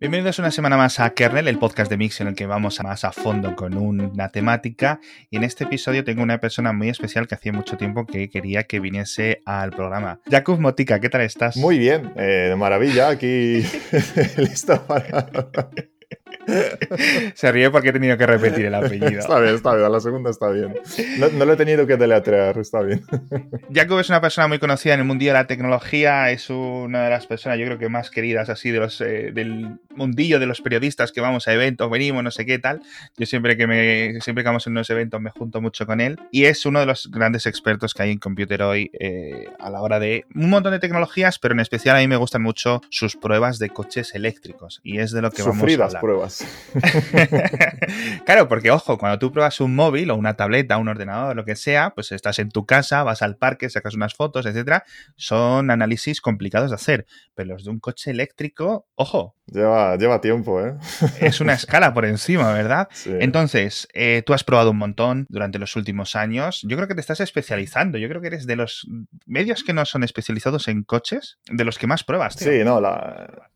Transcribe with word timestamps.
Bienvenidos 0.00 0.38
una 0.38 0.50
semana 0.50 0.78
más 0.78 0.98
a 0.98 1.10
Kernel, 1.10 1.46
el 1.46 1.58
podcast 1.58 1.90
de 1.90 1.98
Mix 1.98 2.22
en 2.22 2.28
el 2.28 2.34
que 2.34 2.46
vamos 2.46 2.82
más 2.82 3.04
a 3.04 3.12
fondo 3.12 3.54
con 3.54 3.76
una 3.76 4.30
temática. 4.30 4.98
Y 5.28 5.36
en 5.36 5.44
este 5.44 5.64
episodio 5.64 6.04
tengo 6.04 6.22
una 6.22 6.40
persona 6.40 6.72
muy 6.72 6.88
especial 6.88 7.28
que 7.28 7.34
hacía 7.34 7.52
mucho 7.52 7.76
tiempo 7.76 8.06
que 8.06 8.30
quería 8.30 8.62
que 8.62 8.80
viniese 8.80 9.42
al 9.44 9.72
programa. 9.72 10.18
Jakub 10.30 10.58
Motica, 10.58 11.00
¿qué 11.00 11.10
tal 11.10 11.20
estás? 11.20 11.58
Muy 11.58 11.78
bien, 11.78 12.14
eh, 12.16 12.46
de 12.48 12.56
maravilla, 12.56 13.10
aquí 13.10 13.62
listo 14.38 14.82
para... 14.86 15.28
Se 17.34 17.52
ríe 17.52 17.70
porque 17.70 17.90
he 17.90 17.92
tenido 17.92 18.16
que 18.16 18.26
repetir 18.26 18.66
el 18.66 18.74
apellido. 18.74 19.20
Está 19.20 19.38
bien, 19.40 19.54
está 19.54 19.74
bien, 19.74 19.90
la 19.92 20.00
segunda 20.00 20.30
está 20.30 20.50
bien. 20.50 20.74
No, 21.18 21.44
lo 21.44 21.52
he 21.52 21.56
tenido 21.56 21.86
que 21.86 21.96
deletrear, 21.96 22.58
está 22.58 22.82
bien. 22.82 23.02
Jacob 23.72 24.00
es 24.00 24.08
una 24.08 24.20
persona 24.20 24.48
muy 24.48 24.58
conocida 24.58 24.94
en 24.94 25.00
el 25.00 25.06
mundillo 25.06 25.32
de 25.32 25.38
la 25.38 25.46
tecnología, 25.46 26.30
es 26.30 26.50
una 26.50 27.04
de 27.04 27.10
las 27.10 27.26
personas 27.26 27.58
yo 27.58 27.66
creo 27.66 27.78
que 27.78 27.88
más 27.88 28.10
queridas 28.10 28.48
así 28.48 28.70
de 28.70 28.78
los, 28.78 29.00
eh, 29.00 29.30
del 29.32 29.78
mundillo 29.94 30.38
de 30.38 30.46
los 30.46 30.60
periodistas 30.60 31.12
que 31.12 31.20
vamos 31.20 31.48
a 31.48 31.52
eventos, 31.52 31.90
venimos, 31.90 32.22
no 32.22 32.30
sé 32.30 32.46
qué 32.46 32.58
tal. 32.58 32.82
Yo 33.16 33.26
siempre 33.26 33.56
que, 33.56 33.66
me, 33.66 34.20
siempre 34.20 34.42
que 34.42 34.48
vamos 34.48 34.66
en 34.66 34.72
unos 34.72 34.90
eventos 34.90 35.20
me 35.20 35.30
junto 35.30 35.60
mucho 35.60 35.86
con 35.86 36.00
él 36.00 36.18
y 36.30 36.44
es 36.44 36.66
uno 36.66 36.80
de 36.80 36.86
los 36.86 37.10
grandes 37.10 37.46
expertos 37.46 37.94
que 37.94 38.02
hay 38.02 38.12
en 38.12 38.18
computer 38.18 38.62
hoy 38.62 38.90
eh, 38.98 39.48
a 39.58 39.70
la 39.70 39.80
hora 39.82 39.98
de 39.98 40.24
un 40.34 40.50
montón 40.50 40.72
de 40.72 40.78
tecnologías, 40.78 41.38
pero 41.38 41.54
en 41.54 41.60
especial 41.60 41.96
a 41.96 42.00
mí 42.00 42.08
me 42.08 42.16
gustan 42.16 42.42
mucho 42.42 42.80
sus 42.90 43.16
pruebas 43.16 43.58
de 43.58 43.70
coches 43.70 44.14
eléctricos 44.14 44.80
y 44.82 44.98
es 44.98 45.12
de 45.12 45.22
lo 45.22 45.30
que 45.30 45.42
vamos 45.42 45.62
a 45.62 45.84
hablar. 45.84 46.00
pruebas. 46.00 46.29
claro, 48.24 48.48
porque 48.48 48.70
ojo, 48.70 48.98
cuando 48.98 49.18
tú 49.18 49.32
pruebas 49.32 49.60
un 49.60 49.74
móvil 49.74 50.10
o 50.10 50.16
una 50.16 50.34
tableta, 50.34 50.78
un 50.78 50.88
ordenador, 50.88 51.36
lo 51.36 51.44
que 51.44 51.56
sea, 51.56 51.90
pues 51.94 52.12
estás 52.12 52.38
en 52.38 52.50
tu 52.50 52.66
casa, 52.66 53.02
vas 53.02 53.22
al 53.22 53.36
parque, 53.36 53.68
sacas 53.70 53.94
unas 53.94 54.14
fotos, 54.14 54.46
etcétera, 54.46 54.84
son 55.16 55.70
análisis 55.70 56.20
complicados 56.20 56.70
de 56.70 56.76
hacer. 56.76 57.06
Pero 57.34 57.50
los 57.50 57.64
de 57.64 57.70
un 57.70 57.80
coche 57.80 58.10
eléctrico, 58.10 58.86
ojo. 58.94 59.36
Lleva, 59.46 59.96
lleva 59.96 60.20
tiempo, 60.20 60.64
¿eh? 60.64 60.74
es 61.20 61.40
una 61.40 61.52
escala 61.54 61.92
por 61.92 62.04
encima, 62.04 62.52
¿verdad? 62.52 62.88
Entonces, 63.04 63.88
eh, 63.94 64.22
tú 64.24 64.32
has 64.32 64.44
probado 64.44 64.70
un 64.70 64.78
montón 64.78 65.26
durante 65.28 65.58
los 65.58 65.74
últimos 65.74 66.14
años. 66.14 66.60
Yo 66.62 66.76
creo 66.76 66.86
que 66.86 66.94
te 66.94 67.00
estás 67.00 67.18
especializando. 67.20 67.98
Yo 67.98 68.08
creo 68.08 68.20
que 68.20 68.28
eres 68.28 68.46
de 68.46 68.54
los 68.54 68.86
medios 69.26 69.64
que 69.64 69.72
no 69.72 69.84
son 69.84 70.04
especializados 70.04 70.68
en 70.68 70.84
coches, 70.84 71.38
de 71.50 71.64
los 71.64 71.78
que 71.78 71.88
más 71.88 72.04
pruebas. 72.04 72.34
Sí, 72.34 72.62
no, 72.64 72.80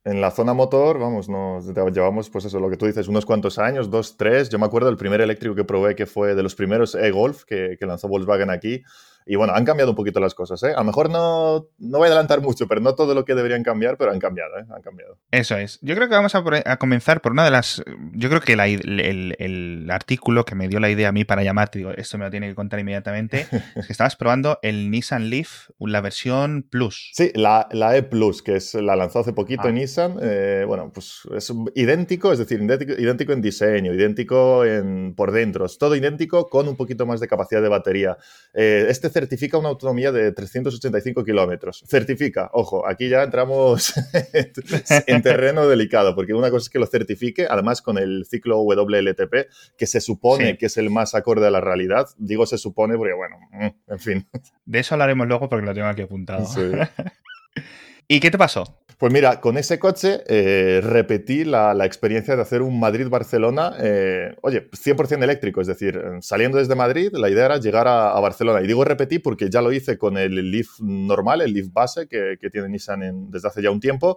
en 0.04 0.20
la 0.20 0.30
zona 0.30 0.52
motor, 0.52 0.98
vamos, 0.98 1.28
nos 1.28 1.66
llevamos, 1.66 2.28
pues 2.28 2.44
eso, 2.44 2.60
lo 2.64 2.70
que 2.70 2.76
tú 2.76 2.86
dices, 2.86 3.08
unos 3.08 3.24
cuantos 3.26 3.58
años, 3.58 3.90
dos, 3.90 4.16
tres. 4.16 4.48
Yo 4.48 4.58
me 4.58 4.66
acuerdo 4.66 4.88
del 4.88 4.96
primer 4.96 5.20
eléctrico 5.20 5.54
que 5.54 5.64
probé, 5.64 5.94
que 5.94 6.06
fue 6.06 6.34
de 6.34 6.42
los 6.42 6.54
primeros 6.54 6.94
e-Golf 6.94 7.44
que, 7.44 7.76
que 7.78 7.86
lanzó 7.86 8.08
Volkswagen 8.08 8.50
aquí. 8.50 8.82
Y 9.26 9.36
bueno, 9.36 9.54
han 9.54 9.64
cambiado 9.64 9.92
un 9.92 9.96
poquito 9.96 10.20
las 10.20 10.34
cosas, 10.34 10.62
¿eh? 10.64 10.72
A 10.74 10.78
lo 10.78 10.84
mejor 10.84 11.08
no, 11.08 11.68
no 11.78 11.98
voy 11.98 12.06
a 12.06 12.08
adelantar 12.08 12.42
mucho, 12.42 12.68
pero 12.68 12.82
no 12.82 12.94
todo 12.94 13.14
lo 13.14 13.24
que 13.24 13.34
deberían 13.34 13.62
cambiar, 13.62 13.96
pero 13.96 14.10
han 14.10 14.18
cambiado, 14.18 14.58
¿eh? 14.58 14.64
Han 14.74 14.82
cambiado. 14.82 15.18
Eso 15.30 15.56
es. 15.56 15.78
Yo 15.80 15.94
creo 15.94 16.08
que 16.08 16.14
vamos 16.14 16.34
a, 16.34 16.76
comenzar 16.76 17.22
por 17.22 17.32
una 17.32 17.44
de 17.44 17.50
las... 17.50 17.82
Yo 18.12 18.28
creo 18.28 18.42
que 18.42 18.52
el, 18.52 19.34
el, 19.38 19.90
artículo 19.90 20.44
que 20.44 20.54
me 20.54 20.68
dio 20.68 20.78
la 20.78 20.90
idea 20.90 21.08
a 21.08 21.12
mí 21.12 21.24
para 21.24 21.42
llamarte, 21.42 21.78
digo, 21.78 21.92
esto 21.92 22.18
me 22.18 22.24
lo 22.26 22.30
tiene 22.30 22.48
que 22.48 22.54
contar 22.54 22.80
inmediatamente, 22.80 23.46
es 23.76 23.86
que 23.86 23.92
estabas 23.92 24.16
probando 24.16 24.58
el 24.60 24.90
Nissan 24.90 25.30
Leaf, 25.30 25.70
la 25.78 26.02
versión 26.02 26.66
Plus. 26.68 27.10
Sí, 27.14 27.30
la, 27.34 27.68
la 27.72 27.96
E 27.96 28.02
Plus, 28.02 28.42
que 28.42 28.56
es, 28.56 28.74
la 28.74 28.94
lanzó 28.94 29.20
hace 29.20 29.32
poquito 29.32 29.68
en 29.68 29.76
ah. 29.76 29.78
Nissan. 29.78 30.16
Eh, 30.20 30.64
bueno, 30.66 30.90
pues 30.92 31.22
es 31.34 31.52
idéntico, 31.74 32.32
es 32.32 32.38
decir, 32.38 32.60
idéntico, 32.60 33.32
en 33.32 33.40
diseño, 33.40 33.94
idéntico 33.94 34.64
en, 34.66 35.14
por 35.14 35.32
dentro, 35.32 35.64
es 35.64 35.78
todo 35.78 35.96
idéntico 35.96 36.48
con 36.50 36.68
un 36.68 36.76
poquito 36.76 37.06
más 37.06 37.20
de 37.20 37.28
capacidad 37.28 37.62
de 37.62 37.68
batería. 37.68 38.18
Eh, 38.52 38.86
este 38.88 39.13
certifica 39.14 39.56
una 39.56 39.68
autonomía 39.68 40.10
de 40.10 40.32
385 40.32 41.24
kilómetros. 41.24 41.84
Certifica, 41.86 42.50
ojo, 42.52 42.86
aquí 42.86 43.08
ya 43.08 43.22
entramos 43.22 43.94
en 45.06 45.22
terreno 45.22 45.68
delicado, 45.68 46.14
porque 46.14 46.34
una 46.34 46.50
cosa 46.50 46.64
es 46.64 46.70
que 46.70 46.80
lo 46.80 46.86
certifique, 46.86 47.46
además 47.48 47.80
con 47.80 47.96
el 47.96 48.26
ciclo 48.28 48.60
WLTP, 48.60 49.48
que 49.78 49.86
se 49.86 50.00
supone 50.00 50.58
que 50.58 50.66
es 50.66 50.76
el 50.76 50.90
más 50.90 51.14
acorde 51.14 51.46
a 51.46 51.50
la 51.50 51.60
realidad. 51.60 52.08
Digo 52.18 52.44
se 52.44 52.58
supone 52.58 52.96
porque, 52.96 53.14
bueno, 53.14 53.38
mm, 53.52 53.92
en 53.92 53.98
fin. 53.98 54.28
De 54.64 54.80
eso 54.80 54.94
hablaremos 54.94 55.28
luego 55.28 55.48
porque 55.48 55.64
lo 55.64 55.72
tengo 55.72 55.86
aquí 55.86 56.02
apuntado. 56.02 56.44
¿Y 58.06 58.20
qué 58.20 58.30
te 58.30 58.38
pasó? 58.38 58.84
Pues 58.98 59.12
mira, 59.12 59.40
con 59.40 59.58
ese 59.58 59.78
coche 59.78 60.22
eh, 60.28 60.80
repetí 60.82 61.44
la, 61.44 61.74
experiencia 61.84 62.36
de 62.36 62.42
hacer 62.42 62.62
un 62.62 62.78
Madrid-Barcelona, 62.78 63.74
eh, 63.80 64.36
oye, 64.42 64.70
100% 64.70 65.22
eléctrico, 65.22 65.60
es 65.60 65.66
decir, 65.66 66.00
saliendo 66.20 66.58
desde 66.58 66.74
Madrid, 66.74 67.10
la 67.12 67.28
idea 67.28 67.46
era 67.46 67.58
llegar 67.58 67.88
a, 67.88 68.18
Barcelona. 68.20 68.62
Y 68.62 68.66
digo 68.66 68.84
repetí 68.84 69.18
porque 69.18 69.50
ya 69.50 69.60
lo 69.60 69.72
hice 69.72 69.98
con 69.98 70.16
el 70.16 70.50
Leaf 70.50 70.80
normal, 70.80 71.40
el 71.40 71.52
Leaf 71.52 71.72
base 71.72 72.06
que, 72.06 72.38
tiene 72.50 72.68
Nissan 72.68 73.30
desde 73.30 73.48
hace 73.48 73.62
ya 73.62 73.70
un 73.70 73.80
tiempo. 73.80 74.16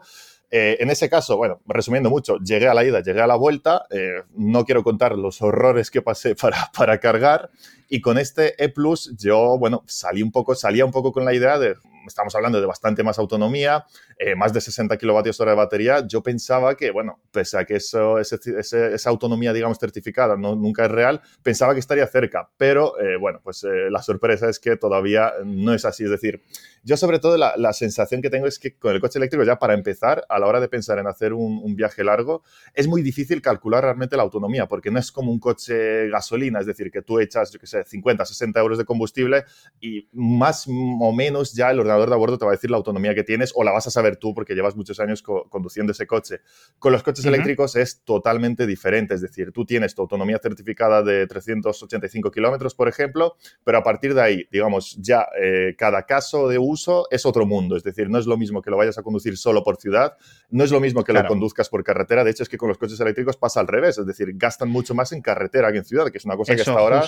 Eh, 0.49 0.77
en 0.79 0.89
ese 0.89 1.09
caso, 1.09 1.35
bueno, 1.35 1.59
resumiendo 1.65 2.09
mucho, 2.09 2.37
llegué 2.37 2.67
a 2.67 2.73
la 2.73 2.85
ida, 2.85 3.01
llegué 3.01 3.21
a 3.21 3.27
la 3.27 3.35
vuelta, 3.35 3.85
no 4.35 4.63
quiero 4.63 4.83
contar 4.83 5.17
los 5.17 5.41
horrores 5.41 5.91
que 5.91 6.01
pasé 6.01 6.35
para, 6.41 6.71
para 6.77 6.99
cargar 6.99 7.49
y 7.89 7.99
con 8.01 8.17
este 8.17 8.63
E 8.63 8.73
yo, 9.17 9.57
bueno, 9.57 9.83
salí 9.87 10.21
un 10.21 10.31
poco, 10.31 10.55
salía 10.55 10.85
un 10.85 10.91
poco 10.91 11.11
con 11.11 11.25
la 11.25 11.33
idea 11.33 11.57
de, 11.57 11.75
estamos 12.07 12.35
hablando 12.35 12.59
de 12.59 12.66
bastante 12.66 13.03
más 13.03 13.19
autonomía, 13.19 13.85
eh, 14.18 14.35
más 14.35 14.53
de 14.53 14.62
60 14.62 14.97
kilovatios 14.97 15.40
hora 15.40 15.51
de 15.51 15.57
batería, 15.57 16.06
yo 16.07 16.23
pensaba 16.23 16.75
que, 16.75 16.91
bueno, 16.91 17.19
pese 17.31 17.57
a 17.57 17.66
que 17.66 17.75
eso, 17.75 18.19
esa 18.19 19.09
autonomía, 19.09 19.53
digamos, 19.53 19.78
certificada 19.79 20.35
no, 20.38 20.56
nunca 20.56 20.85
es 20.85 20.91
real, 20.91 21.22
pensaba 21.44 21.73
que 21.73 21.79
estaría 21.79 22.07
cerca, 22.07 22.50
pero 22.57 23.00
eh, 23.00 23.17
bueno, 23.17 23.40
pues 23.44 23.63
eh, 23.63 23.90
la 23.90 24.01
sorpresa 24.01 24.50
es 24.50 24.59
que 24.59 24.78
todavía 24.78 25.34
no 25.46 25.73
es 25.73 25.85
así, 25.85 26.03
es 26.03 26.09
decir, 26.09 26.41
yo 26.84 26.96
sobre 26.97 27.19
todo 27.19 27.38
la, 27.38 27.56
la, 27.57 27.73
sensación 27.73 28.22
que 28.22 28.29
tengo 28.29 28.47
es 28.47 28.59
que 28.59 28.78
con 28.78 28.94
el 28.96 29.01
coche 29.01 29.19
eléctrico 29.19 29.44
ya 29.44 29.59
para 29.59 29.73
empezar, 29.73 30.25
a 30.29 30.40
la 30.40 30.47
hora 30.47 30.59
de 30.59 30.69
pensar 30.69 31.00
en 31.00 31.07
hacer 31.07 31.34
un, 31.34 31.59
un, 31.62 31.75
viaje 31.75 32.03
largo, 32.03 32.44
es 32.73 32.88
muy 32.88 33.01
difícil 33.01 33.41
calcular 33.41 33.84
realmente 33.84 34.16
la 34.17 34.23
autonomía, 34.23 34.67
porque 34.67 34.90
no 34.90 35.00
es 35.00 35.12
como 35.12 35.31
un 35.31 35.40
coche 35.40 36.09
gasolina, 36.09 36.59
es 36.59 36.66
decir, 36.66 36.90
que 36.90 37.01
tú 37.01 37.19
echas, 37.19 37.51
yo 37.51 37.59
qué 37.59 37.67
sé, 37.67 37.84
50, 37.84 38.25
60 38.25 38.59
euros 38.59 38.78
de 38.78 38.85
combustible 38.85 39.46
y 39.79 40.07
más 40.13 40.66
o 40.67 41.12
menos 41.13 41.53
ya 41.53 41.72
el 41.72 41.79
ordenador 41.79 41.97
de 42.06 42.13
a 42.13 42.18
bordo 42.18 42.38
te 42.38 42.46
va 42.46 42.52
a 42.52 42.56
decir 42.56 42.69
la 42.69 42.78
autonomía 42.78 43.16
que 43.16 43.24
tienes 43.24 43.52
o 43.56 43.63
la 43.63 43.72
vas 43.72 43.88
a 43.88 43.91
saber 43.91 44.18
tú 44.18 44.34
porque 44.34 44.53
llevas 44.56 44.75
muchos 44.75 45.00
años 45.00 45.22
conduciendo 45.22 45.91
ese 45.91 46.08
coche. 46.08 46.41
Con 46.80 46.91
los 46.91 47.03
coches 47.03 47.25
eléctricos 47.25 47.75
es 47.75 48.02
totalmente 48.03 48.66
diferente, 48.66 49.16
es 49.16 49.22
decir, 49.22 49.52
tú 49.52 49.66
tienes 49.66 49.96
tu 49.96 50.02
autonomía 50.02 50.40
certificada 50.40 51.03
de 51.03 51.28
385 51.28 52.31
kilómetros, 52.31 52.75
por 52.75 52.88
ejemplo, 52.88 53.35
pero 53.63 53.78
a 53.78 53.84
partir 53.84 54.13
de 54.13 54.22
ahí, 54.22 54.47
digamos, 54.52 54.97
ya 55.00 55.28
eh, 55.41 55.75
cada 55.78 56.03
caso 56.03 56.47
de 56.47 56.58
uso 56.58 57.08
es 57.12 57.25
otro 57.25 57.46
mundo. 57.46 57.75
Es 57.75 57.84
decir, 57.84 58.09
no 58.09 58.18
es 58.18 58.25
lo 58.25 58.38
mismo 58.38 58.62
que 58.62 58.69
lo 58.69 58.78
vayas 58.78 58.97
a 58.97 59.03
conducir 59.03 59.38
solo 59.38 59.64
por 59.64 59.78
ciudad, 59.78 60.18
no 60.50 60.64
es 60.64 60.72
lo 60.72 60.79
mismo 60.79 61.03
que 61.03 61.14
lo 61.14 61.25
conduzcas 61.25 61.69
por 61.69 61.84
carretera. 61.84 62.24
De 62.24 62.31
hecho, 62.31 62.44
es 62.44 62.50
que 62.50 62.58
con 62.58 62.69
los 62.69 62.78
coches 62.78 63.00
eléctricos 63.00 63.38
pasa 63.38 63.59
al 63.59 63.68
revés. 63.68 63.97
Es 63.97 64.06
decir, 64.06 64.31
gastan 64.35 64.69
mucho 64.69 64.94
más 64.94 65.12
en 65.12 65.22
carretera 65.22 65.72
que 65.72 65.79
en 65.79 65.85
ciudad, 65.85 66.09
que 66.09 66.18
es 66.18 66.25
una 66.25 66.35
cosa 66.35 66.56
que 66.56 66.62
hasta 66.62 66.72
ahora. 66.72 67.00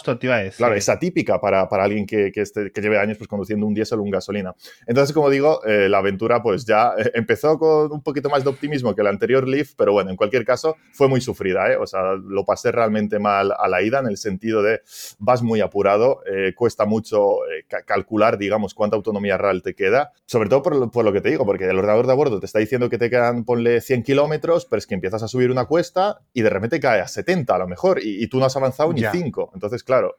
Claro, 0.58 0.76
es 0.76 0.90
atípica 0.90 1.40
para, 1.40 1.68
para 1.68 1.84
alguien 1.84 2.06
que, 2.06 2.32
que, 2.32 2.44
que, 2.44 2.82
lleve 2.82 3.00
años 3.00 3.18
pues, 3.18 3.28
conduciendo 3.28 3.66
un 3.66 3.74
diésel 3.74 4.00
o 4.00 4.04
un 4.04 4.12
gasolina. 4.12 4.54
Entonces, 4.86 5.14
como 5.14 5.30
digo, 5.30 5.64
eh, 5.66 5.90
la 5.90 6.00
aventura 6.00 6.42
pues 6.42 6.66
ya 6.66 6.94
eh, 6.98 7.12
empezó 7.14 7.58
con 7.58 7.92
un 7.92 8.02
poquito 8.02 8.30
más 8.30 8.44
de 8.44 8.50
optimismo 8.50 8.96
que 8.96 9.02
el 9.02 9.08
anterior 9.08 9.48
Leaf, 9.48 9.74
pero 9.76 9.94
bueno, 9.94 10.10
en 10.10 10.16
cualquier 10.16 10.46
caso, 10.46 10.78
fue 10.92 11.08
muy 11.08 11.22
sufrida. 11.22 11.72
¿eh? 11.72 11.78
O 11.78 11.86
sea, 11.86 12.14
lo 12.16 12.46
pasé 12.46 12.72
realmente 12.72 13.20
mal 13.20 13.54
a 13.58 13.68
la 13.68 13.82
ida 13.82 14.00
en 14.00 14.08
el 14.08 14.18
sentido 14.18 14.62
de 14.62 14.82
vas 15.20 15.42
muy 15.42 15.62
apurado, 15.62 16.22
cuesta 16.56 16.86
mucho 16.86 17.38
calcular, 17.86 18.38
digamos, 18.38 18.74
cuánta 18.74 18.96
autonomía 18.96 19.38
real 19.38 19.62
te 19.62 19.74
queda, 19.74 20.12
sobre 20.26 20.50
todo 20.50 20.64
por 20.64 21.06
lo, 21.06 21.14
que 21.14 21.22
te 21.22 21.30
digo, 21.30 21.46
porque 21.46 21.66
el 21.66 21.78
ordenador 21.78 22.06
de 22.08 22.12
a 22.12 22.16
bordo 22.16 22.40
te 22.40 22.46
está 22.46 22.60
diciendo 22.60 22.90
que 22.90 22.98
te 22.98 23.10
quedan, 23.10 23.46
ponle 23.46 23.82
100 23.82 24.04
kilómetros, 24.04 24.66
pero 24.66 24.80
es 24.80 24.88
que 24.88 24.96
empiezas 24.96 25.24
a 25.24 25.28
subir 25.28 25.52
una 25.52 25.66
cuesta 25.66 26.20
y 26.34 26.42
de 26.42 26.50
repente 26.50 26.80
cae 26.80 27.02
a 27.02 27.08
70 27.08 27.54
a 27.54 27.58
lo 27.58 27.68
mejor 27.68 28.00
y, 28.02 28.28
tú 28.28 28.40
no 28.40 28.46
has 28.46 28.56
avanzado 28.56 28.94
ni 28.94 29.04
5. 29.04 29.52
Entonces, 29.54 29.84
claro, 29.84 30.16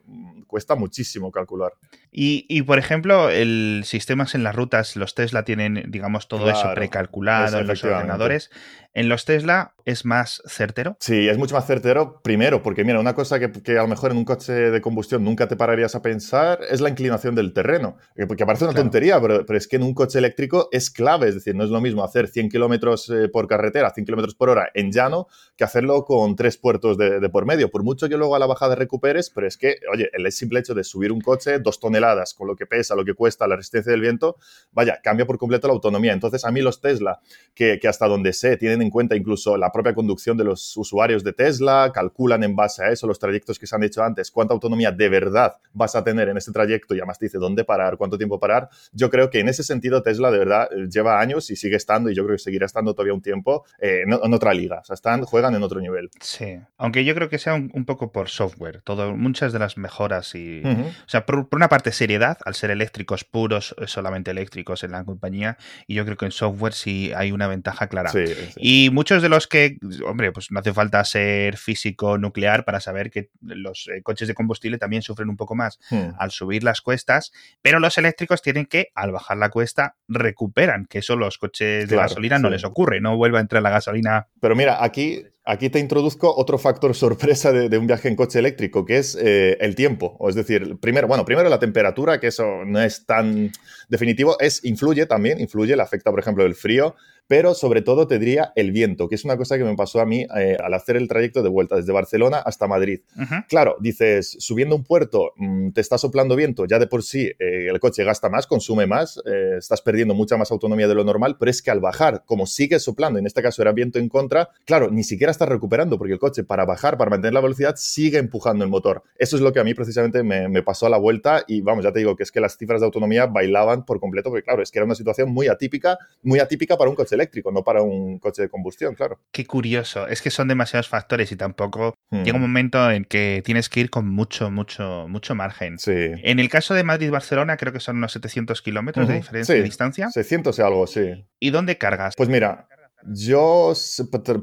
cuesta 0.51 0.75
muchísimo 0.75 1.31
calcular. 1.31 1.71
Y, 2.11 2.61
por 2.63 2.77
ejemplo, 2.77 3.29
el 3.29 3.83
sistemas 3.85 4.35
en 4.35 4.43
las 4.43 4.53
rutas, 4.53 4.97
los 4.97 5.15
Tesla 5.15 5.45
tienen, 5.45 5.85
digamos, 5.87 6.27
todo 6.27 6.49
eso 6.49 6.73
precalculado 6.75 7.59
en 7.59 7.67
los 7.67 7.81
ordenadores. 7.85 8.51
En 8.93 9.07
los 9.07 9.23
Tesla 9.23 9.73
es 9.85 10.05
más 10.05 10.41
certero. 10.45 10.97
Sí, 10.99 11.29
es 11.29 11.37
mucho 11.37 11.55
más 11.55 11.65
certero. 11.65 12.19
Primero, 12.23 12.61
porque 12.61 12.83
mira, 12.83 12.99
una 12.99 13.15
cosa 13.15 13.39
que, 13.39 13.77
a 13.77 13.81
lo 13.81 13.87
mejor 13.87 14.11
en 14.11 14.17
un 14.17 14.25
coche 14.25 14.51
de 14.51 14.81
combustión 14.81 15.23
nunca 15.23 15.47
te 15.47 15.55
pararías 15.55 15.95
a 15.95 16.01
pensar 16.01 16.59
es 16.69 16.81
la 16.81 16.89
inclinación 16.89 17.33
del 17.33 17.53
terreno. 17.53 17.95
Porque 18.27 18.45
parece 18.45 18.65
una 18.65 18.73
tontería, 18.73 19.19
pero, 19.21 19.45
es 19.55 19.67
que 19.67 19.77
en 19.77 19.83
un 19.83 19.93
coche 19.93 20.19
eléctrico 20.19 20.67
es 20.71 20.89
clave. 20.89 21.29
Es 21.29 21.35
decir, 21.35 21.55
no 21.55 21.63
es 21.63 21.69
lo 21.69 21.79
mismo 21.79 22.03
hacer 22.03 22.27
100 22.27 22.49
kilómetros 22.49 23.09
eh, 23.09 23.29
por 23.29 23.47
carretera, 23.47 23.91
100 23.91 24.05
kilómetros 24.05 24.35
por 24.35 24.49
hora 24.49 24.69
en 24.73 24.91
llano, 24.91 25.27
que 25.55 25.63
hacerlo 25.63 26.03
con 26.03 26.35
tres 26.35 26.57
puertos 26.57 26.97
de, 26.97 27.29
por 27.29 27.45
medio. 27.45 27.71
Por 27.71 27.83
mucho 27.83 28.09
que 28.09 28.17
luego 28.17 28.35
a 28.35 28.39
la 28.39 28.45
bajada 28.45 28.75
recuperes, 28.75 29.29
pero 29.29 29.47
es 29.47 29.57
que, 29.57 29.77
oye, 29.91 30.09
el 30.13 30.29
simple 30.33 30.59
hecho 30.59 30.73
de 30.73 30.83
subir 30.83 31.13
un 31.13 31.21
coche 31.21 31.59
dos 31.59 31.79
toneladas 31.79 32.33
con 32.33 32.47
lo 32.47 32.55
que 32.57 32.65
pesa, 32.65 32.95
lo 32.95 33.05
que 33.05 33.13
cuesta, 33.13 33.47
la 33.47 33.55
resistencia 33.55 33.91
del 33.91 34.01
viento, 34.01 34.37
vaya, 34.71 34.99
cambia 35.01 35.25
por 35.25 35.37
completo 35.37 35.67
la 35.67 35.73
autonomía. 35.73 36.13
Entonces, 36.13 36.43
a 36.45 36.51
mí 36.51 36.61
los 36.61 36.81
Tesla, 36.81 37.21
que, 37.53 37.79
que 37.79 37.87
hasta 37.87 38.07
donde 38.07 38.33
sé, 38.33 38.57
tienen 38.57 38.80
tienen 38.81 38.87
en 38.87 38.89
cuenta 38.89 39.15
incluso 39.15 39.57
la 39.57 39.71
propia 39.71 39.93
conducción 39.93 40.37
de 40.37 40.43
los 40.43 40.75
usuarios 40.75 41.23
de 41.23 41.33
Tesla, 41.33 41.91
calculan 41.93 42.43
en 42.43 42.55
base 42.55 42.83
a 42.83 42.89
eso 42.89 43.07
los 43.07 43.19
trayectos 43.19 43.59
que 43.59 43.67
se 43.67 43.75
han 43.75 43.83
hecho 43.83 44.03
antes, 44.03 44.31
cuánta 44.31 44.53
autonomía 44.53 44.91
de 44.91 45.09
verdad 45.09 45.53
vas 45.73 45.95
a 45.95 46.03
tener 46.03 46.29
en 46.29 46.37
este 46.37 46.51
trayecto 46.51 46.95
y 46.95 46.99
además 46.99 47.19
te 47.19 47.25
dice 47.25 47.37
dónde 47.37 47.63
parar, 47.63 47.97
cuánto 47.97 48.17
tiempo 48.17 48.39
parar. 48.39 48.69
Yo 48.91 49.09
creo 49.09 49.29
que 49.29 49.39
en 49.39 49.49
ese 49.49 49.63
sentido 49.63 50.01
Tesla 50.01 50.31
de 50.31 50.39
verdad 50.39 50.69
eh, 50.71 50.87
lleva 50.89 51.19
años 51.19 51.49
y 51.51 51.55
sigue 51.55 51.75
estando 51.75 52.09
y 52.09 52.15
yo 52.15 52.23
creo 52.25 52.35
que 52.35 52.43
seguirá 52.43 52.65
estando 52.65 52.93
todavía 52.93 53.13
un 53.13 53.21
tiempo 53.21 53.65
eh, 53.79 54.01
en, 54.05 54.33
otra 54.33 54.53
liga. 54.53 54.79
O 54.79 54.83
sea, 54.83 54.95
están, 54.95 55.23
juegan 55.23 55.55
en 55.55 55.63
otro 55.63 55.79
nivel. 55.79 56.09
Sí, 56.19 56.57
aunque 56.77 57.05
yo 57.05 57.13
creo 57.13 57.29
que 57.29 57.37
sea 57.37 57.53
un, 57.53 57.85
poco 57.85 58.11
por 58.11 58.29
software. 58.29 58.81
Todo, 58.83 59.15
muchas 59.15 59.53
de 59.53 59.59
las 59.59 59.77
mejoras 59.77 60.33
y... 60.35 60.61
O 60.63 61.09
sea, 61.09 61.25
por, 61.25 61.47
una 61.51 61.69
parte 61.69 61.91
seriedad, 61.91 62.37
al 62.45 62.55
ser 62.55 62.71
eléctricos 62.71 63.23
puros, 63.23 63.75
solamente 63.85 64.31
eléctricos 64.31 64.83
en 64.83 64.91
la 64.91 65.03
compañía, 65.03 65.57
y 65.87 65.95
yo 65.95 66.05
creo 66.05 66.17
que 66.17 66.25
en 66.25 66.31
software 66.31 66.73
sí 66.73 67.11
hay 67.15 67.31
una 67.31 67.47
ventaja 67.47 67.87
clara. 67.87 68.11
Y 68.55 68.70
muchos 68.91 69.21
de 69.21 69.29
los 69.29 69.47
que, 69.47 69.77
hombre, 70.05 70.31
pues 70.31 70.51
no 70.51 70.59
hace 70.59 70.73
falta 70.73 71.03
ser 71.03 71.57
físico 71.57 72.17
nuclear 72.17 72.65
para 72.65 72.79
saber 72.79 73.09
que 73.09 73.29
los 73.41 73.87
eh, 73.87 74.01
coches 74.03 74.27
de 74.27 74.33
combustible 74.33 74.77
también 74.77 75.01
sufren 75.01 75.29
un 75.29 75.37
poco 75.37 75.55
más 75.55 75.79
hmm. 75.89 76.15
al 76.17 76.31
subir 76.31 76.63
las 76.63 76.81
cuestas, 76.81 77.31
pero 77.61 77.79
los 77.79 77.97
eléctricos 77.97 78.41
tienen 78.41 78.65
que, 78.65 78.89
al 78.95 79.11
bajar 79.11 79.37
la 79.37 79.49
cuesta, 79.49 79.95
recuperan, 80.07 80.85
que 80.85 80.99
eso 80.99 81.15
los 81.15 81.37
coches 81.37 81.89
de 81.89 81.95
gasolina 81.95 82.39
no 82.39 82.49
les 82.49 82.63
ocurre, 82.63 83.01
no 83.01 83.17
vuelve 83.17 83.37
a 83.37 83.41
entrar 83.41 83.63
la 83.63 83.69
gasolina. 83.69 84.27
Pero 84.39 84.55
mira, 84.55 84.83
aquí 84.83 85.23
Aquí 85.43 85.71
te 85.71 85.79
introduzco 85.79 86.33
otro 86.35 86.59
factor 86.59 86.93
sorpresa 86.95 87.51
de, 87.51 87.77
un 87.77 87.87
viaje 87.87 88.07
en 88.07 88.15
coche 88.15 88.39
eléctrico, 88.39 88.85
que 88.85 88.97
es 88.97 89.17
eh, 89.19 89.57
el 89.59 89.75
tiempo. 89.75 90.15
O 90.19 90.29
es 90.29 90.35
decir, 90.35 90.77
primero, 90.79 91.07
bueno, 91.07 91.25
primero 91.25 91.49
la 91.49 91.59
temperatura, 91.59 92.19
que 92.19 92.27
eso 92.27 92.63
no 92.65 92.79
es 92.79 93.05
tan 93.05 93.51
definitivo, 93.89 94.39
es, 94.39 94.63
influye 94.63 95.05
también, 95.07 95.39
influye, 95.39 95.75
le 95.75 95.81
afecta, 95.81 96.11
por 96.11 96.19
ejemplo, 96.19 96.45
el 96.45 96.53
frío, 96.53 96.95
pero 97.31 97.53
sobre 97.53 97.81
todo 97.81 98.07
te 98.07 98.19
diría 98.19 98.51
el 98.57 98.73
viento, 98.73 99.07
que 99.07 99.15
es 99.15 99.23
una 99.23 99.37
cosa 99.37 99.57
que 99.57 99.63
me 99.63 99.73
pasó 99.77 100.01
a 100.01 100.05
mí 100.05 100.27
eh, 100.37 100.57
al 100.61 100.73
hacer 100.73 100.97
el 100.97 101.07
trayecto 101.07 101.41
de 101.41 101.47
vuelta 101.47 101.77
desde 101.77 101.93
Barcelona 101.93 102.39
hasta 102.39 102.67
Madrid. 102.67 103.03
Claro, 103.47 103.77
dices, 103.79 104.35
subiendo 104.39 104.75
un 104.75 104.83
puerto 104.83 105.31
mm, 105.37 105.69
te 105.69 105.79
está 105.79 105.97
soplando 105.97 106.35
viento, 106.35 106.65
ya 106.65 106.77
de 106.77 106.87
por 106.87 107.03
sí 107.03 107.31
eh, 107.39 107.69
el 107.69 107.79
coche 107.79 108.03
gasta 108.03 108.27
más, 108.27 108.47
consume 108.47 108.85
más, 108.85 109.17
eh, 109.25 109.55
estás 109.57 109.81
perdiendo 109.81 110.13
mucha 110.13 110.35
más 110.35 110.51
autonomía 110.51 110.89
de 110.89 110.93
lo 110.93 111.05
normal, 111.05 111.37
pero 111.39 111.49
es 111.49 111.61
que 111.61 111.71
al 111.71 111.79
bajar, 111.79 112.23
como 112.25 112.45
sigue 112.45 112.79
soplando, 112.79 113.17
en 113.17 113.25
este 113.25 113.41
caso 113.41 113.61
era 113.61 113.71
viento 113.71 113.97
en 113.97 114.09
contra, 114.09 114.49
claro, 114.65 114.91
ni 114.91 115.05
siquiera 115.05 115.31
estás 115.31 115.47
recuperando 115.47 115.97
porque 115.97 116.11
el 116.11 116.19
coche 116.19 116.43
para 116.43 116.65
bajar, 116.65 116.97
para 116.97 117.11
mantener 117.11 117.33
la 117.33 117.39
velocidad, 117.39 117.75
sigue 117.77 118.17
empujando 118.17 118.65
el 118.65 118.69
motor. 118.69 119.03
Eso 119.17 119.37
es 119.37 119.41
lo 119.41 119.53
que 119.53 119.61
a 119.61 119.63
mí 119.63 119.73
precisamente 119.73 120.21
me, 120.21 120.49
me 120.49 120.63
pasó 120.63 120.87
a 120.87 120.89
la 120.89 120.97
vuelta 120.97 121.45
y 121.47 121.61
vamos, 121.61 121.85
ya 121.85 121.93
te 121.93 121.99
digo 121.99 122.17
que 122.17 122.23
es 122.23 122.31
que 122.33 122.41
las 122.41 122.57
cifras 122.57 122.81
de 122.81 122.87
autonomía 122.87 123.25
bailaban 123.25 123.85
por 123.85 124.01
completo, 124.01 124.31
porque 124.31 124.43
claro, 124.43 124.61
es 124.61 124.69
que 124.69 124.79
era 124.79 124.85
una 124.85 124.95
situación 124.95 125.31
muy 125.31 125.47
atípica, 125.47 125.97
muy 126.23 126.39
atípica 126.39 126.75
para 126.75 126.89
un 126.89 126.97
coche 126.97 127.20
eléctrico, 127.21 127.51
no 127.51 127.63
para 127.63 127.81
un 127.81 128.19
coche 128.19 128.43
de 128.43 128.49
combustión, 128.49 128.95
claro. 128.95 129.19
Qué 129.31 129.45
curioso, 129.45 130.07
es 130.07 130.21
que 130.21 130.29
son 130.29 130.47
demasiados 130.47 130.87
factores 130.89 131.31
y 131.31 131.35
tampoco 131.35 131.95
llega 132.11 132.33
un 132.33 132.39
hmm. 132.39 132.41
momento 132.41 132.91
en 132.91 133.05
que 133.05 133.41
tienes 133.45 133.69
que 133.69 133.81
ir 133.81 133.89
con 133.89 134.07
mucho, 134.07 134.51
mucho, 134.51 135.07
mucho 135.07 135.35
margen. 135.35 135.77
Sí. 135.77 135.91
En 135.93 136.39
el 136.39 136.49
caso 136.49 136.73
de 136.73 136.83
Madrid-Barcelona 136.83 137.57
creo 137.57 137.73
que 137.73 137.79
son 137.79 137.97
unos 137.97 138.11
700 138.13 138.61
kilómetros 138.61 139.07
de 139.07 139.15
diferencia 139.15 139.55
de 139.55 139.63
distancia. 139.63 140.09
600 140.09 140.57
y 140.57 140.61
algo, 140.61 140.87
sí. 140.87 141.25
¿Y 141.39 141.49
dónde 141.51 141.77
cargas? 141.77 142.15
Pues 142.15 142.29
mira, 142.29 142.67
yo 143.05 143.73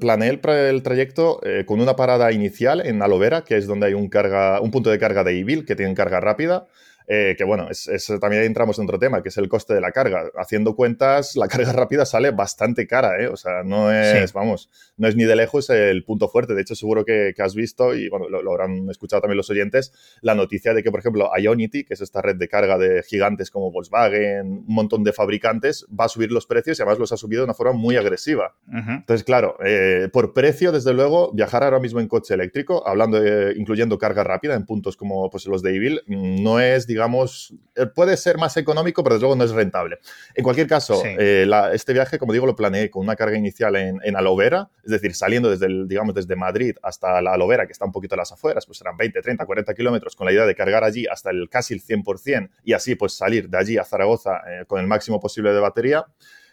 planeé 0.01 0.31
el, 0.31 0.83
trayecto 0.83 1.41
eh, 1.45 1.65
con 1.67 1.81
una 1.81 1.97
parada 1.97 2.33
inicial 2.33 2.85
en 2.85 3.03
Alovera, 3.03 3.43
que 3.43 3.57
es 3.57 3.67
donde 3.67 3.87
hay 3.87 3.95
un, 3.95 4.09
carga, 4.09 4.61
un 4.61 4.71
punto 4.71 4.91
de 4.91 4.99
carga 4.99 5.25
de 5.25 5.39
Evil 5.39 5.65
que 5.65 5.77
tiene 5.77 5.95
carga 5.95 6.21
rápida. 6.21 6.67
Eh, 7.11 7.35
que 7.39 7.45
bueno, 7.45 7.69
es, 7.71 7.89
también 8.21 8.43
entramos 8.43 8.79
en 8.79 8.85
otro 8.85 8.99
tema, 8.99 9.23
que 9.23 9.31
es 9.31 9.39
el 9.39 9.49
coste 9.49 9.73
de 9.73 9.81
la 9.81 9.93
carga. 9.93 10.31
Haciendo 10.37 10.77
cuentas, 10.77 11.37
la 11.37 11.49
carga 11.49 11.73
rápida 11.73 12.05
sale 12.05 12.33
bastante 12.33 12.87
cara, 12.87 13.19
¿eh? 13.19 13.29
O 13.29 13.37
sea, 13.37 13.63
no 13.65 13.91
es, 13.91 14.35
vamos, 14.35 14.69
no 14.99 15.09
es 15.09 15.17
ni 15.17 15.25
de 15.25 15.35
lejos 15.35 15.71
el 15.71 16.05
punto 16.05 16.29
fuerte. 16.29 16.55
De 16.55 16.61
hecho, 16.61 16.75
seguro 16.75 17.07
que, 17.07 17.35
has 17.39 17.55
visto, 17.55 17.95
y 17.95 18.11
bueno, 18.11 18.29
lo, 18.29 18.51
habrán 18.51 18.91
escuchado 18.91 19.23
también 19.23 19.39
los 19.39 19.49
oyentes, 19.49 19.93
la 20.21 20.35
noticia 20.35 20.75
de 20.75 20.83
que, 20.83 20.91
por 20.91 21.01
ejemplo, 21.01 21.31
Ionity, 21.35 21.85
que 21.85 21.95
es 21.95 22.03
esta 22.03 22.21
red 22.21 22.37
de 22.37 22.47
carga 22.47 22.77
de 22.77 23.03
gigantes 23.03 23.51
como 23.51 23.71
Volkswagen, 23.71 24.47
un 24.47 24.65
montón 24.67 25.03
de 25.03 25.15
fabricantes, 25.15 25.87
va 25.89 26.05
a 26.05 26.09
subir 26.09 26.31
los 26.31 26.47
precios 26.47 26.79
y 26.79 26.83
además 26.83 26.99
los 26.99 27.13
ha 27.13 27.17
subido 27.17 27.41
de 27.41 27.45
una 27.45 27.55
forma 27.55 27.73
muy 27.73 27.97
agresiva. 27.97 28.55
Entonces, 28.71 29.25
claro, 29.25 29.57
eh, 29.65 30.11
por 30.13 30.35
precio, 30.35 30.73
desde 30.73 30.93
luego, 30.93 31.33
viajar 31.33 31.65
ahora 31.65 31.81
mismo 31.81 32.01
en 32.01 32.09
coche 32.09 32.35
eléctrico, 32.35 32.87
hablando 32.87 33.19
incluyendo 33.53 33.97
carga 33.97 34.25
rápida 34.25 34.55
en 34.55 34.67
puntos 34.67 34.97
como 34.97 35.31
pues, 35.31 35.47
los 35.47 35.63
de 35.63 35.75
Evil, 35.75 36.03
no 36.07 36.61
es, 36.61 36.87
digamos, 36.87 36.98
digamos, 36.99 37.55
eh, 37.77 37.87
puede 37.87 38.17
ser 38.17 38.39
más 38.39 38.57
económico, 38.57 39.05
pero 39.05 39.15
desde 39.15 39.27
luego 39.27 39.37
no 39.37 39.45
es 39.45 39.53
rentable. 39.53 39.99
En 40.35 40.43
cualquier 40.43 40.67
caso, 40.67 41.01
eh, 41.05 41.49
este 41.73 41.93
viaje, 41.93 42.19
como 42.19 42.33
digo, 42.33 42.45
lo 42.45 42.57
planeé 42.57 42.91
con 42.91 43.05
una 43.05 43.15
carga 43.15 43.39
inicial 43.39 43.77
en, 43.77 44.01
en 44.03 44.17
Alovera, 44.17 44.69
es 44.83 44.91
decir, 44.91 45.15
saliendo 45.15 45.49
desde, 45.49 45.67
el, 45.67 45.87
digamos, 45.87 46.13
desde 46.13 46.35
Madrid 46.35 46.75
hasta 46.83 47.23
la 47.23 47.35
Alovera, 47.35 47.67
que 47.67 47.73
está 47.73 47.85
un 47.85 47.93
poquito 47.93 48.17
a 48.17 48.19
las 48.19 48.33
afueras, 48.33 48.67
pues 48.67 48.79
serán 48.79 48.97
20, 48.97 49.23
30, 49.23 49.47
40 49.47 49.75
kilómetros, 49.75 50.17
con 50.17 50.27
la 50.27 50.33
idea 50.33 50.45
de 50.45 50.57
cargar 50.57 50.83
allí 50.83 51.07
hasta 51.07 51.31
el 51.31 51.49
casi 51.49 51.73
el 51.73 51.81
100% 51.81 52.51
y 52.65 52.73
así 52.73 52.97
pues 52.97 53.13
salir 53.13 53.49
de 53.49 53.59
allí 53.59 53.79
a 53.79 53.85
Zaragoza 53.85 54.41
eh, 54.49 54.65
con 54.67 54.81
el 54.81 54.89
máximo 54.89 55.21
posible 55.21 55.53
de 55.53 55.61
batería. 55.61 56.05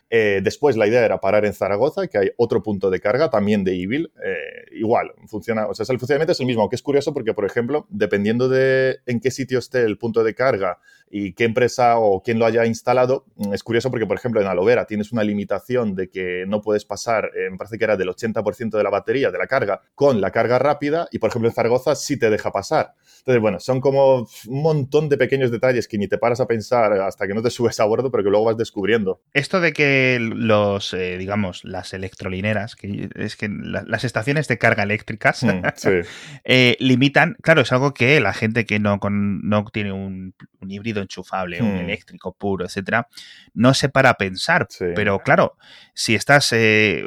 Eh, 0.09 0.41
después 0.43 0.77
la 0.77 0.87
idea 0.87 1.03
era 1.03 1.19
parar 1.19 1.45
en 1.45 1.53
Zaragoza, 1.53 2.07
que 2.07 2.17
hay 2.17 2.29
otro 2.37 2.61
punto 2.61 2.89
de 2.89 2.99
carga 2.99 3.29
también 3.29 3.63
de 3.63 3.81
Evil. 3.81 4.11
Eh, 4.23 4.65
igual, 4.73 5.11
funciona, 5.27 5.67
o 5.67 5.73
sea, 5.73 5.85
el 5.89 5.99
funcionamiento 5.99 6.31
es 6.31 6.39
el 6.39 6.45
mismo, 6.45 6.61
aunque 6.61 6.75
es 6.75 6.81
curioso 6.81 7.13
porque, 7.13 7.33
por 7.33 7.45
ejemplo, 7.45 7.87
dependiendo 7.89 8.47
de 8.47 8.99
en 9.05 9.19
qué 9.19 9.31
sitio 9.31 9.59
esté 9.59 9.81
el 9.83 9.97
punto 9.97 10.23
de 10.23 10.35
carga 10.35 10.79
y 11.09 11.33
qué 11.33 11.45
empresa 11.45 11.97
o 11.97 12.21
quién 12.21 12.39
lo 12.39 12.45
haya 12.45 12.65
instalado, 12.65 13.25
mm, 13.35 13.53
es 13.53 13.63
curioso 13.63 13.89
porque, 13.89 14.05
por 14.05 14.17
ejemplo, 14.17 14.41
en 14.41 14.47
Alovera 14.47 14.85
tienes 14.85 15.11
una 15.11 15.23
limitación 15.23 15.95
de 15.95 16.09
que 16.09 16.45
no 16.47 16.61
puedes 16.61 16.85
pasar, 16.85 17.31
eh, 17.35 17.49
me 17.49 17.57
parece 17.57 17.77
que 17.77 17.83
era 17.83 17.97
del 17.97 18.09
80% 18.09 18.77
de 18.77 18.83
la 18.83 18.89
batería 18.89 19.31
de 19.31 19.37
la 19.37 19.47
carga 19.47 19.81
con 19.93 20.21
la 20.21 20.31
carga 20.31 20.59
rápida 20.59 21.07
y, 21.11 21.19
por 21.19 21.29
ejemplo, 21.29 21.49
en 21.49 21.55
Zaragoza 21.55 21.95
sí 21.95 22.17
te 22.17 22.29
deja 22.29 22.51
pasar. 22.51 22.93
Entonces, 23.19 23.41
bueno, 23.41 23.59
son 23.59 23.81
como 23.81 24.27
un 24.47 24.61
montón 24.61 25.09
de 25.09 25.17
pequeños 25.17 25.49
detalles 25.49 25.87
que 25.87 25.97
ni 25.97 26.07
te 26.07 26.19
paras 26.19 26.39
a 26.41 26.47
pensar 26.47 26.93
hasta 26.93 27.25
que 27.27 27.33
no 27.33 27.41
te 27.41 27.49
subes 27.51 27.79
a 27.79 27.85
bordo, 27.85 28.11
pero 28.11 28.23
que 28.23 28.29
luego 28.29 28.45
vas 28.45 28.57
descubriendo. 28.57 29.21
Esto 29.33 29.61
de 29.61 29.73
que 29.73 30.19
los, 30.19 30.93
eh, 30.93 31.17
digamos, 31.17 31.63
las 31.63 31.93
electrolineras, 31.93 32.75
que 32.75 33.09
es 33.15 33.35
que 33.35 33.49
las 33.49 34.03
estaciones 34.03 34.47
de 34.47 34.57
carga 34.57 34.83
eléctricas 34.83 35.43
mm, 35.43 35.61
eh, 36.43 36.77
limitan, 36.79 37.35
claro, 37.41 37.61
es 37.61 37.71
algo 37.71 37.93
que 37.93 38.19
la 38.19 38.33
gente 38.33 38.65
que 38.65 38.79
no, 38.79 38.99
con, 38.99 39.41
no 39.47 39.65
tiene 39.65 39.91
un, 39.91 40.35
híbrido 40.67 41.04
enchufable, 41.05 41.61
un 41.61 41.75
mm. 41.75 41.79
eléctrico 41.79 42.33
puro, 42.33 42.65
etcétera, 42.65 43.07
no 43.53 43.73
se 43.73 43.89
para 43.89 44.11
a 44.11 44.13
pensar. 44.15 44.67
Pero 44.95 45.19
claro, 45.19 45.57
si 45.93 46.15
estás, 46.15 46.51
eh, 46.51 47.03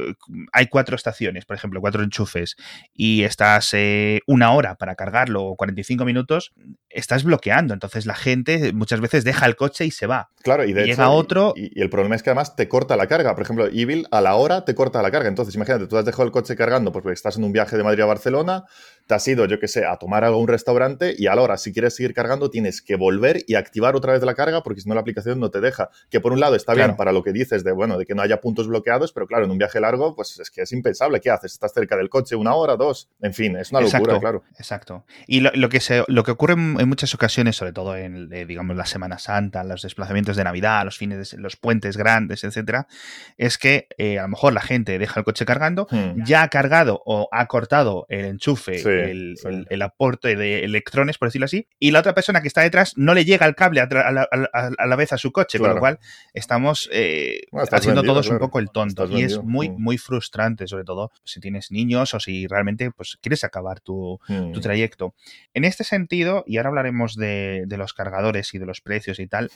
hay 0.52 0.66
cuatro 0.66 0.96
estaciones, 0.96 1.44
por 1.44 1.56
ejemplo, 1.56 1.80
cuatro 1.80 2.02
enchufes, 2.02 2.56
y 2.92 3.24
estás 3.24 3.74
una 4.26 4.52
hora 4.52 4.76
para 4.76 4.94
cargarlo 4.94 5.44
o 5.44 5.56
45 5.56 6.04
minutos, 6.04 6.52
estás 6.90 7.24
bloqueando. 7.24 7.74
Entonces 7.74 8.06
la 8.06 8.14
gente 8.14 8.72
muchas 8.72 9.00
veces 9.00 9.24
deja 9.24 9.46
el 9.46 9.56
coche 9.56 9.84
y 9.84 9.90
se 9.90 10.06
va. 10.06 10.30
Claro, 10.42 10.64
y 10.64 10.72
de 10.72 10.84
llega 10.84 11.10
otro. 11.10 11.52
Y, 11.56 11.80
el 11.80 11.90
problema 11.90 12.14
es 12.14 12.22
que 12.22 12.30
además 12.30 12.56
te 12.56 12.68
corta 12.68 12.96
la 12.96 13.06
carga. 13.06 13.34
Por 13.34 13.42
ejemplo, 13.42 13.66
Evil 13.66 14.06
a 14.10 14.20
la 14.20 14.34
hora 14.34 14.64
te 14.64 14.74
corta 14.74 15.02
la 15.02 15.10
carga. 15.10 15.28
Entonces, 15.28 15.54
imagínate, 15.54 15.86
tú 15.86 15.96
has 15.96 16.04
dejado 16.04 16.24
el 16.24 16.30
coche 16.30 16.56
cargando 16.56 16.92
porque 16.92 17.12
estás 17.12 17.36
en 17.36 17.44
un 17.44 17.52
viaje 17.52 17.76
de 17.76 17.84
Madrid 17.84 18.02
a 18.02 18.06
Barcelona, 18.06 18.64
te 19.08 19.14
has 19.14 19.26
ido, 19.26 19.46
yo 19.46 19.58
qué 19.58 19.68
sé, 19.68 19.86
a 19.86 19.96
tomar 19.96 20.22
algo 20.22 20.36
a 20.36 20.40
un 20.40 20.48
restaurante 20.48 21.14
y 21.16 21.28
a 21.28 21.34
la 21.34 21.40
hora, 21.40 21.56
si 21.56 21.72
quieres 21.72 21.96
seguir 21.96 22.12
cargando, 22.12 22.50
tienes 22.50 22.82
que 22.82 22.94
volver 22.94 23.42
y 23.46 23.54
activar 23.54 23.96
otra 23.96 24.12
vez 24.12 24.22
la 24.22 24.34
carga 24.34 24.62
porque 24.62 24.82
si 24.82 24.88
no 24.88 24.94
la 24.94 25.00
aplicación 25.00 25.40
no 25.40 25.50
te 25.50 25.62
deja. 25.62 25.88
Que 26.10 26.20
por 26.20 26.32
un 26.32 26.40
lado 26.40 26.54
está 26.54 26.74
bien 26.74 26.94
para 26.94 27.10
lo 27.10 27.22
que 27.22 27.32
dices 27.32 27.64
de, 27.64 27.72
bueno, 27.72 27.96
de 27.96 28.04
que 28.04 28.14
no 28.14 28.20
haya 28.20 28.42
puntos 28.42 28.68
bloqueados, 28.68 29.14
pero 29.14 29.26
claro, 29.26 29.46
en 29.46 29.50
un 29.50 29.56
viaje 29.56 29.80
largo, 29.80 30.14
pues 30.14 30.38
es 30.38 30.50
que 30.50 30.60
es 30.60 30.72
impensable. 30.72 31.20
¿Qué 31.22 31.30
haces? 31.30 31.52
Estás 31.52 31.72
cerca 31.72 31.96
del 31.96 32.10
coche 32.10 32.36
una 32.36 32.54
hora, 32.54 32.76
dos. 32.76 33.08
En 33.22 33.32
fin, 33.32 33.56
es 33.56 33.70
una 33.70 33.80
locura, 33.80 34.20
claro. 34.20 34.42
Exacto. 34.58 35.06
Y 35.26 35.40
lo, 35.40 35.68
que, 35.70 35.80
se, 35.80 36.04
lo 36.06 36.22
que 36.22 36.32
ocurre 36.32 36.52
en, 36.52 36.88
muchas 36.88 37.14
ocasiones, 37.14 37.56
sobre 37.56 37.72
todo 37.72 37.96
en, 37.96 38.30
eh, 38.30 38.44
digamos, 38.44 38.76
la 38.76 38.84
Semana 38.84 39.18
Santa, 39.18 39.64
los 39.64 39.80
desplazamientos 39.80 40.36
de 40.36 40.44
Navidad, 40.44 40.84
los 40.84 40.98
fines, 40.98 41.30
de, 41.30 41.38
los 41.38 41.56
puentes 41.56 41.96
grandes, 41.96 42.44
etcétera, 42.44 42.86
es 43.38 43.56
que 43.56 43.88
eh, 43.96 44.18
a 44.18 44.22
lo 44.22 44.28
mejor 44.28 44.52
la 44.52 44.60
gente 44.60 44.98
deja 44.98 45.20
el 45.20 45.24
coche 45.24 45.46
cargando, 45.46 45.86
hmm. 45.90 46.24
ya 46.24 46.42
ha 46.42 46.48
cargado 46.48 47.00
o 47.06 47.30
ha 47.32 47.46
cortado 47.46 48.04
el 48.10 48.26
enchufe, 48.26 48.82
el, 48.98 49.82
aporte 49.82 50.36
de 50.36 50.64
electrones, 50.64 51.18
por 51.18 51.28
decirlo 51.28 51.46
así, 51.46 51.66
y 51.78 51.90
la 51.90 52.00
otra 52.00 52.14
persona 52.14 52.40
que 52.42 52.48
está 52.48 52.62
detrás 52.62 52.96
no 52.96 53.14
le 53.14 53.24
llega 53.24 53.46
el 53.46 53.54
cable 53.54 53.80
a, 53.80 53.86
la, 53.86 54.96
vez 54.96 55.12
a 55.12 55.18
su 55.18 55.32
coche, 55.32 55.58
con 55.58 55.70
lo 55.70 55.78
cual 55.78 55.98
estamos 56.34 56.88
eh, 56.92 57.42
haciendo 57.70 58.02
todos 58.02 58.28
un 58.28 58.38
poco 58.38 58.58
el 58.58 58.70
tonto. 58.70 59.08
y 59.10 59.22
es 59.22 59.42
muy, 59.42 59.70
hmm. 59.70 59.80
muy 59.80 59.98
frustrante, 59.98 60.66
sobre 60.66 60.84
todo 60.84 61.10
si 61.24 61.40
tienes 61.40 61.70
niños 61.70 62.14
o 62.14 62.20
si 62.20 62.46
realmente 62.46 62.90
pues, 62.90 63.18
quieres 63.20 63.44
acabar 63.44 63.80
tu, 63.80 64.18
hmm. 64.28 64.52
trayecto. 64.60 65.14
En 65.54 65.64
este 65.64 65.84
sentido, 65.84 66.44
y 66.46 66.56
ahora 66.56 66.70
hablaremos 66.70 67.16
de, 67.16 67.66
los 67.78 67.94
cargadores 67.94 68.52
y 68.54 68.58
de 68.58 68.66
los 68.66 68.80
precios 68.80 69.20
y 69.20 69.28
tal, 69.28 69.50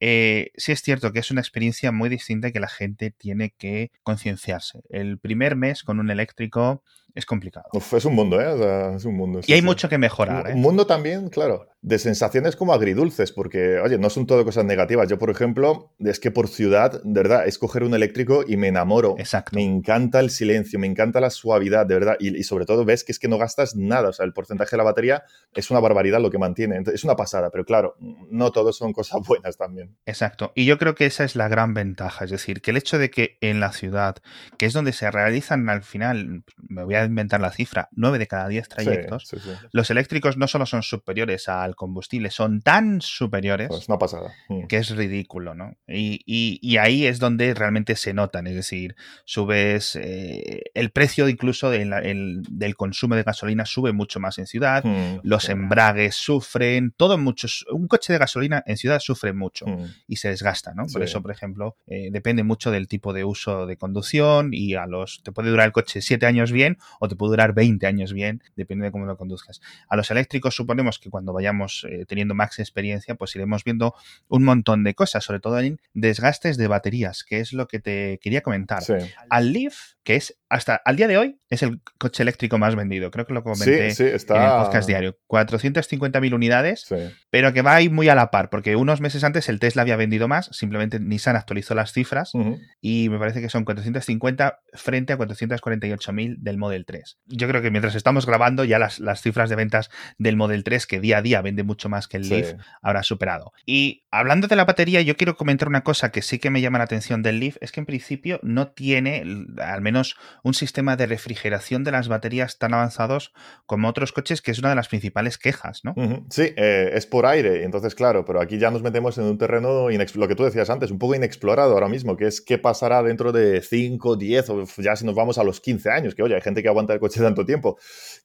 eh, 0.00 0.50
sí 0.56 0.72
es 0.72 0.82
cierto 0.82 1.12
que 1.12 1.18
es 1.18 1.30
una 1.30 1.40
experiencia 1.42 1.92
muy 1.92 2.08
distinta 2.08 2.50
que 2.50 2.60
la 2.60 2.68
gente 2.68 3.10
tiene 3.10 3.50
que 3.56 3.92
concienciarse. 4.02 4.80
El 4.88 5.18
primer 5.18 5.56
mes 5.56 5.82
con 5.82 6.00
un 6.00 6.10
eléctrico 6.10 6.82
es 7.14 7.26
complicado. 7.26 7.68
es 7.74 8.04
un 8.04 8.14
mundo, 8.14 8.40
¿eh? 8.40 8.96
es 8.96 9.04
un 9.04 9.16
mundo. 9.16 9.40
y 9.46 9.52
hay 9.52 9.62
mucho 9.62 9.88
que 9.88 9.98
mejorar. 9.98 10.50
¿eh? 10.50 10.54
Un 10.54 10.62
mundo 10.62 10.86
también, 10.86 11.28
claro. 11.28 11.68
De 11.82 11.98
sensaciones 11.98 12.56
como 12.56 12.74
agridulces, 12.74 13.32
porque, 13.32 13.78
oye, 13.78 13.98
no 13.98 14.10
son 14.10 14.26
todo 14.26 14.44
cosas 14.44 14.64
negativas. 14.64 15.08
Yo, 15.08 15.18
por 15.18 15.30
ejemplo, 15.30 15.94
es 15.98 16.20
que 16.20 16.30
por 16.30 16.48
ciudad, 16.48 17.00
de 17.02 17.20
verdad, 17.22 17.46
es 17.46 17.58
coger 17.58 17.84
un 17.84 17.94
eléctrico 17.94 18.44
y 18.46 18.56
me 18.58 18.68
enamoro. 18.68 19.14
Exacto. 19.18 19.56
Me 19.56 19.64
encanta 19.64 20.20
el 20.20 20.30
silencio, 20.30 20.78
me 20.78 20.86
encanta 20.86 21.20
la 21.20 21.30
suavidad, 21.30 21.86
de 21.86 21.94
verdad. 21.94 22.16
Y, 22.20 22.36
y, 22.36 22.42
sobre 22.42 22.66
todo 22.66 22.84
ves 22.84 23.02
que 23.02 23.12
es 23.12 23.18
que 23.18 23.28
no 23.28 23.38
gastas 23.38 23.76
nada. 23.76 24.10
O 24.10 24.12
sea, 24.12 24.26
el 24.26 24.34
porcentaje 24.34 24.72
de 24.72 24.76
la 24.76 24.84
batería 24.84 25.24
es 25.54 25.70
una 25.70 25.80
barbaridad 25.80 26.20
lo 26.20 26.30
que 26.30 26.38
mantiene. 26.38 26.82
Es 26.92 27.04
una 27.04 27.16
pasada, 27.16 27.50
pero 27.50 27.64
claro, 27.64 27.96
no 27.98 28.52
todo 28.52 28.72
son 28.72 28.92
cosas 28.92 29.20
buenas 29.26 29.56
también. 29.56 29.96
Exacto. 30.04 30.52
Y 30.54 30.66
yo 30.66 30.76
creo 30.76 30.94
que 30.94 31.06
esa 31.06 31.24
es 31.24 31.34
la 31.34 31.48
gran 31.48 31.72
ventaja. 31.72 32.24
Es 32.24 32.30
decir, 32.30 32.60
que 32.60 32.72
el 32.72 32.76
hecho 32.76 32.98
de 32.98 33.10
que 33.10 33.38
en 33.40 33.58
la 33.60 33.72
ciudad, 33.72 34.16
que 34.58 34.66
es 34.66 34.74
donde 34.74 34.92
se 34.92 35.10
realizan 35.10 35.68
al 35.70 35.82
final, 35.82 36.44
me 36.58 36.84
voy 36.84 36.96
a 36.96 37.04
inventar 37.04 37.40
la 37.40 37.52
cifra, 37.52 37.88
9 37.92 38.18
de 38.18 38.26
cada 38.26 38.48
10 38.48 38.68
trayectos, 38.68 39.28
Sí, 39.28 39.38
sí, 39.38 39.48
sí. 39.48 39.66
los 39.72 39.90
eléctricos 39.90 40.36
no 40.36 40.46
solo 40.46 40.66
son 40.66 40.82
superiores 40.82 41.48
al 41.70 41.76
combustible, 41.76 42.30
son 42.30 42.60
tan 42.60 43.00
superiores 43.00 43.68
Pues 43.68 43.86
pasada. 43.86 44.32
Mm. 44.48 44.66
que 44.66 44.76
es 44.76 44.90
ridículo, 44.96 45.54
¿no? 45.54 45.76
Y, 45.88 46.20
y- 46.26 46.58
y 46.62 46.76
ahí 46.76 47.06
es 47.06 47.18
donde 47.18 47.54
realmente 47.54 47.96
se 47.96 48.12
notan, 48.14 48.46
es 48.46 48.54
decir, 48.54 48.94
subes 49.24 49.96
eh, 49.96 50.62
el 50.74 50.90
precio 50.90 51.28
incluso 51.28 51.70
de 51.70 51.84
la- 51.84 52.00
el- 52.00 52.42
del 52.50 52.76
consumo 52.76 53.14
de 53.16 53.22
gasolina 53.22 53.64
sube 53.64 53.92
mucho 53.92 54.20
más 54.20 54.38
en 54.38 54.46
ciudad, 54.46 54.84
Mm. 54.84 55.20
los 55.22 55.48
embragues 55.48 56.14
sufren, 56.16 56.92
todo 56.96 57.16
muchos, 57.18 57.64
un 57.70 57.86
coche 57.88 58.12
de 58.12 58.18
gasolina 58.18 58.62
en 58.66 58.76
ciudad 58.76 58.98
sufre 59.00 59.32
mucho 59.32 59.66
Mm. 59.66 59.84
y 60.08 60.16
se 60.16 60.28
desgasta, 60.28 60.74
¿no? 60.74 60.82
Por 60.86 61.02
Sí. 61.02 61.04
eso, 61.04 61.22
por 61.22 61.30
ejemplo, 61.30 61.76
eh, 61.86 62.08
depende 62.10 62.42
mucho 62.42 62.70
del 62.70 62.88
tipo 62.88 63.12
de 63.12 63.24
uso 63.24 63.66
de 63.66 63.76
conducción 63.76 64.50
y 64.52 64.74
a 64.74 64.86
los 64.86 65.22
te 65.22 65.32
puede 65.32 65.50
durar 65.50 65.66
el 65.66 65.72
coche 65.72 66.00
7 66.02 66.26
años 66.26 66.50
bien 66.52 66.78
o 66.98 67.08
te 67.08 67.16
puede 67.16 67.30
durar 67.30 67.54
20 67.54 67.86
años 67.86 68.12
bien, 68.12 68.42
depende 68.56 68.86
de 68.86 68.90
cómo 68.92 69.06
lo 69.06 69.16
conduzcas. 69.16 69.60
A 69.88 69.96
los 69.96 70.10
eléctricos 70.10 70.54
suponemos 70.54 70.98
que 70.98 71.10
cuando 71.10 71.32
vayamos 71.32 71.59
eh, 71.88 72.04
teniendo 72.06 72.34
más 72.34 72.58
experiencia, 72.58 73.14
pues 73.14 73.34
iremos 73.36 73.64
viendo 73.64 73.94
un 74.28 74.44
montón 74.44 74.84
de 74.84 74.94
cosas, 74.94 75.24
sobre 75.24 75.40
todo 75.40 75.58
en 75.60 75.80
desgastes 75.94 76.56
de 76.56 76.68
baterías, 76.68 77.24
que 77.24 77.40
es 77.40 77.52
lo 77.52 77.66
que 77.66 77.80
te 77.80 78.18
quería 78.22 78.42
comentar. 78.42 78.82
Sí. 78.82 78.94
Al 79.28 79.52
Leaf, 79.52 79.94
que 80.02 80.16
es 80.16 80.38
hasta 80.48 80.80
al 80.84 80.96
día 80.96 81.06
de 81.06 81.18
hoy, 81.18 81.38
es 81.48 81.62
el 81.62 81.80
coche 81.98 82.22
eléctrico 82.22 82.58
más 82.58 82.74
vendido. 82.74 83.10
Creo 83.10 83.26
que 83.26 83.34
lo 83.34 83.42
comenté 83.42 83.92
sí, 83.94 84.04
está. 84.04 84.36
en 84.36 84.42
el 84.42 84.64
podcast 84.64 84.88
diario. 84.88 85.18
450.000 85.28 86.34
unidades 86.34 86.86
pero 87.30 87.52
que 87.52 87.62
va 87.62 87.74
ahí 87.74 87.88
muy 87.88 88.08
a 88.08 88.14
la 88.14 88.30
par, 88.30 88.50
porque 88.50 88.76
unos 88.76 89.00
meses 89.00 89.24
antes 89.24 89.48
el 89.48 89.60
Tesla 89.60 89.82
había 89.82 89.96
vendido 89.96 90.28
más, 90.28 90.48
simplemente 90.52 90.98
Nissan 90.98 91.36
actualizó 91.36 91.74
las 91.74 91.92
cifras 91.92 92.34
Ujú. 92.34 92.58
y 92.80 93.08
me 93.08 93.18
parece 93.18 93.40
que 93.40 93.48
son 93.48 93.64
450 93.64 94.60
frente 94.74 95.12
a 95.12 95.18
448.000 95.18 96.36
del 96.38 96.58
Model 96.58 96.84
3. 96.84 97.18
Yo 97.26 97.48
creo 97.48 97.62
que 97.62 97.70
mientras 97.70 97.94
estamos 97.94 98.26
grabando 98.26 98.64
ya 98.64 98.78
las, 98.78 98.98
las 98.98 99.22
cifras 99.22 99.50
de 99.50 99.56
ventas 99.56 99.90
del 100.18 100.36
Model 100.36 100.64
3, 100.64 100.86
que 100.86 101.00
día 101.00 101.18
a 101.18 101.22
día 101.22 101.40
vende 101.50 101.62
mucho 101.64 101.88
más 101.88 102.08
que 102.08 102.16
el 102.16 102.24
Sí. 102.24 102.30
Leaf, 102.34 102.52
habrá 102.82 103.02
superado. 103.02 103.52
Y 103.66 104.04
hablando 104.10 104.46
de 104.48 104.56
la 104.56 104.64
batería, 104.64 105.00
yo 105.02 105.16
quiero 105.16 105.36
comentar 105.36 105.68
una 105.68 105.82
cosa 105.82 106.10
que 106.10 106.22
sí 106.22 106.38
que 106.38 106.50
me 106.50 106.60
llama 106.60 106.78
la 106.78 106.84
atención 106.84 107.22
del 107.22 107.40
Leaf, 107.40 107.56
es 107.60 107.72
que 107.72 107.80
en 107.80 107.86
principio 107.86 108.40
no 108.42 108.68
tiene 108.68 109.24
al 109.62 109.80
menos 109.82 110.16
un 110.42 110.54
sistema 110.54 110.96
de 110.96 111.06
refrigeración 111.06 111.84
de 111.84 111.92
las 111.92 112.08
baterías 112.08 112.58
tan 112.58 112.74
avanzados 112.74 113.32
como 113.66 113.88
otros 113.88 114.12
coches, 114.12 114.42
que 114.42 114.50
es 114.50 114.58
una 114.58 114.70
de 114.70 114.74
las 114.76 114.88
principales 114.88 115.38
quejas, 115.38 115.80
¿no? 115.84 115.94
Sí, 116.30 116.52
eh, 116.56 116.90
es 116.94 117.06
por 117.06 117.26
aire, 117.26 117.64
entonces 117.64 117.94
claro, 117.94 118.24
pero 118.24 118.40
aquí 118.40 118.58
ya 118.58 118.70
nos 118.70 118.82
metemos 118.82 119.18
en 119.18 119.24
un 119.24 119.38
terreno, 119.38 119.88
lo 119.90 120.28
que 120.28 120.34
tú 120.34 120.44
decías 120.44 120.70
antes, 120.70 120.90
un 120.90 120.98
poco 120.98 121.14
inexplorado 121.14 121.72
ahora 121.74 121.88
mismo, 121.88 122.16
que 122.16 122.26
es 122.26 122.40
qué 122.40 122.58
pasará 122.58 123.02
dentro 123.02 123.32
de 123.32 123.60
5, 123.62 124.16
10 124.16 124.48
o 124.50 124.64
ya 124.78 124.96
si 124.96 125.04
nos 125.04 125.14
vamos 125.14 125.38
a 125.38 125.44
los 125.44 125.60
15 125.60 125.90
años, 125.90 126.14
que 126.14 126.22
oye, 126.22 126.34
hay 126.34 126.40
gente 126.40 126.62
que 126.62 126.68
aguanta 126.68 126.92
el 126.94 127.00
coche 127.00 127.20
tanto 127.20 127.44
tiempo. 127.44 127.78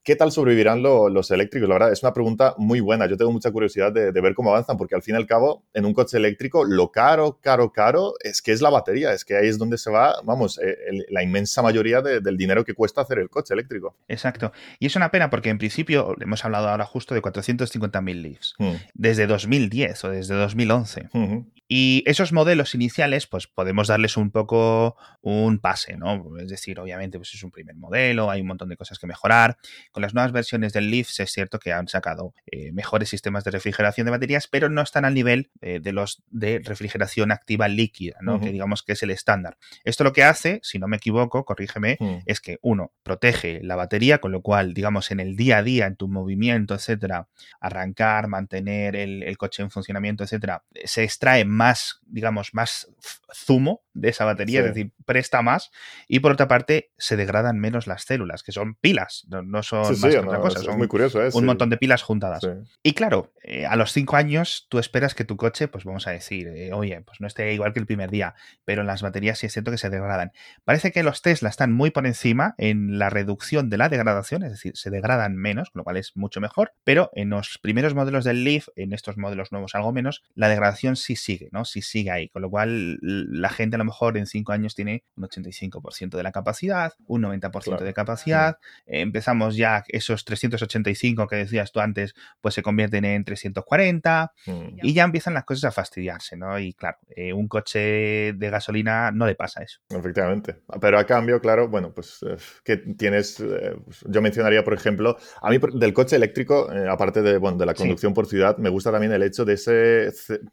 ¿Qué 0.04 0.16
tal 0.16 0.32
sobrevivirán 0.32 0.82
lo- 0.82 1.10
los 1.10 1.32
eléctricos? 1.32 1.68
La 1.68 1.76
verdad, 1.76 1.92
es 1.92 2.04
una 2.04 2.14
pregunta 2.14 2.54
muy 2.58 2.80
buena. 2.80 3.08
Yo 3.08 3.15
tengo 3.18 3.32
mucha 3.32 3.52
curiosidad 3.52 3.92
de, 3.92 4.12
de 4.12 4.22
ver 4.22 4.34
cómo 4.36 4.50
avanzan, 4.52 4.78
porque 4.78 4.96
al 4.96 5.02
fin 5.02 5.16
y 5.16 5.18
al 5.18 5.26
cabo, 5.28 5.64
en 5.74 5.86
un 5.86 5.94
coche 5.94 6.18
eléctrico, 6.18 6.64
lo 6.66 6.92
caro, 6.92 7.40
caro, 7.42 7.72
caro, 7.72 8.14
es 8.22 8.42
que 8.42 8.52
es 8.52 8.62
la 8.62 8.70
batería, 8.70 9.14
es 9.14 9.26
que 9.26 9.36
ahí 9.38 9.48
es 9.48 9.58
donde 9.58 9.78
se 9.78 9.90
va, 9.92 10.16
vamos, 10.24 10.58
eh, 10.60 10.78
el- 10.88 11.06
la 11.10 11.24
inmensa 11.24 11.62
mayoría 11.62 12.02
de- 12.02 12.20
del 12.22 12.38
dinero 12.38 12.64
que 12.66 12.74
cuesta 12.74 13.02
hacer 13.02 13.20
el 13.20 13.30
coche 13.30 13.54
eléctrico. 13.54 13.96
Exacto. 14.08 14.52
Y 14.80 14.86
es 14.88 14.96
una 14.96 15.12
pena 15.12 15.30
porque 15.30 15.50
en 15.50 15.58
principio 15.58 16.16
hemos 16.20 16.44
hablado 16.46 16.70
ahora 16.70 16.86
justo 16.86 17.14
de 17.16 17.22
450.000 17.22 18.22
Leafs. 18.22 18.56
Mm. 18.60 18.72
Desde 18.94 19.28
2010 19.28 20.04
o 20.04 20.10
desde 20.10 20.36
2011. 20.36 21.10
Ujú. 21.14 21.52
Y 21.68 22.04
esos 22.06 22.32
modelos 22.32 22.76
iniciales, 22.76 23.26
pues 23.26 23.48
podemos 23.48 23.88
darles 23.88 24.18
un 24.18 24.30
poco 24.30 24.96
un 25.22 25.58
pase, 25.58 25.98
¿no? 25.98 26.38
Es 26.40 26.50
decir, 26.50 26.80
obviamente, 26.80 27.18
pues 27.18 27.34
es 27.34 27.42
un 27.44 27.50
primer 27.50 27.76
modelo, 27.76 28.30
hay 28.30 28.42
un 28.42 28.48
montón 28.48 28.70
de 28.70 28.78
cosas 28.78 29.00
que 29.00 29.08
mejorar. 29.08 29.58
Con 29.92 30.02
las 30.04 30.14
nuevas 30.14 30.32
versiones 30.32 30.74
del 30.74 30.92
Leaf 30.92 31.20
es 31.20 31.32
cierto 31.32 31.58
que 31.58 31.74
han 31.74 31.88
sacado 31.88 32.36
eh, 32.52 32.72
mejores 32.72 33.05
sistemas 33.06 33.44
de 33.44 33.52
refrigeración 33.52 34.06
de 34.06 34.12
baterías, 34.12 34.48
pero 34.48 34.70
no 34.70 34.82
están 34.82 35.06
al 35.06 35.14
nivel 35.14 35.50
eh, 35.62 35.80
de 35.80 35.92
los 35.92 36.24
de 36.30 36.62
refrigeración 36.64 37.32
activa 37.32 37.68
líquida, 37.68 38.18
¿no? 38.22 38.40
Que 38.40 38.52
digamos 38.52 38.84
que 38.84 38.94
es 38.94 39.04
el 39.04 39.10
estándar. 39.12 39.58
Esto 39.84 40.04
lo 40.04 40.14
que 40.14 40.24
hace, 40.24 40.60
si 40.64 40.80
no 40.80 40.88
me 40.88 40.98
equivoco, 40.98 41.46
corrígeme, 41.46 41.98
Mm. 42.00 42.18
es 42.26 42.42
que 42.42 42.58
uno 42.62 42.92
protege 43.04 43.60
la 43.64 43.76
batería, 43.76 44.20
con 44.20 44.32
lo 44.32 44.42
cual, 44.42 44.74
digamos, 44.74 45.12
en 45.12 45.20
el 45.20 45.36
día 45.36 45.58
a 45.60 45.64
día, 45.64 45.86
en 45.88 45.96
tu 45.96 46.08
movimiento, 46.08 46.74
etcétera, 46.76 47.28
arrancar, 47.60 48.28
mantener 48.28 48.96
el, 48.96 49.24
el 49.24 49.38
coche 49.38 49.64
en 49.64 49.72
funcionamiento, 49.72 50.24
etcétera, 50.24 50.64
se 50.84 51.04
extrae 51.04 51.46
más, 51.46 52.00
digamos, 52.06 52.54
más 52.54 52.88
zumo 53.34 53.84
de 53.94 54.10
esa 54.10 54.26
batería, 54.26 54.62
Sí. 54.62 54.68
es 54.68 54.74
decir, 54.76 54.92
presta 55.06 55.42
más, 55.42 55.72
y 56.08 56.20
por 56.20 56.32
otra 56.32 56.48
parte, 56.48 56.92
se 56.98 57.16
degradan 57.18 57.60
menos 57.60 57.88
las 57.88 58.04
células, 58.04 58.44
que 58.44 58.52
son 58.52 58.76
pilas, 58.76 59.26
no, 59.30 59.42
no 59.42 59.64
son 59.64 59.86
Sí, 59.96 60.02
más 60.02 60.12
sí, 60.14 60.18
que 60.18 60.22
no, 60.22 60.28
otra 60.30 60.40
cosa, 60.42 60.60
son 60.60 60.78
muy 60.78 60.88
curioso, 60.88 61.24
¿eh? 61.24 61.30
un 61.34 61.46
montón 61.46 61.70
de 61.70 61.78
pilas 61.78 62.02
juntadas. 62.04 62.42
Y 62.88 62.94
claro, 62.94 63.34
eh, 63.42 63.66
a 63.66 63.76
los 63.76 63.94
cinco 63.94 64.16
años 64.16 64.68
tú 64.70 64.78
esperas 64.78 65.16
que 65.16 65.24
tu 65.24 65.38
coche, 65.38 65.68
pues 65.68 65.86
vamos 65.86 66.06
a 66.06 66.12
decir, 66.12 66.48
eh, 66.50 66.72
oye, 66.72 67.02
pues 67.02 67.20
no 67.20 67.26
esté 67.26 67.52
igual 67.52 67.74
que 67.74 67.80
el 67.80 67.88
primer 67.88 68.12
día, 68.12 68.36
pero 68.64 68.82
en 68.82 68.88
las 68.88 69.02
baterías 69.02 69.40
sí 69.40 69.48
es 69.48 69.54
cierto 69.54 69.72
que 69.72 69.80
se 69.80 69.90
degradan. 69.90 70.34
Parece 70.66 70.92
que 70.92 71.02
los 71.02 71.24
Tesla 71.24 71.50
están 71.50 71.74
muy 71.74 71.90
por 71.90 72.06
encima 72.06 72.54
en 72.60 73.00
la 73.00 73.10
reducción 73.10 73.72
de 73.72 73.80
la 73.80 73.90
degradación, 73.90 74.44
es 74.44 74.52
decir, 74.52 74.74
se 74.78 74.92
degradan 74.92 75.36
menos, 75.36 75.72
con 75.72 75.80
lo 75.80 75.84
cual 75.84 75.98
es 75.98 76.12
mucho 76.16 76.40
mejor, 76.42 76.74
pero 76.84 77.10
en 77.16 77.32
los 77.32 77.58
primeros 77.58 77.96
modelos 77.96 78.24
del 78.24 78.44
Leaf, 78.44 78.68
en 78.76 78.94
estos 78.94 79.18
modelos 79.18 79.52
nuevos 79.52 79.74
algo 79.74 79.92
menos, 79.92 80.22
la 80.36 80.48
degradación 80.48 80.96
sí 80.96 81.16
sigue, 81.16 81.50
¿no? 81.52 81.66
Sí 81.66 81.82
sigue 81.82 82.12
ahí, 82.12 82.30
con 82.30 82.44
lo 82.44 82.52
cual 82.52 83.00
la 83.02 83.50
gente 83.50 83.78
a 83.78 83.80
lo 83.80 83.86
mejor 83.86 84.16
en 84.16 84.28
cinco 84.28 84.52
años 84.52 84.76
tiene 84.76 85.04
un 85.16 85.24
85% 85.24 86.18
de 86.18 86.22
la 86.24 86.32
capacidad, 86.32 86.94
un 87.08 87.24
90% 87.24 87.64
Claro. 87.64 87.84
de 87.84 87.94
capacidad, 87.96 88.60
eh, 88.86 89.02
empezamos 89.02 89.56
ya 89.56 89.84
esos 89.88 90.24
385 90.24 91.26
que 91.26 91.38
decías 91.38 91.72
tú 91.72 91.80
antes, 91.80 92.14
pues 92.42 92.54
se 92.54 92.62
convierten 92.62 92.75
en 92.84 93.24
340 93.24 94.32
Mm. 94.48 94.78
y 94.84 94.94
ya 94.94 95.04
empiezan 95.04 95.34
las 95.34 95.44
cosas 95.46 95.66
a 95.66 95.72
fastidiarse, 95.72 96.38
¿no? 96.38 96.58
Y 96.60 96.74
claro, 96.74 96.98
eh, 97.16 97.34
un 97.34 97.48
coche 97.48 98.34
de 98.34 98.50
gasolina 98.50 99.12
no 99.12 99.26
le 99.26 99.36
pasa 99.36 99.64
eso. 99.64 99.80
Efectivamente. 99.90 100.58
Pero 100.80 101.00
a 101.00 101.06
cambio, 101.06 101.40
claro, 101.42 101.68
bueno, 101.68 101.92
pues 101.94 102.20
eh, 102.28 102.36
que 102.64 102.78
tienes, 102.78 103.40
eh, 103.40 103.76
pues, 103.84 104.04
yo 104.08 104.22
mencionaría, 104.22 104.64
por 104.64 104.74
ejemplo, 104.74 105.18
a 105.42 105.50
mí 105.50 105.58
del 105.74 105.94
coche 105.94 106.16
eléctrico, 106.16 106.70
aparte 106.90 107.22
de, 107.22 107.38
bueno, 107.38 107.58
de 107.58 107.66
la 107.66 107.74
Sí. 107.74 107.80
conducción 107.80 108.14
por 108.14 108.28
ciudad, 108.28 108.58
me 108.58 108.70
gusta 108.70 108.92
también 108.92 109.12
el 109.14 109.24
hecho 109.24 109.46
de 109.46 109.54
ese 109.54 110.12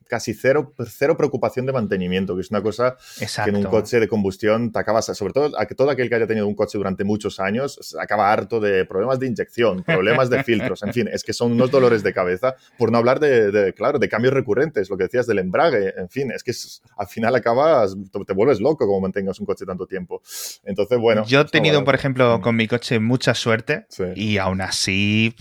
casi 0.09 0.35
cero, 0.35 0.75
cero 0.87 1.17
preocupación 1.17 1.67
de 1.67 1.73
mantenimiento, 1.73 2.35
que 2.35 2.41
es 2.43 2.50
una 2.50 2.62
cosa 2.62 2.97
que 3.19 3.25
Exacto. 3.25 3.50
en 3.50 3.57
un 3.57 3.64
coche 3.64 4.00
de 4.00 4.09
combustión 4.09 4.73
te 4.73 4.79
acabas, 4.79 5.07
sobre 5.07 5.33
todo 5.33 5.59
a 5.59 5.67
que 5.67 5.75
todo 5.75 5.91
aquel 5.91 6.09
que 6.09 6.14
haya 6.17 6.26
tenido 6.26 6.47
un 6.47 6.55
coche 6.55 6.79
durante 6.79 7.05
muchos 7.05 7.41
años, 7.41 7.95
acaba 8.00 8.33
harto 8.33 8.61
de 8.61 8.85
problemas 8.85 9.19
de 9.19 9.26
inyección, 9.26 9.83
problemas 9.85 10.31
de 10.31 10.43
filtros, 10.45 10.83
en 10.83 10.93
fin, 10.93 11.09
es 11.12 11.23
que 11.25 11.33
son 11.33 11.52
unos 11.52 11.71
dolores 11.71 12.02
de 12.02 12.12
cabeza, 12.12 12.54
por 12.78 12.90
no 12.92 12.99
hablar 12.99 13.21
de, 13.21 13.50
de, 13.50 13.73
claro, 13.75 13.99
de 13.99 14.09
cambios 14.09 14.35
recurrentes, 14.35 14.90
lo 14.90 14.97
que 14.97 15.04
decías 15.04 15.26
del 15.26 15.38
embrague, 15.38 15.95
en 15.97 16.09
fin, 16.09 16.31
es 16.33 16.42
que 16.42 16.50
es- 16.52 16.83
al 16.97 17.07
final 17.07 17.35
acabas, 17.35 17.95
te, 18.12 18.25
te 18.25 18.33
vuelves 18.33 18.61
loco 18.61 18.87
como 18.87 19.00
mantengas 19.00 19.38
un 19.40 19.47
coche 19.47 19.64
tanto 19.66 19.87
tiempo. 19.87 20.23
Entonces, 20.64 20.99
bueno. 20.99 21.25
Yo 21.26 21.40
he 21.40 21.45
tenido, 21.47 21.76
bueno. 21.76 21.85
por 21.85 21.95
ejemplo, 21.95 22.38
Mm. 22.38 22.42
con 22.42 22.57
mi 22.57 22.66
coche 22.69 22.99
mucha 22.99 23.35
suerte 23.35 23.87
Sí. 23.88 24.04
y 24.16 24.38
aún 24.38 24.61
así 24.61 25.35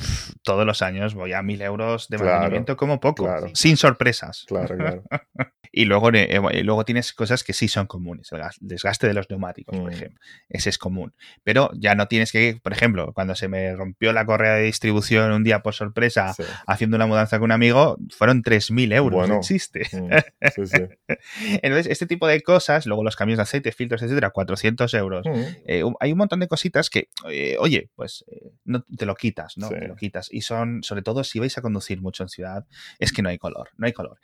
todos 0.44 0.66
los 0.66 0.82
años 0.82 1.14
voy 1.14 1.34
a 1.34 1.42
mil 1.42 1.62
euros 1.62 2.08
de 2.10 2.18
Claro, 2.18 2.32
mantenimiento 2.34 2.78
como 2.78 3.00
poco, 3.00 3.24
claro. 3.24 3.50
sin 3.54 3.78
sorpresas. 3.78 4.46
Claro, 4.48 4.76
claro. 4.78 5.04
Y 5.74 5.86
luego, 5.86 6.10
eh, 6.12 6.38
y 6.52 6.64
luego 6.64 6.84
tienes 6.84 7.14
cosas 7.14 7.46
que 7.46 7.54
sí 7.54 7.70
son 7.70 7.88
comunes. 7.88 8.30
El 8.34 8.40
gas- 8.40 8.58
desgaste 8.60 9.08
de 9.08 9.14
los 9.14 9.30
neumáticos, 9.30 9.78
por 9.78 9.90
Mm. 9.90 9.94
ejemplo. 9.94 10.20
Ese 10.50 10.70
es 10.70 10.78
común. 10.78 11.14
Pero 11.46 11.72
ya 11.80 11.96
no 11.96 12.10
tienes 12.10 12.34
que, 12.34 12.60
por 12.62 12.74
ejemplo, 12.74 13.14
cuando 13.14 13.36
se 13.36 13.48
me 13.48 13.74
rompió 13.74 14.12
la 14.12 14.26
correa 14.26 14.56
de 14.56 14.64
distribución 14.64 15.32
un 15.32 15.46
día 15.46 15.62
por 15.64 15.74
sorpresa 15.74 16.34
Sí. 16.34 16.44
Haciendo 16.68 16.96
una 16.98 17.08
mudanza 17.08 17.38
con 17.38 17.46
un 17.46 17.52
amigo, 17.52 17.98
fueron 18.10 18.44
3.000 18.44 18.94
euros 18.94 19.28
Bueno. 19.28 19.40
chiste. 19.42 19.88
Mm, 19.92 20.10
sí, 20.56 20.68
sí. 20.68 20.84
Entonces, 21.62 21.88
este 21.88 22.08
tipo 22.08 22.28
de 22.28 22.42
cosas, 22.42 22.86
luego 22.86 23.04
los 23.04 23.16
cambios 23.16 23.38
de 23.38 23.44
aceite, 23.44 23.72
filtros, 23.72 24.02
etcétera, 24.02 24.30
400 24.32 24.94
euros. 24.94 25.26
Mm. 25.26 25.42
Eh, 25.66 25.84
hay 26.00 26.12
un 26.12 26.18
montón 26.18 26.40
de 26.40 26.48
cositas 26.48 26.90
que, 26.90 27.10
eh, 27.30 27.56
oye, 27.60 27.90
pues 27.96 28.24
eh, 28.28 28.52
no 28.66 28.84
te 28.84 29.06
lo 29.06 29.16
quitas, 29.16 29.58
¿no? 29.58 29.68
Sí. 29.68 29.76
Te 29.76 29.88
lo 29.88 29.96
quitas. 29.96 30.28
Y 30.32 30.42
son, 30.42 30.84
sobre 30.84 31.02
todo 31.02 31.24
si 31.24 31.40
vais 31.40 31.58
a 31.58 31.62
conducir 31.62 32.02
mucho 32.02 32.24
en 32.24 32.30
ciudad, 32.30 32.66
es 33.00 33.12
que 33.12 33.22
no 33.22 33.30
hay 33.30 33.38
color, 33.38 33.70
no 33.78 33.86
hay 33.86 33.94
color. 33.94 34.20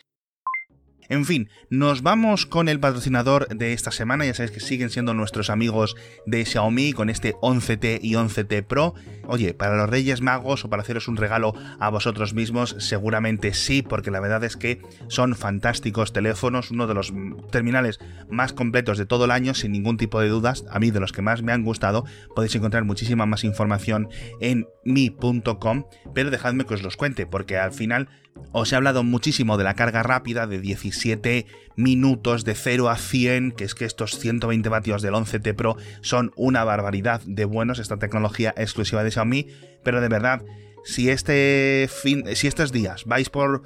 En 1.09 1.25
fin, 1.25 1.49
nos 1.69 2.01
vamos 2.01 2.45
con 2.45 2.67
el 2.67 2.79
patrocinador 2.79 3.47
de 3.47 3.71
esta 3.71 3.91
semana, 3.91 4.25
ya 4.25 4.33
sabéis 4.33 4.51
que 4.51 4.59
siguen 4.59 4.89
siendo 4.89 5.13
nuestros 5.13 5.49
amigos 5.49 5.95
de 6.25 6.43
Xiaomi 6.43 6.91
con 6.91 7.09
este 7.09 7.33
11T 7.35 7.99
y 8.01 8.13
11T 8.13 8.65
Pro. 8.65 8.93
Oye, 9.25 9.53
para 9.53 9.77
los 9.77 9.89
Reyes 9.89 10.21
Magos 10.21 10.65
o 10.65 10.69
para 10.69 10.81
haceros 10.81 11.07
un 11.07 11.15
regalo 11.15 11.53
a 11.79 11.89
vosotros 11.89 12.33
mismos, 12.33 12.75
seguramente 12.79 13.53
sí, 13.53 13.81
porque 13.81 14.11
la 14.11 14.19
verdad 14.19 14.43
es 14.43 14.57
que 14.57 14.81
son 15.07 15.35
fantásticos 15.35 16.11
teléfonos, 16.11 16.71
uno 16.71 16.87
de 16.87 16.93
los 16.93 17.13
terminales 17.51 17.99
más 18.29 18.51
completos 18.51 18.97
de 18.97 19.05
todo 19.05 19.25
el 19.25 19.31
año, 19.31 19.53
sin 19.53 19.71
ningún 19.71 19.97
tipo 19.97 20.19
de 20.19 20.27
dudas, 20.27 20.65
a 20.69 20.79
mí 20.79 20.91
de 20.91 20.99
los 20.99 21.13
que 21.13 21.21
más 21.21 21.41
me 21.41 21.53
han 21.53 21.63
gustado, 21.63 22.05
podéis 22.35 22.55
encontrar 22.55 22.83
muchísima 22.83 23.25
más 23.25 23.45
información 23.45 24.09
en 24.41 24.67
mi.com, 24.83 25.85
pero 26.13 26.31
dejadme 26.31 26.65
que 26.65 26.73
os 26.73 26.83
los 26.83 26.97
cuente, 26.97 27.25
porque 27.25 27.57
al 27.57 27.71
final 27.71 28.09
os 28.51 28.71
he 28.71 28.75
hablado 28.75 29.03
muchísimo 29.03 29.57
de 29.57 29.63
la 29.63 29.75
carga 29.75 30.03
rápida 30.03 30.47
de 30.47 30.59
17 30.59 31.45
minutos 31.75 32.43
de 32.43 32.55
0 32.55 32.89
a 32.89 32.97
100, 32.97 33.51
que 33.51 33.63
es 33.63 33.75
que 33.75 33.85
estos 33.85 34.19
120 34.19 34.69
vatios 34.69 35.01
del 35.01 35.13
11T 35.13 35.55
Pro 35.55 35.77
son 36.01 36.31
una 36.35 36.63
barbaridad 36.63 37.21
de 37.25 37.45
buenos, 37.45 37.79
esta 37.79 37.97
tecnología 37.97 38.53
exclusiva 38.57 39.03
de 39.03 39.11
Xiaomi, 39.11 39.47
pero 39.83 40.01
de 40.01 40.09
verdad, 40.09 40.43
si 40.83 41.09
este 41.09 41.89
fin, 41.89 42.23
si 42.35 42.47
estos 42.47 42.71
días 42.71 43.05
vais 43.05 43.29
por 43.29 43.63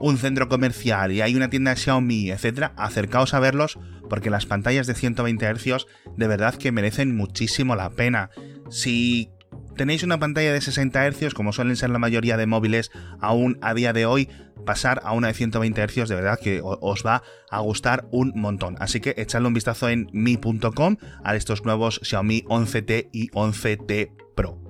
un 0.00 0.18
centro 0.18 0.48
comercial 0.48 1.12
y 1.12 1.20
hay 1.20 1.34
una 1.34 1.50
tienda 1.50 1.76
Xiaomi, 1.76 2.30
etcétera, 2.30 2.72
acercaos 2.76 3.34
a 3.34 3.40
verlos 3.40 3.78
porque 4.08 4.30
las 4.30 4.46
pantallas 4.46 4.86
de 4.86 4.94
120 4.94 5.54
Hz 5.54 5.86
de 6.16 6.28
verdad 6.28 6.54
que 6.54 6.72
merecen 6.72 7.16
muchísimo 7.16 7.74
la 7.76 7.90
pena. 7.90 8.30
Si 8.70 9.30
tenéis 9.76 10.02
una 10.02 10.18
pantalla 10.18 10.52
de 10.52 10.60
60 10.60 11.10
Hz, 11.10 11.34
como 11.34 11.52
suelen 11.52 11.76
ser 11.76 11.90
la 11.90 11.98
mayoría 11.98 12.36
de 12.36 12.46
móviles 12.46 12.90
aún 13.20 13.58
a 13.60 13.74
día 13.74 13.92
de 13.92 14.06
hoy, 14.06 14.28
pasar 14.64 15.00
a 15.04 15.12
una 15.12 15.28
de 15.28 15.34
120 15.34 15.86
Hz 15.86 16.08
de 16.08 16.14
verdad 16.14 16.38
que 16.38 16.60
os 16.62 17.04
va 17.04 17.22
a 17.50 17.60
gustar 17.60 18.06
un 18.10 18.32
montón. 18.34 18.76
Así 18.80 19.00
que 19.00 19.14
echadle 19.16 19.48
un 19.48 19.54
vistazo 19.54 19.88
en 19.88 20.08
mi.com 20.12 20.96
a 21.22 21.36
estos 21.36 21.64
nuevos 21.64 22.00
Xiaomi 22.02 22.42
11T 22.44 23.08
y 23.12 23.28
11T 23.30 24.10
Pro. 24.34 24.63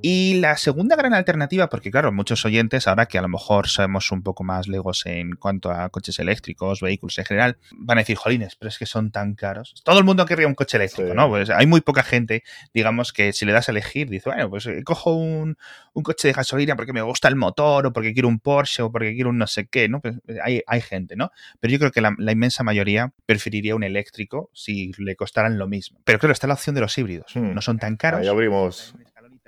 Y 0.00 0.34
la 0.34 0.56
segunda 0.56 0.94
gran 0.94 1.12
alternativa, 1.12 1.68
porque 1.68 1.90
claro, 1.90 2.12
muchos 2.12 2.44
oyentes, 2.44 2.86
ahora 2.86 3.06
que 3.06 3.18
a 3.18 3.22
lo 3.22 3.28
mejor 3.28 3.68
somos 3.68 4.12
un 4.12 4.22
poco 4.22 4.44
más 4.44 4.68
legos 4.68 5.04
en 5.06 5.34
cuanto 5.34 5.72
a 5.72 5.88
coches 5.88 6.18
eléctricos, 6.20 6.80
vehículos 6.80 7.18
en 7.18 7.24
general, 7.24 7.58
van 7.72 7.98
a 7.98 8.02
decir, 8.02 8.16
jolines, 8.16 8.54
pero 8.54 8.68
es 8.68 8.78
que 8.78 8.86
son 8.86 9.10
tan 9.10 9.34
caros. 9.34 9.74
Todo 9.84 9.98
el 9.98 10.04
mundo 10.04 10.24
querría 10.24 10.46
un 10.46 10.54
coche 10.54 10.76
eléctrico, 10.76 11.14
¿no? 11.14 11.28
Pues 11.28 11.50
hay 11.50 11.66
muy 11.66 11.80
poca 11.80 12.04
gente, 12.04 12.44
digamos, 12.72 13.12
que 13.12 13.32
si 13.32 13.44
le 13.44 13.52
das 13.52 13.68
a 13.68 13.72
elegir, 13.72 14.08
dice, 14.08 14.30
bueno, 14.30 14.48
pues 14.48 14.66
eh, 14.66 14.82
cojo 14.84 15.14
un, 15.14 15.56
coche 16.04 16.28
de 16.28 16.34
gasolina 16.34 16.76
porque 16.76 16.92
me 16.92 17.02
gusta 17.02 17.26
el 17.26 17.34
motor, 17.34 17.86
o 17.86 17.92
porque 17.92 18.12
quiero 18.12 18.28
un 18.28 18.38
Porsche, 18.38 18.82
o 18.82 18.92
porque 18.92 19.14
quiero 19.14 19.30
un 19.30 19.38
no 19.38 19.48
sé 19.48 19.66
qué, 19.66 19.88
¿no? 19.88 20.00
Pues 20.00 20.16
eh, 20.28 20.38
hay, 20.42 20.62
hay 20.66 20.80
gente, 20.80 21.16
¿no? 21.16 21.32
Pero 21.58 21.72
yo 21.72 21.78
creo 21.80 21.90
que 21.90 22.00
la, 22.00 22.14
inmensa 22.32 22.62
mayoría 22.62 23.12
preferiría 23.26 23.74
un 23.74 23.82
eléctrico 23.82 24.48
si 24.54 24.92
le 24.98 25.16
costaran 25.16 25.58
lo 25.58 25.66
mismo. 25.66 25.98
Pero 26.04 26.20
claro, 26.20 26.32
está 26.32 26.46
la 26.46 26.54
opción 26.54 26.76
de 26.76 26.82
los 26.82 26.96
híbridos. 26.96 27.34
Hmm. 27.34 27.52
No 27.52 27.62
son 27.62 27.78
tan 27.78 27.96
caros. 27.96 28.20
Ahí 28.20 28.28
abrimos 28.28 28.94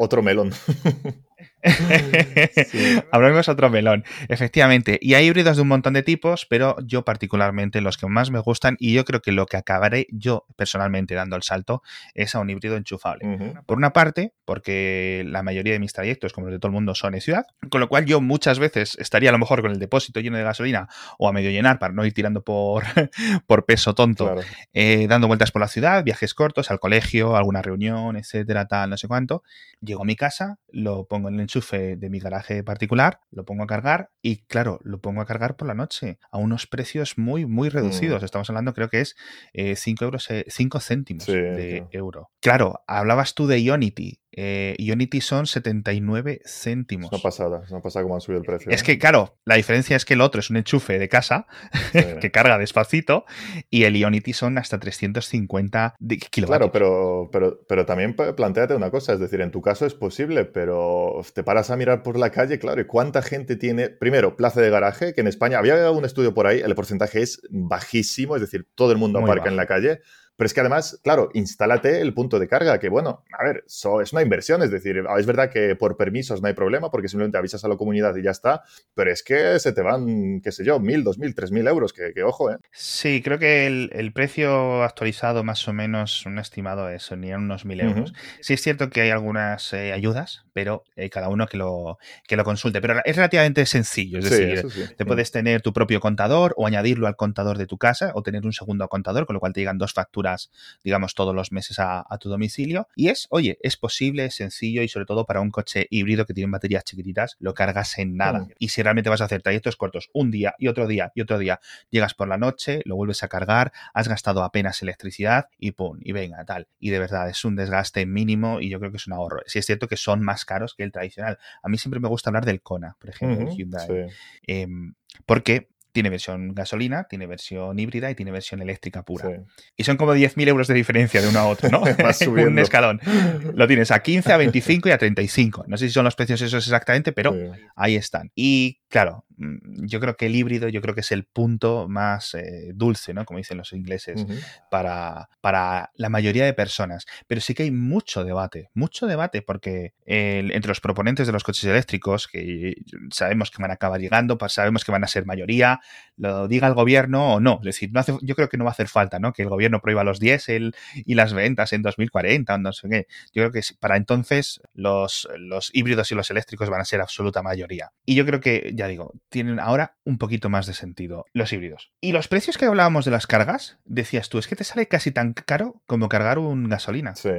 otro 0.01 0.23
melón. 0.23 0.53
Hablamos 3.13 3.49
otro 3.49 3.71
melón, 3.71 4.05
efectivamente. 4.29 4.99
Y 5.01 5.15
hay 5.15 5.27
híbridos 5.27 5.57
de 5.57 5.63
un 5.63 5.69
montón 5.69 5.95
de 5.95 6.03
tipos, 6.03 6.47
pero 6.47 6.77
yo 6.85 7.05
particularmente 7.05 7.81
los 7.81 7.97
que 7.97 8.07
más 8.07 8.31
me 8.31 8.39
gustan 8.39 8.77
y 8.79 8.95
yo 8.95 9.05
creo 9.05 9.21
que 9.21 9.33
lo 9.33 9.47
que 9.47 9.57
acabaré 9.57 10.07
yo 10.11 10.47
personalmente 10.57 11.15
dando 11.15 11.37
el 11.37 11.43
salto 11.43 11.83
es 12.15 12.35
a 12.35 12.41
un 12.41 12.51
híbrido 12.51 12.77
enchufable. 12.77 13.55
Por 13.67 13.79
una 13.79 13.93
parte, 13.93 14.33
porque 14.45 15.25
la 15.27 15.43
mayoría 15.43 15.73
de 15.73 15.79
mis 15.79 15.93
trayectos, 15.93 16.33
como 16.33 16.47
los 16.47 16.55
de 16.55 16.59
todo 16.59 16.69
el 16.69 16.75
mundo, 16.75 16.95
son 16.95 17.15
en 17.15 17.21
ciudad, 17.21 17.47
con 17.71 17.81
lo 17.81 17.89
cual 17.89 18.07
yo 18.07 18.21
muchas 18.21 18.59
veces 18.59 18.97
estaría 18.99 19.31
a 19.31 19.33
lo 19.33 19.39
mejor 19.39 19.63
con 19.63 19.71
el 19.71 19.79
depósito 19.79 20.21
lleno 20.21 20.37
de 20.37 20.45
gasolina 20.45 20.89
o 21.19 21.29
a 21.29 21.33
medio 21.33 21.51
llenar 21.51 21.79
para 21.79 21.93
no 21.93 22.05
ir 22.05 22.13
tirando 22.13 22.43
por, 22.43 22.85
por 23.47 23.67
peso 23.67 23.95
tonto, 23.95 24.37
eh, 24.73 25.07
dando 25.09 25.27
vueltas 25.27 25.51
por 25.53 25.61
la 25.61 25.69
ciudad, 25.69 26.05
viajes 26.05 26.35
cortos, 26.35 26.71
al 26.71 26.81
colegio, 26.81 27.37
alguna 27.37 27.63
reunión, 27.63 28.17
etcétera, 28.17 28.67
tal, 28.67 28.91
no 28.91 28.97
sé 28.97 29.09
cuánto. 29.09 29.43
Llego 29.81 30.03
a 30.03 30.05
mi 30.05 30.17
casa, 30.17 30.59
lo 30.71 31.05
pongo 31.05 31.29
en 31.29 31.41
el 31.41 31.50
enchufe 31.51 31.97
de 31.97 32.11
mi 32.11 32.21
garaje 32.21 32.63
particular, 32.63 33.21
lo 33.31 33.45
pongo 33.45 33.65
a 33.65 33.67
cargar 33.67 34.11
y 34.23 34.45
claro, 34.45 34.79
lo 34.85 35.01
pongo 35.01 35.21
a 35.21 35.27
cargar 35.27 35.57
por 35.57 35.67
la 35.67 35.75
noche 35.75 36.19
a 36.31 36.39
unos 36.39 36.67
precios 36.67 37.19
muy, 37.19 37.47
muy 37.47 37.69
reducidos. 37.69 38.23
Mm. 38.23 38.25
Estamos 38.25 38.49
hablando, 38.51 38.73
creo 38.73 38.89
que 38.89 39.01
es 39.01 39.17
5 39.55 40.05
eh, 40.05 40.07
euros, 40.07 40.29
5 40.47 40.79
eh, 40.79 40.81
céntimos 40.81 41.27
de 41.27 41.87
euro. 41.91 42.31
Claro, 42.41 42.83
hablabas 42.87 43.35
tú 43.35 43.47
de 43.47 43.61
Ionity. 43.61 44.20
Eh, 44.33 44.77
Unity 44.79 45.21
son 45.21 45.47
79 45.47 46.41
céntimos. 46.45 47.07
Es 47.07 47.13
una 47.13 47.23
pasada, 47.23 47.63
es 47.65 47.71
una 47.71 47.83
pasada 47.83 48.05
cómo 48.05 48.15
han 48.15 48.21
subido 48.21 48.41
el 48.41 48.47
precio. 48.47 48.71
Es 48.71 48.83
¿eh? 48.83 48.85
que, 48.85 48.99
claro, 48.99 49.39
la 49.45 49.57
diferencia 49.57 49.97
es 49.97 50.05
que 50.05 50.15
el 50.15 50.21
otro 50.21 50.41
es 50.41 50.51
un 50.51 50.57
enchufe 50.57 50.99
de 50.99 51.09
casa 51.09 51.47
que 51.93 52.31
carga 52.31 52.59
despacito 52.59 53.25
y 53.71 53.85
el 53.85 53.97
Ionity 53.97 54.33
son 54.33 54.59
hasta 54.59 54.79
350 54.79 55.97
kilovatios. 56.31 56.47
Claro, 56.47 56.73
pero, 56.73 57.29
pero, 57.33 57.61
pero 57.69 57.87
también 57.87 58.15
planteate 58.15 58.75
una 58.75 58.91
cosa, 58.91 59.15
es 59.15 59.21
decir, 59.21 59.41
en 59.41 59.51
tu 59.51 59.61
caso 59.61 59.85
es 59.85 59.95
posible, 59.95 60.45
pero 60.45 61.21
te 61.35 61.43
paras 61.43 61.71
a 61.71 61.77
mirar 61.77 62.03
por 62.03 62.19
la 62.19 62.31
calle, 62.31 62.59
claro, 62.59 62.81
¿y 62.81 62.87
cuánta 62.87 63.23
gente 63.23 63.57
tiene? 63.57 63.89
Primero, 63.89 64.37
plaza 64.37 64.61
de 64.61 64.71
garaje, 64.71 65.13
que 65.13 65.23
en 65.23 65.27
España 65.27 65.59
había 65.59 65.91
un 65.91 66.05
estudio 66.05 66.35
por 66.35 66.47
ahí, 66.47 66.61
el 66.61 66.75
porcentaje 66.75 67.23
es 67.23 67.43
bajísimo, 67.51 68.37
es 68.37 68.43
decir, 68.43 68.69
todo 68.75 68.93
el 68.93 68.99
mundo 68.99 69.19
aparca 69.19 69.49
en 69.49 69.57
la 69.57 69.67
calle. 69.67 70.01
Pero 70.41 70.47
es 70.47 70.55
que 70.55 70.61
además, 70.61 70.99
claro, 71.05 71.29
instálate 71.35 72.01
el 72.01 72.15
punto 72.15 72.39
de 72.39 72.49
carga, 72.49 72.79
que 72.79 72.89
bueno, 72.89 73.25
a 73.39 73.45
ver, 73.45 73.63
es 73.67 74.13
una 74.15 74.23
inversión, 74.23 74.63
es 74.63 74.71
decir, 74.71 75.05
es 75.19 75.27
verdad 75.27 75.51
que 75.51 75.77
por 75.77 75.99
permisos 75.99 76.41
no 76.41 76.49
hay 76.49 76.55
problema 76.55 76.91
porque 76.91 77.09
simplemente 77.09 77.37
avisas 77.37 77.63
a 77.63 77.69
la 77.69 77.77
comunidad 77.77 78.17
y 78.17 78.23
ya 78.23 78.31
está, 78.31 78.63
pero 78.95 79.13
es 79.13 79.23
que 79.23 79.59
se 79.59 79.75
te 79.75 79.83
van, 79.83 80.41
qué 80.41 80.51
sé 80.51 80.65
yo, 80.65 80.81
mil, 80.81 81.05
dos 81.05 81.19
mil, 81.19 81.35
tres 81.35 81.53
mil 81.53 81.67
euros, 81.67 81.93
que, 81.93 82.23
ojo, 82.23 82.51
¿eh? 82.51 82.57
Sí, 82.73 83.21
creo 83.23 83.39
que 83.39 83.67
el, 83.67 84.13
precio 84.15 84.83
actualizado 84.83 85.45
más 85.45 85.69
o 85.69 85.75
menos, 85.75 86.25
un 86.25 86.39
estimado 86.39 86.89
es 86.89 87.13
ni 87.13 87.35
unos 87.35 87.67
mil 87.67 87.83
euros. 87.83 88.15
Sí 88.41 88.55
es 88.55 88.63
cierto 88.63 88.89
que 88.89 89.03
hay 89.03 89.11
algunas 89.11 89.75
eh, 89.75 89.93
ayudas, 89.93 90.47
pero 90.53 90.85
hay 90.97 91.11
cada 91.11 91.29
uno 91.29 91.47
que 91.47 91.57
lo, 91.57 91.99
que 92.27 92.37
lo 92.37 92.45
consulte, 92.45 92.81
pero 92.81 93.01
es 93.05 93.17
relativamente 93.17 93.65
sencillo, 93.67 94.19
es 94.19 94.31
decir, 94.31 94.97
te 94.97 95.05
puedes 95.05 95.31
tener 95.31 95.63
tu 95.63 95.73
propio 95.73 96.01
contador 96.01 96.55
o 96.57 96.67
añadirlo 96.67 97.07
al 97.07 97.17
contador 97.17 97.59
de 97.59 97.67
tu 97.67 97.79
casa 97.79 98.13
o 98.15 98.23
tener 98.23 98.45
un 98.45 98.53
segundo 98.53 98.87
contador, 98.89 99.27
con 99.27 99.35
lo 99.35 99.41
cual 99.41 99.53
te 99.53 99.61
llegan 99.61 99.79
dos 99.79 99.93
facturas 99.93 100.51
digamos, 100.83 101.15
todos 101.15 101.35
los 101.35 101.53
meses 101.53 101.79
a, 101.79 102.05
tu 102.21 102.29
domicilio. 102.29 102.89
Y 102.95 103.09
es, 103.09 103.27
oye, 103.31 103.59
es 103.63 103.77
posible, 103.77 104.27
es 104.27 104.35
sencillo 104.35 104.83
y 104.83 104.89
sobre 104.89 105.07
todo 105.07 105.25
para 105.25 105.41
un 105.41 105.51
coche 105.51 105.87
híbrido 105.91 106.27
que 106.27 106.35
tiene 106.35 106.51
baterías 106.51 106.85
chiquititas, 106.85 107.37
lo 107.39 107.55
cargas 107.55 107.99
en 107.99 108.17
nada. 108.17 108.47
Y 108.59 108.69
si 108.69 108.83
realmente 108.83 109.09
vas 109.09 109.21
a 109.21 109.25
hacer 109.25 109.43
trayectos 109.43 109.77
cortos, 109.77 110.11
un 110.13 110.31
día 110.31 110.55
y 110.59 110.69
otro 110.69 110.87
día 110.87 111.13
y 111.15 111.23
otro 111.23 111.39
día, 111.39 111.61
llegas 111.91 112.15
por 112.15 112.29
la 112.29 112.37
noche, 112.37 112.83
lo 112.85 112.97
vuelves 112.97 113.23
a 113.23 113.29
cargar, 113.29 113.73
has 113.95 114.09
gastado 114.09 114.43
apenas 114.43 114.83
electricidad 114.83 115.49
y 115.59 115.73
pum, 115.73 115.99
y 116.03 116.13
venga, 116.13 116.45
tal. 116.45 116.69
Y 116.79 116.91
de 116.91 116.99
verdad 116.99 117.29
es 117.29 117.45
un 117.45 117.57
desgaste 117.57 118.05
mínimo 118.07 118.61
y 118.61 118.69
yo 118.69 118.79
creo 118.79 118.91
que 118.91 118.99
es 118.99 119.07
un 119.07 119.15
ahorro. 119.15 119.41
Si 119.47 119.59
es 119.59 119.67
cierto 119.67 119.89
que 119.89 119.97
son 119.97 120.23
más 120.23 120.45
caros 120.51 120.75
que 120.75 120.83
el 120.83 120.91
tradicional. 120.91 121.39
A 121.63 121.69
mí 121.69 121.79
siempre 121.79 122.01
me 122.01 122.09
gusta 122.09 122.31
hablar 122.31 122.45
del 122.45 122.61
Kona, 122.61 122.97
por 122.99 123.11
ejemplo, 123.11 123.49
el 123.49 123.57
Hyundai. 123.57 124.09
Em, 124.43 124.95
porque 125.27 125.69
tiene 125.93 126.11
versión 126.11 126.55
gasolina, 126.55 127.05
tiene 127.05 127.27
versión 127.27 127.79
híbrida 127.79 128.11
y 128.11 128.15
tiene 128.15 128.31
versión 128.31 128.63
eléctrica 128.63 129.03
pura. 129.03 129.43
Y 129.77 129.85
son 129.85 129.97
como 129.97 130.15
10.000 130.15 130.49
euros 130.49 130.69
de 130.69 130.75
diferencia 130.75 131.21
de 131.21 131.29
uno 131.29 131.39
a 131.39 131.47
otro, 131.47 131.69
¿no? 131.69 131.83
un 132.29 132.59
escalón. 132.59 133.01
Lo 133.55 133.67
tienes 133.67 133.91
a 133.91 134.01
15, 134.01 134.33
a 134.33 134.37
25 134.37 134.89
y 134.89 134.93
a 134.93 134.99
35. 134.99 135.65
No 135.67 135.77
sé 135.77 135.89
si 135.89 135.95
son 135.95 136.05
los 136.05 136.15
precios 136.15 136.41
esos 136.41 136.65
exactamente, 136.65 137.13
pero 137.13 137.35
ahí 137.77 137.97
están. 137.97 138.31
Y 138.35 138.81
claro, 138.89 139.25
mm, 139.37 139.87
yo 139.87 140.01
creo 140.01 140.17
que 140.17 140.27
el 140.27 140.37
híbrido, 140.37 140.69
yo 140.69 140.81
creo 140.81 140.95
que 140.95 141.01
es 141.01 141.13
el 141.13 141.25
punto 141.25 141.89
más 141.89 142.35
eh, 142.35 142.73
dulce, 142.75 143.15
¿no? 143.15 143.25
Como 143.25 143.39
dicen 143.39 143.59
los 143.59 143.73
ingleses, 143.73 144.25
para, 144.71 145.29
para 145.41 145.91
la 145.95 146.09
mayoría 146.09 146.45
de 146.45 146.55
personas. 146.55 147.07
Pero 147.27 147.41
sí 147.41 147.55
que 147.55 147.65
hay 147.65 147.71
mucho 147.71 148.25
debate, 148.25 148.71
mucho 148.75 149.07
debate, 149.07 149.43
porque 149.43 149.95
entre 150.07 150.69
los 150.69 150.81
proponentes 150.81 151.27
de 151.27 151.33
los 151.33 151.45
coches 151.45 151.65
eléctricos, 151.65 152.29
que 152.29 152.75
sabemos 153.11 153.51
que 153.51 153.63
van 153.63 153.71
a 153.71 153.75
acabar 153.75 154.01
llegando, 154.01 154.39
sabemos 154.49 154.85
que 154.85 154.93
van 154.93 155.05
a 155.05 155.09
ser 155.09 155.27
mayoría, 155.27 155.80
lo 156.17 156.49
diga 156.49 156.69
el 156.69 156.75
gobierno 156.75 157.35
o 157.35 157.41
no. 157.41 157.59
Es 157.61 157.67
decir, 157.67 157.91
no 157.93 158.01
hace, 158.01 158.17
yo 158.23 158.35
creo 158.35 158.49
que 158.49 158.57
no 158.57 158.65
va 158.65 158.71
a 158.71 158.73
hacer 158.73 158.89
falta, 158.89 159.19
¿no? 159.19 159.33
Que 159.33 159.43
el 159.43 159.49
gobierno 159.49 159.81
prohíba 159.81 160.05
los 160.05 160.21
diésel 160.21 160.75
y 160.95 161.15
las 161.15 161.33
ventas 161.33 161.73
en 161.73 161.83
2040 161.83 162.59
no 162.59 162.73
sé 162.73 162.89
qué. 162.89 163.07
Yo 163.33 163.43
creo 163.43 163.53
que 163.53 163.61
para 163.79 163.97
entonces 163.97 164.61
los, 164.75 165.29
los 165.39 165.71
híbridos 165.73 166.11
y 166.13 166.15
los 166.15 166.31
eléctricos 166.31 166.69
van 166.71 166.81
a 166.81 166.85
ser 166.85 167.01
absoluta 167.01 167.43
mayoría. 167.43 167.93
Y 168.05 168.15
yo 168.15 168.27
creo 168.27 168.41
que, 168.41 168.73
ya 168.75 168.87
digo, 168.87 169.15
tienen 169.29 169.61
ahora 169.61 169.97
un 170.05 170.19
poquito 170.19 170.49
más 170.49 170.67
de 170.67 170.75
sentido 170.75 171.27
los 171.33 171.53
híbridos. 171.53 171.91
Y 172.01 172.13
los 172.13 172.29
precios 172.29 172.59
que 172.59 172.67
hablábamos 172.67 173.05
de 173.05 173.11
las 173.11 173.27
cargas, 173.27 173.79
decías 173.85 174.29
tú, 174.29 174.39
es 174.39 174.47
que 174.47 174.57
te 174.57 174.65
sale 174.65 174.89
casi 174.89 175.11
tan 175.13 175.33
caro 175.33 175.83
como 175.87 176.09
cargar 176.09 176.39
un 176.39 176.69
gasolina. 176.69 177.15
Sí. 177.15 177.31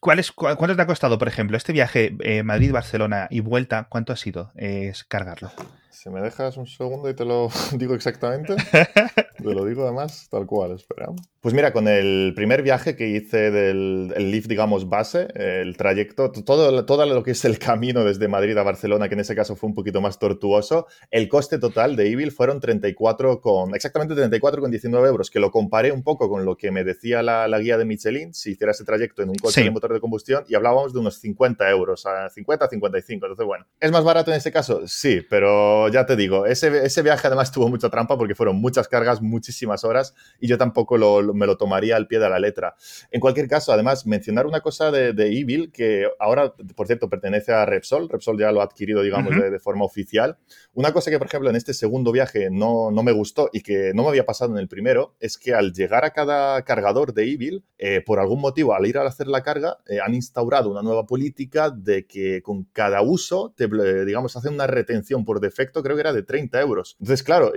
¿Cuál 0.00 0.18
es, 0.18 0.32
¿Cuánto 0.32 0.76
te 0.76 0.82
ha 0.82 0.86
costado, 0.86 1.18
por 1.18 1.28
ejemplo, 1.28 1.56
este 1.56 1.72
viaje 1.72 2.14
eh, 2.20 2.42
Madrid-Barcelona 2.42 3.28
y 3.30 3.40
vuelta? 3.40 3.86
¿Cuánto 3.88 4.12
ha 4.12 4.16
sido 4.16 4.52
es 4.54 5.04
cargarlo? 5.04 5.50
Si 5.96 6.10
me 6.10 6.20
dejas 6.20 6.58
un 6.58 6.66
segundo 6.66 7.08
y 7.08 7.14
te 7.14 7.24
lo 7.24 7.48
digo 7.72 7.94
exactamente, 7.94 8.54
te 9.38 9.54
lo 9.54 9.64
digo 9.64 9.84
además 9.84 10.28
tal 10.30 10.44
cual, 10.44 10.72
espera. 10.72 11.06
Pues 11.40 11.54
mira, 11.54 11.72
con 11.72 11.88
el 11.88 12.34
primer 12.36 12.62
viaje 12.62 12.96
que 12.96 13.08
hice 13.08 13.50
del 13.50 14.12
el 14.14 14.30
Leaf, 14.30 14.46
digamos, 14.46 14.90
base, 14.90 15.28
el 15.34 15.76
trayecto, 15.76 16.32
todo, 16.32 16.84
todo 16.84 17.06
lo 17.06 17.22
que 17.22 17.30
es 17.30 17.44
el 17.46 17.58
camino 17.58 18.04
desde 18.04 18.28
Madrid 18.28 18.58
a 18.58 18.62
Barcelona, 18.62 19.08
que 19.08 19.14
en 19.14 19.20
ese 19.20 19.34
caso 19.34 19.56
fue 19.56 19.68
un 19.68 19.74
poquito 19.74 20.02
más 20.02 20.18
tortuoso, 20.18 20.86
el 21.10 21.30
coste 21.30 21.58
total 21.58 21.96
de 21.96 22.10
Evil 22.10 22.30
fueron 22.30 22.60
34 22.60 23.40
con, 23.40 23.74
exactamente 23.74 24.14
34,19 24.16 25.06
euros, 25.06 25.30
que 25.30 25.40
lo 25.40 25.50
comparé 25.50 25.92
un 25.92 26.02
poco 26.02 26.28
con 26.28 26.44
lo 26.44 26.56
que 26.56 26.72
me 26.72 26.84
decía 26.84 27.22
la, 27.22 27.58
guía 27.58 27.78
de 27.78 27.86
Michelin, 27.86 28.34
si 28.34 28.50
hiciera 28.50 28.72
ese 28.72 28.84
trayecto 28.84 29.22
en 29.22 29.30
un 29.30 29.36
coche 29.36 29.62
de 29.62 29.70
motor 29.70 29.94
de 29.94 30.00
combustión, 30.00 30.44
y 30.46 30.56
hablábamos 30.56 30.92
de 30.92 30.98
unos 30.98 31.20
50 31.20 31.70
euros, 31.70 32.04
a 32.04 32.28
50 32.28 32.68
55. 32.68 33.24
Entonces, 33.24 33.46
bueno, 33.46 33.64
¿es 33.80 33.92
más 33.92 34.04
barato 34.04 34.30
en 34.30 34.36
ese 34.36 34.52
caso? 34.52 34.82
Sí, 34.86 35.22
pero 35.30 35.85
ya 35.88 36.06
te 36.06 36.16
digo, 36.16 36.46
ese, 36.46 36.84
ese 36.84 37.02
viaje 37.02 37.26
además 37.26 37.52
tuvo 37.52 37.68
mucha 37.68 37.90
trampa 37.90 38.16
porque 38.16 38.34
fueron 38.34 38.56
muchas 38.56 38.88
cargas, 38.88 39.20
muchísimas 39.22 39.84
horas, 39.84 40.14
y 40.40 40.48
yo 40.48 40.58
tampoco 40.58 40.96
lo 40.96 41.34
me 41.34 41.46
lo 41.46 41.56
tomaría 41.56 41.96
al 41.96 42.06
pie 42.06 42.18
de 42.18 42.28
la 42.28 42.38
letra. 42.38 42.74
En 43.10 43.20
cualquier 43.20 43.48
caso, 43.48 43.72
además, 43.72 44.06
mencionar 44.06 44.46
una 44.46 44.60
cosa 44.60 44.90
de, 44.90 45.12
de 45.12 45.38
Evil, 45.38 45.70
que 45.72 46.08
ahora, 46.18 46.54
por 46.74 46.86
cierto, 46.86 47.08
pertenece 47.08 47.52
a 47.52 47.64
Repsol. 47.66 48.08
Repsol 48.08 48.38
ya 48.38 48.52
lo 48.52 48.60
ha 48.60 48.64
adquirido, 48.64 49.02
digamos, 49.02 49.34
de, 49.36 49.58
forma 49.58 49.84
oficial. 49.84 50.36
Una 50.74 50.92
cosa 50.92 51.10
que, 51.10 51.18
por 51.18 51.26
ejemplo, 51.26 51.48
en 51.50 51.56
este 51.56 51.74
segundo 51.74 52.12
viaje 52.12 52.50
no, 52.50 52.90
no, 52.90 53.02
me 53.02 53.12
gustó 53.12 53.48
y 53.52 53.62
que 53.62 53.92
no 53.94 54.02
me 54.02 54.08
había 54.10 54.26
pasado 54.26 54.52
en 54.52 54.58
el 54.58 54.68
primero, 54.68 55.16
es 55.20 55.38
que 55.38 55.54
al 55.54 55.72
llegar 55.72 56.04
a 56.04 56.10
cada 56.10 56.62
cargador 56.62 57.14
de 57.14 57.32
Evil, 57.32 57.64
eh, 57.78 58.02
por 58.04 58.18
algún 58.18 58.40
motivo, 58.40 58.74
al 58.74 58.86
ir 58.86 58.98
a 58.98 59.06
hacer 59.06 59.28
la 59.28 59.42
carga, 59.42 59.78
eh, 59.88 59.98
han 60.04 60.14
instaurado 60.14 60.70
una 60.70 60.82
nueva 60.82 61.06
política 61.06 61.70
de 61.70 62.06
que 62.06 62.42
con 62.42 62.64
cada 62.64 63.02
uso, 63.02 63.54
te, 63.56 63.64
eh, 63.64 64.04
digamos, 64.04 64.36
hacen 64.36 64.54
una 64.54 64.66
retención 64.66 65.24
por 65.24 65.40
defecto, 65.40 65.75
creo 65.82 65.96
que 65.96 66.00
era 66.00 66.12
de 66.12 66.22
30 66.22 66.60
euros. 66.60 66.96
Entonces, 67.00 67.22
claro, 67.22 67.52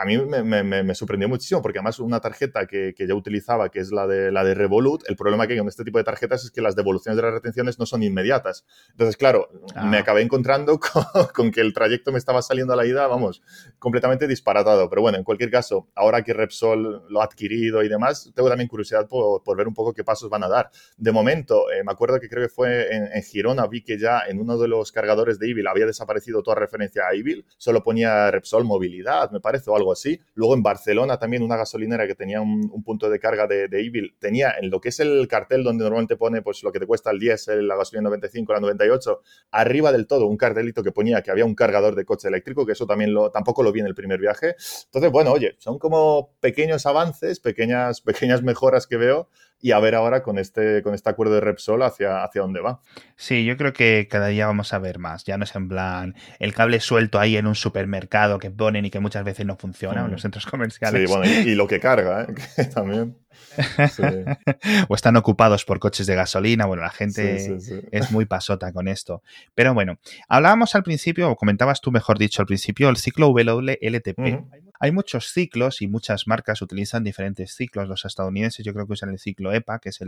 a 0.00 0.04
mí 0.04 0.18
me, 0.18 0.42
me, 0.42 0.82
me, 0.82 0.94
sorprendió 0.94 1.28
muchísimo 1.28 1.62
porque 1.62 1.78
además 1.78 1.98
una 1.98 2.20
tarjeta 2.20 2.66
que, 2.66 2.94
que 2.96 3.06
ya 3.06 3.14
utilizaba, 3.14 3.70
que 3.70 3.80
es 3.80 3.92
la 3.92 4.06
de, 4.06 4.32
la 4.32 4.44
de 4.44 4.54
Revolut, 4.54 5.02
el 5.08 5.16
problema 5.16 5.46
que 5.46 5.54
hay 5.54 5.58
con 5.58 5.68
este 5.68 5.84
tipo 5.84 5.98
de 5.98 6.04
tarjetas 6.04 6.44
es 6.44 6.50
que 6.50 6.60
las 6.60 6.76
devoluciones 6.76 7.16
de 7.16 7.22
las 7.22 7.32
retenciones 7.32 7.78
no 7.78 7.86
son 7.86 8.02
inmediatas. 8.02 8.64
Entonces, 8.90 9.16
claro, 9.16 9.48
me 9.84 9.96
ah. 9.96 10.00
acabé 10.00 10.22
encontrando 10.22 10.78
con, 11.34 11.50
que 11.50 11.60
el 11.60 11.72
trayecto 11.72 12.12
me 12.12 12.18
estaba 12.18 12.42
saliendo 12.42 12.72
a 12.72 12.76
la 12.76 12.86
ida, 12.86 13.06
vamos, 13.06 13.42
completamente 13.78 14.26
disparatado. 14.26 14.88
Pero 14.88 15.02
bueno, 15.02 15.18
en 15.18 15.24
cualquier 15.24 15.50
caso, 15.50 15.88
ahora 15.94 16.22
que 16.22 16.32
Repsol 16.32 17.04
lo 17.08 17.20
ha 17.20 17.24
adquirido 17.24 17.82
y 17.82 17.88
demás, 17.88 18.30
tengo 18.34 18.48
también 18.48 18.68
curiosidad 18.68 19.08
por, 19.08 19.56
ver 19.56 19.68
un 19.68 19.74
poco 19.74 19.92
qué 19.92 20.04
pasos 20.04 20.30
van 20.30 20.44
a 20.44 20.48
dar. 20.48 20.70
De 20.96 21.12
momento, 21.12 21.70
eh, 21.70 21.82
me 21.84 21.92
acuerdo 21.92 22.18
que 22.20 22.28
creo 22.28 22.42
que 22.46 22.52
fue 22.52 22.94
en, 22.94 23.08
en, 23.12 23.22
Girona, 23.22 23.66
vi 23.66 23.82
que 23.82 23.98
ya 23.98 24.22
en 24.28 24.40
uno 24.40 24.58
de 24.58 24.68
los 24.68 24.92
cargadores 24.92 25.38
de 25.38 25.50
Evil 25.50 25.66
había 25.66 25.86
desaparecido 25.86 26.42
toda 26.42 26.56
referencia 26.56 27.02
a 27.06 27.14
Evil, 27.14 27.44
solo 27.58 27.82
ponía 27.82 28.30
Repsol 28.30 28.64
Movilidad, 28.64 29.30
me 29.30 29.40
parece, 29.40 29.70
o 29.70 29.76
algo 29.76 29.92
así. 29.92 30.20
Luego 30.34 30.54
en 30.54 30.62
Barcelona 30.62 31.18
también 31.18 31.42
una 31.42 31.56
gasolinera 31.56 32.06
que 32.06 32.14
tenía 32.14 32.40
un, 32.40 32.82
punto 32.82 33.08
de 33.08 33.20
carga 33.20 33.46
de, 33.46 33.68
de 33.68 33.80
Evil 33.80 34.16
tenía 34.18 34.54
en 34.60 34.70
lo 34.70 34.80
que 34.80 34.88
es 34.88 34.98
el 35.00 35.28
cartel 35.28 35.62
donde 35.62 35.84
normalmente 35.84 36.16
pone 36.16 36.42
pues 36.42 36.62
lo 36.62 36.72
que 36.72 36.80
te 36.80 36.86
cuesta 36.86 37.10
el 37.10 37.18
10, 37.18 37.48
la 37.62 37.76
gasolina 37.76 38.08
95, 38.08 38.52
la 38.52 38.60
98, 38.60 39.20
arriba 39.52 39.92
del 39.92 40.06
todo 40.06 40.26
un 40.26 40.36
cartelito 40.36 40.82
que 40.82 40.92
ponía 40.92 41.22
que 41.22 41.30
había 41.30 41.44
un 41.44 41.54
cargador 41.54 41.94
de 41.94 42.04
coche 42.04 42.28
eléctrico, 42.28 42.66
que 42.66 42.72
eso 42.72 42.86
también 42.86 43.14
lo, 43.14 43.30
tampoco 43.30 43.62
lo 43.62 43.72
vi 43.72 43.80
en 43.80 43.86
el 43.86 43.94
primer 43.94 44.20
viaje. 44.20 44.56
Entonces, 44.84 45.10
bueno, 45.10 45.32
oye, 45.32 45.56
son 45.58 45.78
como 45.78 46.34
pequeños 46.40 46.86
avances, 46.86 47.40
pequeñas, 47.40 48.00
pequeñas 48.00 48.42
mejoras 48.42 48.86
que 48.86 48.96
veo 48.96 49.28
y 49.62 49.70
a 49.70 49.78
ver 49.78 49.94
ahora 49.94 50.22
con 50.22 50.38
este, 50.38 50.82
con 50.82 50.92
este 50.92 51.08
acuerdo 51.08 51.34
de 51.34 51.40
Repsol 51.40 51.82
hacia, 51.82 52.24
hacia 52.24 52.42
dónde 52.42 52.60
va. 52.60 52.80
Sí, 53.16 53.44
yo 53.44 53.56
creo 53.56 53.72
que 53.72 54.08
cada 54.10 54.26
día 54.26 54.46
vamos 54.46 54.74
a 54.74 54.78
ver 54.80 54.98
más. 54.98 55.24
Ya 55.24 55.38
no 55.38 55.44
es 55.44 55.54
en 55.54 55.68
plan 55.68 56.14
el 56.40 56.52
cable 56.52 56.80
suelto 56.80 57.20
ahí 57.20 57.36
en 57.36 57.46
un 57.46 57.54
supermercado 57.54 58.40
que 58.40 58.50
ponen 58.50 58.84
y 58.84 58.90
que 58.90 58.98
muchas 58.98 59.24
veces 59.24 59.46
no 59.46 59.56
funciona 59.56 60.04
en 60.04 60.10
los 60.10 60.20
mm. 60.20 60.22
centros 60.22 60.46
comerciales. 60.46 61.08
Sí, 61.08 61.16
bueno, 61.16 61.32
y, 61.32 61.54
lo 61.54 61.68
que 61.68 61.78
carga, 61.78 62.26
¿eh? 62.28 62.64
también. 62.74 63.16
o 64.88 64.94
están 64.94 65.16
ocupados 65.16 65.64
por 65.64 65.78
coches 65.78 66.06
de 66.06 66.14
gasolina. 66.14 66.66
Bueno, 66.66 66.82
la 66.82 66.90
gente 66.90 67.58
es 67.90 68.10
muy 68.10 68.26
pasota 68.26 68.72
con 68.72 68.88
esto. 68.88 69.22
Pero 69.54 69.74
bueno, 69.74 69.98
hablábamos 70.28 70.74
al 70.74 70.82
principio, 70.82 71.30
o 71.30 71.36
comentabas 71.36 71.80
tú 71.80 71.90
mejor 71.90 72.18
dicho 72.18 72.42
al 72.42 72.46
principio, 72.46 72.88
el 72.88 72.96
ciclo 72.96 73.28
WLTP. 73.28 74.44
Hay 74.82 74.90
muchos 74.90 75.32
ciclos 75.32 75.80
y 75.80 75.86
muchas 75.86 76.26
marcas 76.26 76.60
utilizan 76.60 77.04
diferentes 77.04 77.54
ciclos. 77.54 77.86
Los 77.88 78.04
estadounidenses 78.04 78.66
yo 78.66 78.74
creo 78.74 78.84
que 78.88 78.94
usan 78.94 79.10
el 79.10 79.20
ciclo 79.20 79.52
EPA, 79.52 79.78
que 79.78 79.90
es 79.90 80.00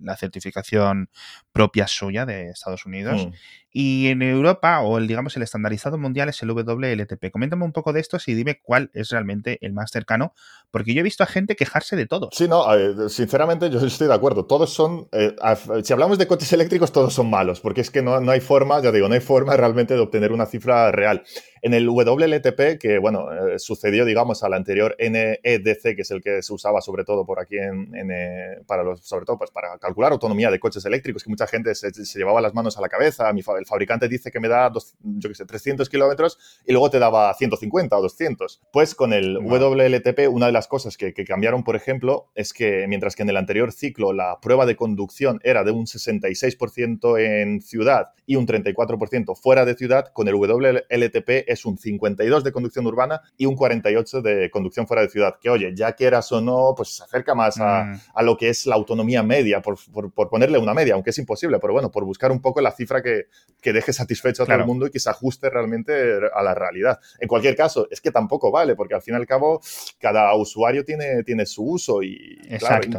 la 0.00 0.16
certificación 0.16 1.08
propia 1.52 1.86
suya 1.86 2.26
de 2.26 2.50
Estados 2.50 2.84
Unidos. 2.84 3.28
Y 3.70 4.08
en 4.08 4.22
Europa, 4.22 4.80
o 4.80 4.98
el, 4.98 5.06
digamos, 5.06 5.36
el 5.36 5.44
estandarizado 5.44 5.98
mundial 5.98 6.28
es 6.28 6.42
el 6.42 6.50
WLTP. 6.50 7.30
Coméntame 7.30 7.64
un 7.64 7.70
poco 7.70 7.92
de 7.92 8.00
esto 8.00 8.18
y 8.26 8.34
dime 8.34 8.60
cuál 8.60 8.90
es 8.92 9.10
realmente 9.10 9.58
el 9.64 9.72
más 9.72 9.92
cercano, 9.92 10.34
porque 10.72 10.94
yo 10.94 11.00
he 11.00 11.04
visto 11.04 11.22
a 11.22 11.26
gente 11.26 11.54
quejarse 11.54 11.94
de 11.94 12.06
todos. 12.06 12.34
Sí, 12.42 12.48
no, 12.48 12.66
sinceramente 13.08 13.70
yo 13.70 13.78
estoy 13.78 14.08
de 14.08 14.14
acuerdo. 14.14 14.46
Todos 14.46 14.70
son, 14.72 15.06
eh, 15.12 15.36
si 15.84 15.92
hablamos 15.92 16.18
de 16.18 16.26
coches 16.26 16.52
eléctricos, 16.52 16.90
todos 16.90 17.14
son 17.14 17.30
malos, 17.30 17.60
porque 17.60 17.82
es 17.82 17.90
que 17.92 18.02
no, 18.02 18.20
no 18.20 18.32
hay 18.32 18.40
forma, 18.40 18.82
ya 18.82 18.90
digo, 18.90 19.06
no 19.06 19.14
hay 19.14 19.20
forma 19.20 19.56
realmente 19.56 19.94
de 19.94 20.00
obtener 20.00 20.32
una 20.32 20.46
cifra 20.46 20.90
real. 20.90 21.22
En 21.64 21.74
el 21.74 21.88
WLTP, 21.88 22.80
que 22.80 22.98
bueno, 22.98 23.32
eh, 23.32 23.60
sucedió, 23.60 24.04
digamos, 24.04 24.42
al 24.42 24.54
anterior 24.54 24.96
NEDC, 24.98 25.94
que 25.94 26.02
es 26.02 26.10
el 26.10 26.20
que 26.20 26.42
se 26.42 26.52
usaba 26.52 26.80
sobre 26.80 27.04
todo 27.04 27.24
por 27.24 27.38
aquí 27.38 27.56
en, 27.56 28.10
eh, 28.10 28.60
para 28.66 28.82
los, 28.82 29.06
sobre 29.06 29.24
todo 29.24 29.38
pues 29.38 29.52
para 29.52 29.78
calcular 29.78 30.10
autonomía 30.10 30.50
de 30.50 30.58
coches 30.58 30.84
eléctricos, 30.84 31.22
que 31.22 31.30
mucha 31.30 31.46
gente 31.46 31.72
se, 31.76 31.92
llevaba 32.18 32.40
las 32.40 32.52
manos 32.52 32.76
a 32.76 32.80
la 32.80 32.88
cabeza. 32.88 33.32
Mi, 33.32 33.42
el 33.56 33.66
fabricante 33.66 34.08
dice 34.08 34.32
que 34.32 34.40
me 34.40 34.48
da, 34.48 34.72
yo 35.02 35.28
qué 35.28 35.36
sé, 35.36 35.46
300 35.46 35.88
kilómetros 35.88 36.36
y 36.66 36.72
luego 36.72 36.90
te 36.90 36.98
daba 36.98 37.32
150 37.32 37.96
o 37.96 38.02
200. 38.02 38.62
Pues 38.72 38.96
con 38.96 39.12
el 39.12 39.38
WLTP, 39.38 40.28
una 40.28 40.46
de 40.46 40.52
las 40.52 40.66
cosas 40.66 40.96
que, 40.96 41.14
que 41.14 41.24
cambiaron, 41.24 41.62
por 41.62 41.76
ejemplo, 41.76 42.31
es 42.34 42.52
que 42.52 42.86
mientras 42.88 43.16
que 43.16 43.22
en 43.22 43.30
el 43.30 43.36
anterior 43.36 43.72
ciclo 43.72 44.12
la 44.12 44.38
prueba 44.40 44.66
de 44.66 44.76
conducción 44.76 45.40
era 45.42 45.64
de 45.64 45.70
un 45.70 45.86
66% 45.86 47.18
en 47.20 47.60
ciudad 47.60 48.08
y 48.26 48.36
un 48.36 48.46
34% 48.46 49.36
fuera 49.36 49.64
de 49.64 49.74
ciudad, 49.74 50.12
con 50.12 50.28
el 50.28 50.34
WLTP 50.34 51.48
es 51.48 51.64
un 51.64 51.76
52 51.76 52.44
de 52.44 52.52
conducción 52.52 52.86
urbana 52.86 53.20
y 53.36 53.46
un 53.46 53.56
48 53.56 54.22
de 54.22 54.50
conducción 54.50 54.86
fuera 54.86 55.02
de 55.02 55.08
ciudad. 55.08 55.34
Que 55.40 55.50
oye, 55.50 55.72
ya 55.74 55.92
quieras 55.92 56.30
o 56.32 56.40
no, 56.40 56.74
pues 56.76 56.96
se 56.96 57.04
acerca 57.04 57.34
más 57.34 57.60
a, 57.60 57.84
mm. 57.84 58.00
a 58.14 58.22
lo 58.22 58.36
que 58.36 58.48
es 58.48 58.66
la 58.66 58.74
autonomía 58.74 59.22
media, 59.22 59.60
por, 59.60 59.76
por, 59.92 60.28
ponerle 60.28 60.58
una 60.58 60.74
media, 60.74 60.94
aunque 60.94 61.10
es 61.10 61.18
imposible, 61.18 61.58
pero 61.58 61.72
bueno, 61.72 61.90
por 61.90 62.04
buscar 62.04 62.32
un 62.32 62.40
poco 62.40 62.60
la 62.60 62.72
cifra 62.72 63.02
que, 63.02 63.26
que 63.60 63.72
deje 63.72 63.92
satisfecho 63.92 64.44
a 64.44 64.46
todo 64.46 64.56
el 64.56 64.66
mundo 64.66 64.86
y 64.86 64.90
que 64.90 65.00
se 65.00 65.10
ajuste 65.10 65.50
realmente 65.50 65.92
a 66.32 66.42
la 66.42 66.54
realidad. 66.54 66.98
En 67.18 67.28
cualquier 67.28 67.56
caso, 67.56 67.88
es 67.90 68.00
que 68.00 68.10
tampoco 68.10 68.50
vale, 68.50 68.74
porque 68.74 68.94
al 68.94 69.02
fin 69.02 69.14
y 69.14 69.16
al 69.16 69.26
cabo 69.26 69.60
cada 69.98 70.34
usuario 70.34 70.84
tiene, 70.84 71.22
tiene 71.24 71.46
su 71.46 71.64
uso 71.64 72.02
y, 72.02 72.21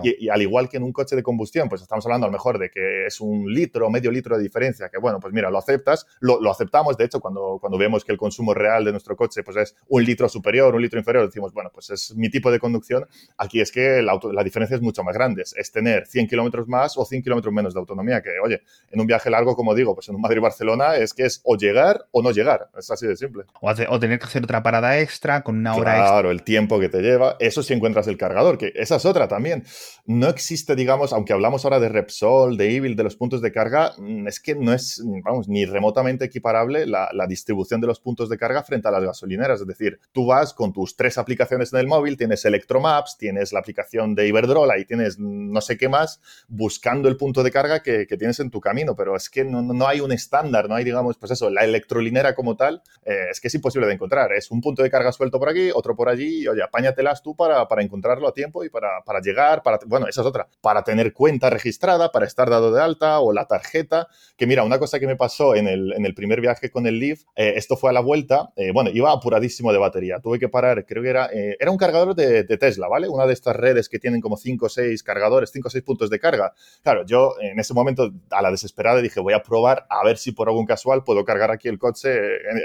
y, 0.03 0.29
al 0.29 0.41
igual 0.41 0.69
que 0.69 0.77
en 0.77 0.83
un 0.83 0.91
coche 0.91 1.15
de 1.15 1.23
combustión, 1.23 1.69
pues 1.69 1.81
estamos 1.81 2.05
hablando 2.05 2.25
a 2.25 2.29
lo 2.29 2.33
mejor 2.33 2.57
de 2.59 2.69
que 2.69 3.05
es 3.05 3.21
un 3.21 3.51
litro 3.51 3.89
medio 3.89 4.11
litro 4.11 4.37
de 4.37 4.43
diferencia, 4.43 4.89
que 4.89 4.97
bueno, 4.97 5.19
pues 5.19 5.33
mira, 5.33 5.49
lo 5.49 5.57
aceptas, 5.57 6.05
lo, 6.19 6.41
lo 6.41 6.51
aceptamos, 6.51 6.97
de 6.97 7.05
hecho, 7.05 7.19
cuando, 7.19 7.57
cuando 7.59 7.77
vemos 7.77 8.03
que 8.03 8.11
el 8.11 8.17
consumo 8.17 8.53
real 8.53 8.85
de 8.85 8.91
nuestro 8.91 9.15
coche 9.15 9.43
pues 9.43 9.57
es 9.57 9.75
un 9.87 10.03
litro 10.03 10.27
superior, 10.29 10.75
un 10.75 10.81
litro 10.81 10.99
inferior, 10.99 11.25
decimos, 11.25 11.53
bueno, 11.53 11.69
pues 11.73 11.89
es 11.89 12.15
mi 12.15 12.29
tipo 12.29 12.51
de 12.51 12.59
conducción. 12.59 13.05
Aquí 13.37 13.61
es 13.61 13.71
que 13.71 14.01
la, 14.01 14.19
la 14.31 14.43
diferencia 14.43 14.75
es 14.75 14.81
mucho 14.81 15.03
más 15.03 15.13
grande. 15.13 15.43
Es 15.43 15.71
tener 15.71 16.05
100 16.05 16.27
kilómetros 16.27 16.67
más 16.67 16.97
o 16.97 17.05
100 17.05 17.23
kilómetros 17.23 17.53
menos 17.53 17.73
de 17.73 17.79
autonomía, 17.79 18.21
que 18.21 18.31
oye, 18.43 18.61
en 18.91 18.99
un 18.99 19.07
viaje 19.07 19.29
largo, 19.29 19.55
como 19.55 19.75
digo, 19.75 19.93
pues 19.95 20.09
en 20.09 20.15
un 20.15 20.21
Madrid-Barcelona 20.21 20.95
es 20.95 21.13
que 21.13 21.23
es 21.23 21.41
o 21.43 21.55
llegar 21.55 22.05
o 22.11 22.21
no 22.21 22.31
llegar. 22.31 22.69
Es 22.77 22.89
así 22.91 23.07
de 23.07 23.15
simple. 23.15 23.43
O, 23.61 23.99
tener 23.99 24.19
que 24.19 24.25
hacer 24.25 24.43
otra 24.43 24.63
parada 24.63 24.99
extra 24.99 25.43
con 25.43 25.57
una 25.57 25.75
hora 25.75 25.97
extra. 25.97 26.11
Claro, 26.11 26.31
el 26.31 26.43
tiempo 26.43 26.79
que 26.79 26.89
te 26.89 27.01
lleva. 27.01 27.35
Eso 27.39 27.63
si 27.63 27.73
encuentras 27.73 28.07
el 28.07 28.17
cargador, 28.17 28.57
que 28.57 28.71
esa 28.75 28.97
es 28.97 29.05
otra 29.13 29.27
también. 29.27 29.63
No 30.05 30.27
existe, 30.27 30.75
digamos, 30.75 31.13
aunque 31.13 31.33
hablamos 31.33 31.63
ahora 31.63 31.79
de 31.79 31.89
Repsol, 31.89 32.57
de 32.57 32.75
Evil, 32.75 32.95
de 32.95 33.03
los 33.03 33.15
puntos 33.15 33.41
de 33.41 33.51
carga, 33.51 33.93
mm, 33.97 34.27
es 34.27 34.39
que 34.39 34.55
no 34.55 34.73
es, 34.73 35.01
vamos, 35.23 35.47
ni 35.47 35.65
remotamente 35.65 36.25
equiparable 36.25 36.85
la, 36.85 37.09
la 37.13 37.27
distribución 37.27 37.79
de 37.79 37.87
los 37.87 37.99
puntos 37.99 38.29
de 38.29 38.37
carga 38.37 38.63
frente 38.63 38.87
a 38.87 38.91
las 38.91 39.03
gasolineras. 39.03 39.61
Es 39.61 39.67
decir, 39.67 39.99
tú 40.11 40.25
vas 40.25 40.53
con 40.53 40.73
tus 40.73 40.95
tres 40.95 41.17
aplicaciones 41.17 41.71
en 41.73 41.79
el 41.79 41.87
móvil, 41.87 42.17
tienes 42.17 42.43
Electromaps, 42.45 43.17
tienes 43.17 43.53
la 43.53 43.59
aplicación 43.59 44.15
de 44.15 44.27
Iberdrola 44.27 44.77
y 44.77 44.85
tienes 44.85 45.17
no 45.19 45.61
sé 45.61 45.77
qué 45.77 45.89
más, 45.89 46.19
buscando 46.47 47.07
el 47.07 47.17
punto 47.17 47.43
de 47.43 47.51
carga 47.51 47.81
que, 47.81 48.05
tienes 48.05 48.39
en 48.39 48.49
tu 48.49 48.59
camino. 48.59 48.95
Pero 48.95 49.15
es 49.15 49.29
que 49.29 49.43
no, 49.43 49.61
no, 49.61 49.87
hay 49.87 50.01
un 50.01 50.11
estándar, 50.11 50.69
no 50.69 50.75
hay, 50.75 50.83
digamos, 50.83 51.17
pues 51.17 51.31
eso, 51.31 51.49
la 51.49 51.63
electrolinera 51.63 52.35
como 52.35 52.55
tal, 52.55 52.81
eh, 53.05 53.27
es 53.31 53.39
que 53.39 53.47
es 53.47 53.55
imposible 53.55 53.87
de 53.87 53.93
encontrar. 53.93 54.33
Es 54.33 54.51
un 54.51 54.61
punto 54.61 54.83
de 54.83 54.89
carga 54.89 55.11
suelto 55.11 55.39
por 55.39 55.49
aquí, 55.49 55.69
otro 55.73 55.95
por 55.95 56.09
allí, 56.09 56.43
y 56.43 56.47
oye, 56.47 56.63
apáñatelas 56.63 57.21
tú 57.21 57.35
para, 57.35 57.67
para 57.67 57.81
encontrarlo 57.81 58.27
a 58.27 58.33
tiempo 58.33 58.63
y 58.63 58.69
para, 58.69 59.02
para 59.03 59.21
llegar, 59.21 59.63
para, 59.63 59.79
bueno, 59.85 60.07
esa 60.07 60.21
es 60.21 60.27
otra, 60.27 60.47
para 60.61 60.83
tener 60.83 61.13
cuenta 61.13 61.49
registrada, 61.49 62.11
para 62.11 62.25
estar 62.25 62.49
dado 62.49 62.71
de 62.71 62.81
alta 62.81 63.19
o 63.19 63.33
la 63.33 63.45
tarjeta. 63.45 64.07
Que 64.37 64.47
mira, 64.47 64.63
una 64.63 64.79
cosa 64.79 64.99
que 64.99 65.07
me 65.07 65.15
pasó 65.15 65.55
en 65.55 65.67
el, 65.67 65.93
en 65.93 66.05
el 66.05 66.13
primer 66.13 66.41
viaje 66.41 66.69
con 66.69 66.87
el 66.87 66.99
Leaf, 66.99 67.21
eh, 67.35 67.53
esto 67.55 67.77
fue 67.77 67.89
a 67.89 67.93
la 67.93 68.01
vuelta, 68.01 68.51
eh, 68.55 68.71
bueno, 68.71 68.89
iba 68.91 69.11
apuradísimo 69.11 69.71
de 69.71 69.77
batería, 69.77 70.19
tuve 70.19 70.39
que 70.39 70.49
parar, 70.49 70.85
creo 70.85 71.03
que 71.03 71.09
era, 71.09 71.29
eh, 71.33 71.57
era 71.59 71.71
un 71.71 71.77
cargador 71.77 72.15
de, 72.15 72.43
de, 72.43 72.57
Tesla, 72.57 72.87
¿vale? 72.87 73.07
Una 73.07 73.25
de 73.25 73.33
estas 73.33 73.55
redes 73.55 73.89
que 73.89 73.99
tienen 73.99 74.21
como 74.21 74.37
5 74.37 74.65
o 74.65 74.69
6 74.69 75.03
cargadores, 75.03 75.51
5 75.51 75.67
o 75.67 75.71
6 75.71 75.83
puntos 75.83 76.09
de 76.09 76.19
carga. 76.19 76.53
Claro, 76.81 77.05
yo 77.05 77.35
en 77.41 77.59
ese 77.59 77.73
momento 77.73 78.11
a 78.29 78.41
la 78.41 78.51
desesperada 78.51 79.01
dije, 79.01 79.19
voy 79.19 79.33
a 79.33 79.43
probar 79.43 79.85
a 79.89 80.03
ver 80.03 80.17
si 80.17 80.31
por 80.31 80.47
algún 80.47 80.65
casual 80.65 81.03
puedo 81.03 81.25
cargar 81.25 81.51
aquí 81.51 81.67
el 81.67 81.79
coche, 81.79 82.11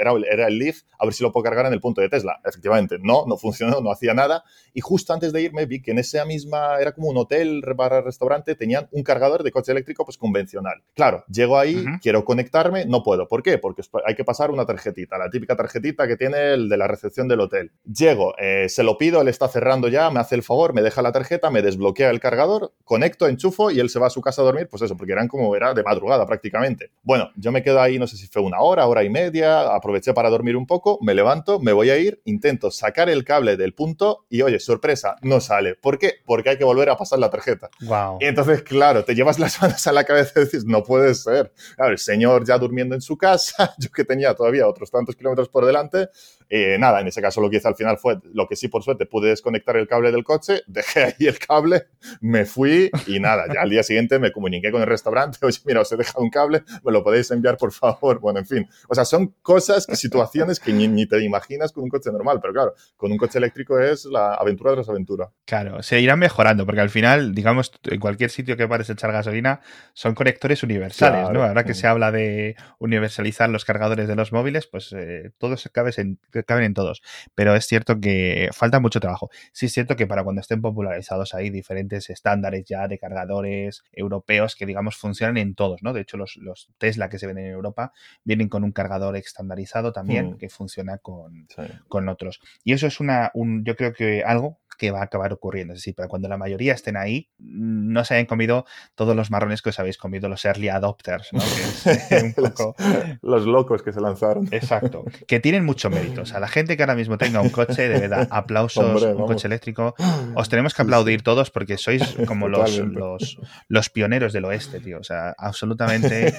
era, 0.01 0.13
era 0.31 0.47
el 0.49 0.59
Leaf, 0.59 0.83
a 0.99 1.05
ver 1.05 1.15
si 1.15 1.23
lo 1.23 1.33
puedo 1.33 1.45
cargar 1.45 1.67
en 1.67 1.73
el 1.73 1.81
punto 1.81 2.01
de 2.01 2.09
Tesla. 2.09 2.41
Efectivamente, 2.45 2.99
no, 3.01 3.25
no 3.27 3.37
funcionó, 3.37 3.81
no 3.81 3.91
hacía 3.91 4.15
nada. 4.15 4.45
Y 4.75 4.81
justo 4.81 5.13
antes 5.13 5.33
de 5.33 5.43
irme 5.43 5.67
vi 5.67 5.83
que 5.83 5.93
en 5.93 5.99
esa 6.19 6.27
misma, 6.27 6.79
era 6.81 6.93
como 6.93 7.09
un 7.09 7.17
hotel 7.17 7.63
barra 7.77 8.01
restaurante, 8.01 8.55
tenían 8.55 8.89
un 8.91 9.03
cargador 9.03 9.43
de 9.43 9.53
coche 9.53 9.73
eléctrico 9.73 10.05
pues 10.05 10.19
convencional. 10.19 10.83
Claro, 10.95 11.25
llego 11.29 11.59
ahí, 11.59 11.85
quiero 12.03 12.25
conectarme, 12.25 12.87
no 12.87 13.03
puedo. 13.03 13.29
¿Por 13.29 13.43
qué? 13.43 13.59
Porque 13.59 13.83
hay 14.05 14.15
que 14.15 14.25
pasar 14.25 14.51
una 14.51 14.67
tarjetita, 14.67 15.17
la 15.17 15.31
típica 15.31 15.57
tarjetita 15.57 16.07
que 16.07 16.17
tiene 16.17 16.55
el 16.55 16.69
de 16.69 16.77
la 16.77 16.89
recepción 16.89 17.29
del 17.29 17.41
hotel. 17.41 17.73
Llego, 17.85 18.35
eh, 18.39 18.69
se 18.69 18.83
lo 18.83 18.99
pido, 18.99 19.21
él 19.21 19.29
está 19.29 19.49
cerrando 19.49 19.89
ya, 19.89 20.11
me 20.11 20.21
hace 20.21 20.35
el 20.35 20.43
favor, 20.43 20.75
me 20.75 20.83
deja 20.83 21.03
la 21.03 21.13
tarjeta, 21.13 21.51
me 21.51 21.63
desbloquea 21.63 22.11
el 22.11 22.21
cargador, 22.21 22.73
conecto, 22.85 23.29
enchufo 23.29 23.71
y 23.71 23.81
él 23.81 23.91
se 23.91 23.99
va 23.99 24.09
a 24.09 24.11
su 24.11 24.21
casa 24.21 24.43
a 24.43 24.45
dormir, 24.45 24.69
pues 24.69 24.83
eso, 24.83 24.97
porque 24.97 25.13
eran 25.13 25.29
como, 25.29 25.55
era 25.55 25.75
de 25.75 25.83
madrugada 25.83 26.27
prácticamente. 26.27 26.91
Bueno, 27.03 27.31
yo 27.37 27.53
me 27.53 27.63
quedo 27.63 27.81
ahí, 27.81 27.99
no 27.99 28.07
sé 28.07 28.17
si 28.17 28.27
fue 28.27 28.43
una 28.43 28.61
hora, 28.61 28.87
hora 28.87 29.05
y 29.05 29.11
media, 29.11 29.75
aproveché 29.75 30.13
para 30.13 30.31
dormir 30.31 30.57
un 30.57 30.67
poco, 30.67 30.99
me 31.01 31.15
levanto, 31.15 31.61
me 31.61 31.73
voy 31.73 31.91
a 31.91 31.99
ir, 31.99 32.21
intento 32.25 32.71
sacar 32.71 33.09
el 33.09 33.25
cable 33.25 33.57
del 33.57 33.75
punto 33.75 34.27
y 34.29 34.43
oye, 34.43 34.59
sorpresa, 34.59 35.17
no 35.23 35.41
sale. 35.41 35.75
¿Por 35.75 35.99
qué? 35.99 36.08
Porque 36.25 36.51
hay 36.51 36.59
que 36.59 36.65
volver 36.65 36.91
a 36.91 36.97
pasar 36.97 37.19
la 37.19 37.31
tarjeta. 37.31 37.71
Wow. 37.81 38.19
Y 38.21 38.27
entonces, 38.27 38.63
claro, 38.63 39.05
te 39.05 39.15
llevas 39.15 39.39
las 39.39 39.61
manos 39.63 39.87
a 39.87 39.93
la 39.93 40.05
cabeza 40.05 40.41
y 40.41 40.45
dices, 40.45 40.65
no 40.65 40.83
puede 40.83 41.15
ser. 41.15 41.53
El 41.79 41.99
señor 41.99 42.47
ya 42.47 42.59
durmiendo 42.59 42.95
en 42.95 43.01
su 43.01 43.17
casa, 43.17 43.75
yo 43.79 43.91
que 43.91 44.05
tenía 44.05 44.35
todavía 44.35 44.67
otros 44.67 44.91
tantos 44.91 45.17
kilómetros 45.17 45.49
por 45.49 45.65
delante, 45.65 46.09
eh, 46.51 46.77
nada, 46.79 47.01
en 47.01 47.07
ese 47.07 47.21
caso 47.21 47.41
lo 47.41 47.51
que 47.51 47.57
hice 47.57 47.69
al 47.69 47.77
final 47.77 47.99
fue, 47.99 48.19
lo 48.33 48.47
que 48.47 48.57
sí 48.57 48.69
por 48.69 48.83
suerte 48.83 49.07
pude 49.07 49.29
desconectar 49.29 49.77
el 49.77 49.87
cable 49.87 50.13
del 50.13 50.25
coche, 50.25 50.63
dejé 50.67 51.05
ahí 51.05 51.27
el 51.27 51.39
cable, 51.39 51.87
me 52.21 52.45
fui 52.45 52.91
y 53.07 53.21
nada, 53.21 53.45
ya 53.53 53.63
al 53.63 53.71
día 53.71 53.83
siguiente 53.83 54.19
me 54.19 54.33
comuniqué 54.33 54.71
con 54.71 54.81
el 54.81 54.87
restaurante, 54.87 55.39
oye, 55.43 55.59
mira, 55.65 55.81
os 55.81 55.93
he 55.93 55.97
dejado 55.97 56.23
un 56.23 56.31
cable, 56.31 56.63
me 56.85 56.93
lo 56.93 57.03
podéis 57.03 57.31
enviar 57.31 57.57
por 57.57 57.73
favor. 57.73 58.21
Bueno, 58.21 58.39
en 58.39 58.47
fin, 58.47 58.69
o 58.89 58.95
sea, 58.95 59.05
son 59.05 59.35
cosas, 59.43 59.87
situaciones 59.93 60.61
que 60.61 60.73
ni, 60.73 60.89
ni 60.89 61.07
te 61.07 61.23
imaginas 61.23 61.73
con 61.73 61.85
un 61.85 61.91
coche 61.91 62.11
normal, 62.11 62.39
pero 62.41 62.53
claro, 62.53 62.75
con 62.97 63.13
un 63.13 63.19
coche 63.19 63.39
eléctrico 63.39 63.79
es 63.79 64.05
la 64.05 64.35
aventura 64.35 64.73
tras 64.73 64.89
aventura. 64.89 65.31
Claro, 65.45 65.83
se 65.83 66.01
irán 66.01 66.19
mejorando, 66.19 66.65
porque 66.65 66.81
al 66.81 66.91
final, 66.91 67.35
digamos, 67.35 67.73
en 67.85 68.01
cualquier 68.01 68.31
sitio 68.31 68.57
que 68.57 68.69
pares 68.69 68.91
echar 68.91 69.13
gasolina, 69.13 69.61
son 69.93 70.15
conectores 70.15 70.63
universales, 70.63 71.21
claro. 71.21 71.33
¿no? 71.33 71.43
Ahora 71.45 71.65
que 71.65 71.75
se 71.75 71.87
habla 71.87 72.11
de 72.11 72.57
universalizar 72.79 73.51
los 73.51 73.65
cargadores 73.65 74.09
de 74.09 74.17
los 74.17 74.33
móviles, 74.33 74.67
pues 74.67 74.93
eh, 74.93 75.33
todos 75.39 75.69
caben 75.73 75.89
en, 75.97 76.19
caben 76.45 76.65
en 76.65 76.75
todos. 76.75 77.03
Pero 77.35 77.55
es 77.55 77.67
cierto 77.67 78.01
que 78.01 78.51
falta 78.53 78.81
mucho 78.81 79.01
trabajo. 79.01 79.31
Sí 79.53 79.67
es 79.67 79.73
cierto 79.73 79.97
que 79.97 80.07
para 80.07 80.25
cuando 80.25 80.41
estén 80.41 80.61
popularizados 80.61 81.35
hay 81.35 81.51
diferentes 81.51 82.11
estándares 82.11 82.65
ya 82.65 82.89
de 82.89 82.99
cargadores 82.99 83.85
europeos 83.93 84.57
que, 84.57 84.67
digamos, 84.67 84.97
funcionan 84.97 85.37
en 85.37 85.55
todos, 85.55 85.83
¿no? 85.83 85.93
De 85.93 86.01
hecho, 86.01 86.17
los, 86.17 86.37
los 86.37 86.69
Tesla 86.79 87.09
que 87.09 87.19
se 87.19 87.27
venden 87.27 87.47
en 87.47 87.53
Europa 87.53 87.93
vienen 88.25 88.49
con 88.49 88.65
un 88.65 88.73
cargador 88.73 89.17
estandarizado 89.17 89.93
también 89.93 90.33
mm. 90.33 90.39
que 90.39 90.49
funciona 90.49 90.99
con, 90.99 91.47
sí. 91.49 91.63
con 91.89 92.09
otros. 92.09 92.41
Y 92.65 92.73
eso 92.73 92.87
es 92.87 93.01
una, 93.01 93.31
un, 93.35 93.65
yo 93.65 93.77
creo 93.77 93.93
que 93.93 94.23
algo 94.25 94.59
que 94.79 94.91
va 94.91 95.01
a 95.01 95.05
acabar 95.05 95.33
ocurriendo. 95.33 95.75
Es 95.75 95.81
decir, 95.81 95.95
para 95.95 96.09
cuando 96.09 96.29
la 96.29 96.39
mayoría 96.39 96.73
estén 96.73 96.97
ahí, 96.97 97.29
no 97.39 98.05
se 98.05 98.15
hayan 98.15 98.27
comido 98.27 98.65
todos 98.95 99.15
los 99.15 99.31
marrones 99.31 99.61
que 99.61 99.71
os 99.71 99.79
habéis 99.79 99.99
comido, 99.99 100.29
los 100.29 100.45
early 100.45 100.69
adopters, 100.69 101.33
¿no? 101.33 101.41
Que 101.41 101.93
es 101.93 102.23
un 102.23 102.33
poco... 102.33 102.75
los, 102.79 103.43
los, 103.43 103.47
locos 103.47 103.83
que 103.83 103.93
se 103.93 104.01
lanzaron. 104.01 104.49
Exacto. 104.53 105.05
Que 105.27 105.41
tienen 105.41 105.65
mucho 105.65 105.91
mérito. 105.91 106.23
O 106.23 106.27
sea, 106.27 106.41
la 106.41 106.49
gente 106.49 106.77
que 106.77 106.83
ahora 106.85 106.95
mismo 106.95 107.19
tenga 107.19 107.41
un 107.41 107.51
coche, 107.51 107.89
de 107.89 108.01
verdad, 108.01 108.29
aplausos, 108.31 109.03
Hombre, 109.03 109.15
un 109.15 109.27
coche 109.27 109.49
eléctrico, 109.49 109.95
os 110.35 110.49
tenemos 110.49 110.75
que 110.75 110.83
aplaudir 110.83 111.23
todos 111.23 111.51
porque 111.51 111.77
sois 111.77 112.17
como 112.27 112.49
los, 112.49 112.79
los, 112.79 113.39
los 113.67 113.91
pioneros 113.91 114.33
del 114.33 114.45
oeste, 114.45 114.81
tío. 114.81 115.01
O 115.01 115.05
sea, 115.05 115.35
absolutamente 115.37 116.35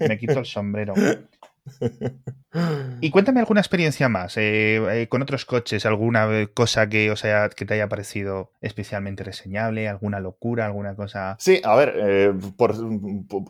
me 0.00 0.16
quito 0.16 0.38
el 0.38 0.46
sombrero. 0.46 0.94
Y 3.00 3.10
cuéntame 3.10 3.40
alguna 3.40 3.60
experiencia 3.60 4.08
más 4.08 4.36
eh, 4.36 5.02
eh, 5.02 5.08
con 5.08 5.22
otros 5.22 5.44
coches, 5.44 5.86
alguna 5.86 6.48
cosa 6.52 6.88
que, 6.88 7.10
o 7.10 7.16
sea, 7.16 7.48
que 7.48 7.64
te 7.64 7.74
haya 7.74 7.88
parecido 7.88 8.52
especialmente 8.60 9.22
reseñable, 9.22 9.88
alguna 9.88 10.18
locura, 10.18 10.66
alguna 10.66 10.96
cosa. 10.96 11.36
Sí, 11.38 11.60
a 11.64 11.76
ver, 11.76 11.94
eh, 11.96 12.32
por, 12.56 12.74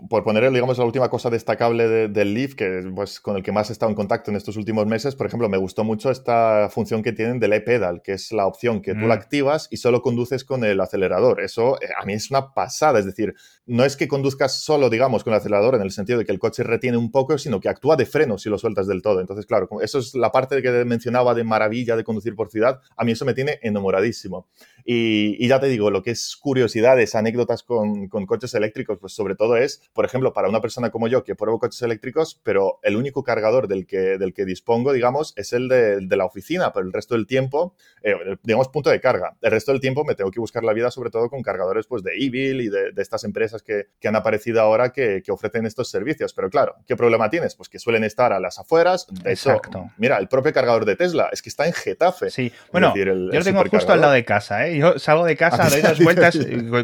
por, 0.08 0.22
poner, 0.22 0.50
digamos, 0.52 0.76
la 0.78 0.84
última 0.84 1.08
cosa 1.08 1.30
destacable 1.30 1.88
de, 1.88 2.08
del 2.08 2.34
Leaf, 2.34 2.54
que 2.54 2.90
pues 2.94 3.20
con 3.20 3.36
el 3.36 3.42
que 3.42 3.52
más 3.52 3.70
he 3.70 3.72
estado 3.72 3.88
en 3.88 3.96
contacto 3.96 4.30
en 4.30 4.36
estos 4.36 4.56
últimos 4.56 4.86
meses, 4.86 5.16
por 5.16 5.26
ejemplo, 5.26 5.48
me 5.48 5.56
gustó 5.56 5.82
mucho 5.82 6.10
esta 6.10 6.68
función 6.70 7.02
que 7.02 7.12
tienen 7.12 7.40
del 7.40 7.54
e-pedal, 7.54 8.02
que 8.02 8.12
es 8.12 8.32
la 8.32 8.46
opción 8.46 8.82
que 8.82 8.94
mm. 8.94 9.00
tú 9.00 9.06
la 9.06 9.14
activas 9.14 9.66
y 9.70 9.78
solo 9.78 10.02
conduces 10.02 10.44
con 10.44 10.62
el 10.62 10.78
acelerador. 10.80 11.40
Eso 11.40 11.78
a 11.98 12.04
mí 12.04 12.12
es 12.12 12.30
una 12.30 12.52
pasada, 12.52 12.98
es 12.98 13.06
decir, 13.06 13.34
no 13.64 13.84
es 13.84 13.96
que 13.96 14.08
conduzcas 14.08 14.62
solo, 14.62 14.90
digamos, 14.90 15.24
con 15.24 15.32
el 15.32 15.38
acelerador 15.38 15.74
en 15.74 15.82
el 15.82 15.90
sentido 15.90 16.18
de 16.18 16.26
que 16.26 16.32
el 16.32 16.38
coche 16.38 16.62
retiene 16.64 16.98
un 16.98 17.10
poco, 17.10 17.38
sino 17.38 17.60
que 17.60 17.68
actúa 17.68 17.96
de 17.96 18.06
freno 18.10 18.38
si 18.38 18.50
lo 18.50 18.58
sueltas 18.58 18.86
del 18.86 19.02
todo. 19.02 19.20
Entonces, 19.20 19.46
claro, 19.46 19.68
eso 19.82 19.98
es 19.98 20.14
la 20.14 20.30
parte 20.30 20.60
que 20.62 20.70
mencionaba 20.84 21.34
de 21.34 21.44
maravilla 21.44 21.96
de 21.96 22.04
conducir 22.04 22.34
por 22.34 22.50
ciudad. 22.50 22.80
A 22.96 23.04
mí 23.04 23.12
eso 23.12 23.24
me 23.24 23.34
tiene 23.34 23.58
enamoradísimo. 23.62 24.48
Y, 24.92 25.36
y 25.38 25.46
ya 25.46 25.60
te 25.60 25.68
digo, 25.68 25.88
lo 25.92 26.02
que 26.02 26.10
es 26.10 26.34
curiosidades, 26.34 27.14
anécdotas 27.14 27.62
con, 27.62 28.08
con, 28.08 28.26
coches 28.26 28.54
eléctricos, 28.54 28.98
pues 28.98 29.12
sobre 29.12 29.36
todo 29.36 29.56
es, 29.56 29.88
por 29.92 30.04
ejemplo, 30.04 30.32
para 30.32 30.48
una 30.48 30.60
persona 30.60 30.90
como 30.90 31.06
yo 31.06 31.22
que 31.22 31.36
pruebo 31.36 31.60
coches 31.60 31.80
eléctricos, 31.82 32.40
pero 32.42 32.80
el 32.82 32.96
único 32.96 33.22
cargador 33.22 33.68
del 33.68 33.86
que, 33.86 34.18
del 34.18 34.34
que 34.34 34.44
dispongo, 34.44 34.92
digamos, 34.92 35.32
es 35.36 35.52
el 35.52 35.68
de, 35.68 36.00
de 36.00 36.16
la 36.16 36.24
oficina, 36.24 36.72
pero 36.72 36.84
el 36.84 36.92
resto 36.92 37.14
del 37.14 37.28
tiempo, 37.28 37.76
eh, 38.02 38.16
digamos, 38.42 38.66
punto 38.66 38.90
de 38.90 39.00
carga. 39.00 39.36
El 39.40 39.52
resto 39.52 39.70
del 39.70 39.80
tiempo 39.80 40.04
me 40.04 40.16
tengo 40.16 40.32
que 40.32 40.40
buscar 40.40 40.64
la 40.64 40.72
vida, 40.72 40.90
sobre 40.90 41.10
todo 41.10 41.30
con 41.30 41.40
cargadores 41.40 41.86
pues, 41.86 42.02
de 42.02 42.10
Evil 42.16 42.60
y 42.60 42.68
de, 42.68 42.90
de 42.90 43.00
estas 43.02 43.22
empresas 43.22 43.62
que, 43.62 43.90
que, 44.00 44.08
han 44.08 44.16
aparecido 44.16 44.60
ahora 44.60 44.90
que, 44.90 45.22
que, 45.24 45.30
ofrecen 45.30 45.66
estos 45.66 45.88
servicios. 45.88 46.34
Pero 46.34 46.50
claro, 46.50 46.74
¿qué 46.88 46.96
problema 46.96 47.30
tienes? 47.30 47.54
Pues 47.54 47.68
que 47.68 47.78
suelen 47.78 48.02
estar 48.02 48.32
a 48.32 48.40
las 48.40 48.58
afueras. 48.58 49.06
De 49.22 49.30
Exacto. 49.30 49.68
Hecho, 49.78 49.92
mira, 49.98 50.18
el 50.18 50.26
propio 50.26 50.52
cargador 50.52 50.84
de 50.84 50.96
Tesla 50.96 51.28
es 51.30 51.42
que 51.42 51.48
está 51.48 51.68
en 51.68 51.74
Getafe. 51.74 52.28
Sí, 52.28 52.50
bueno, 52.72 52.88
decir, 52.88 53.06
el, 53.06 53.30
yo 53.30 53.38
lo 53.38 53.44
tengo 53.44 53.64
justo 53.70 53.92
al 53.92 54.00
lado 54.00 54.14
de 54.14 54.24
casa, 54.24 54.66
¿eh? 54.66 54.79
Yo 54.80 54.98
salgo 54.98 55.24
de 55.24 55.36
casa, 55.36 55.68
doy 55.68 55.80
dos 55.82 56.00
vueltas, 56.00 56.38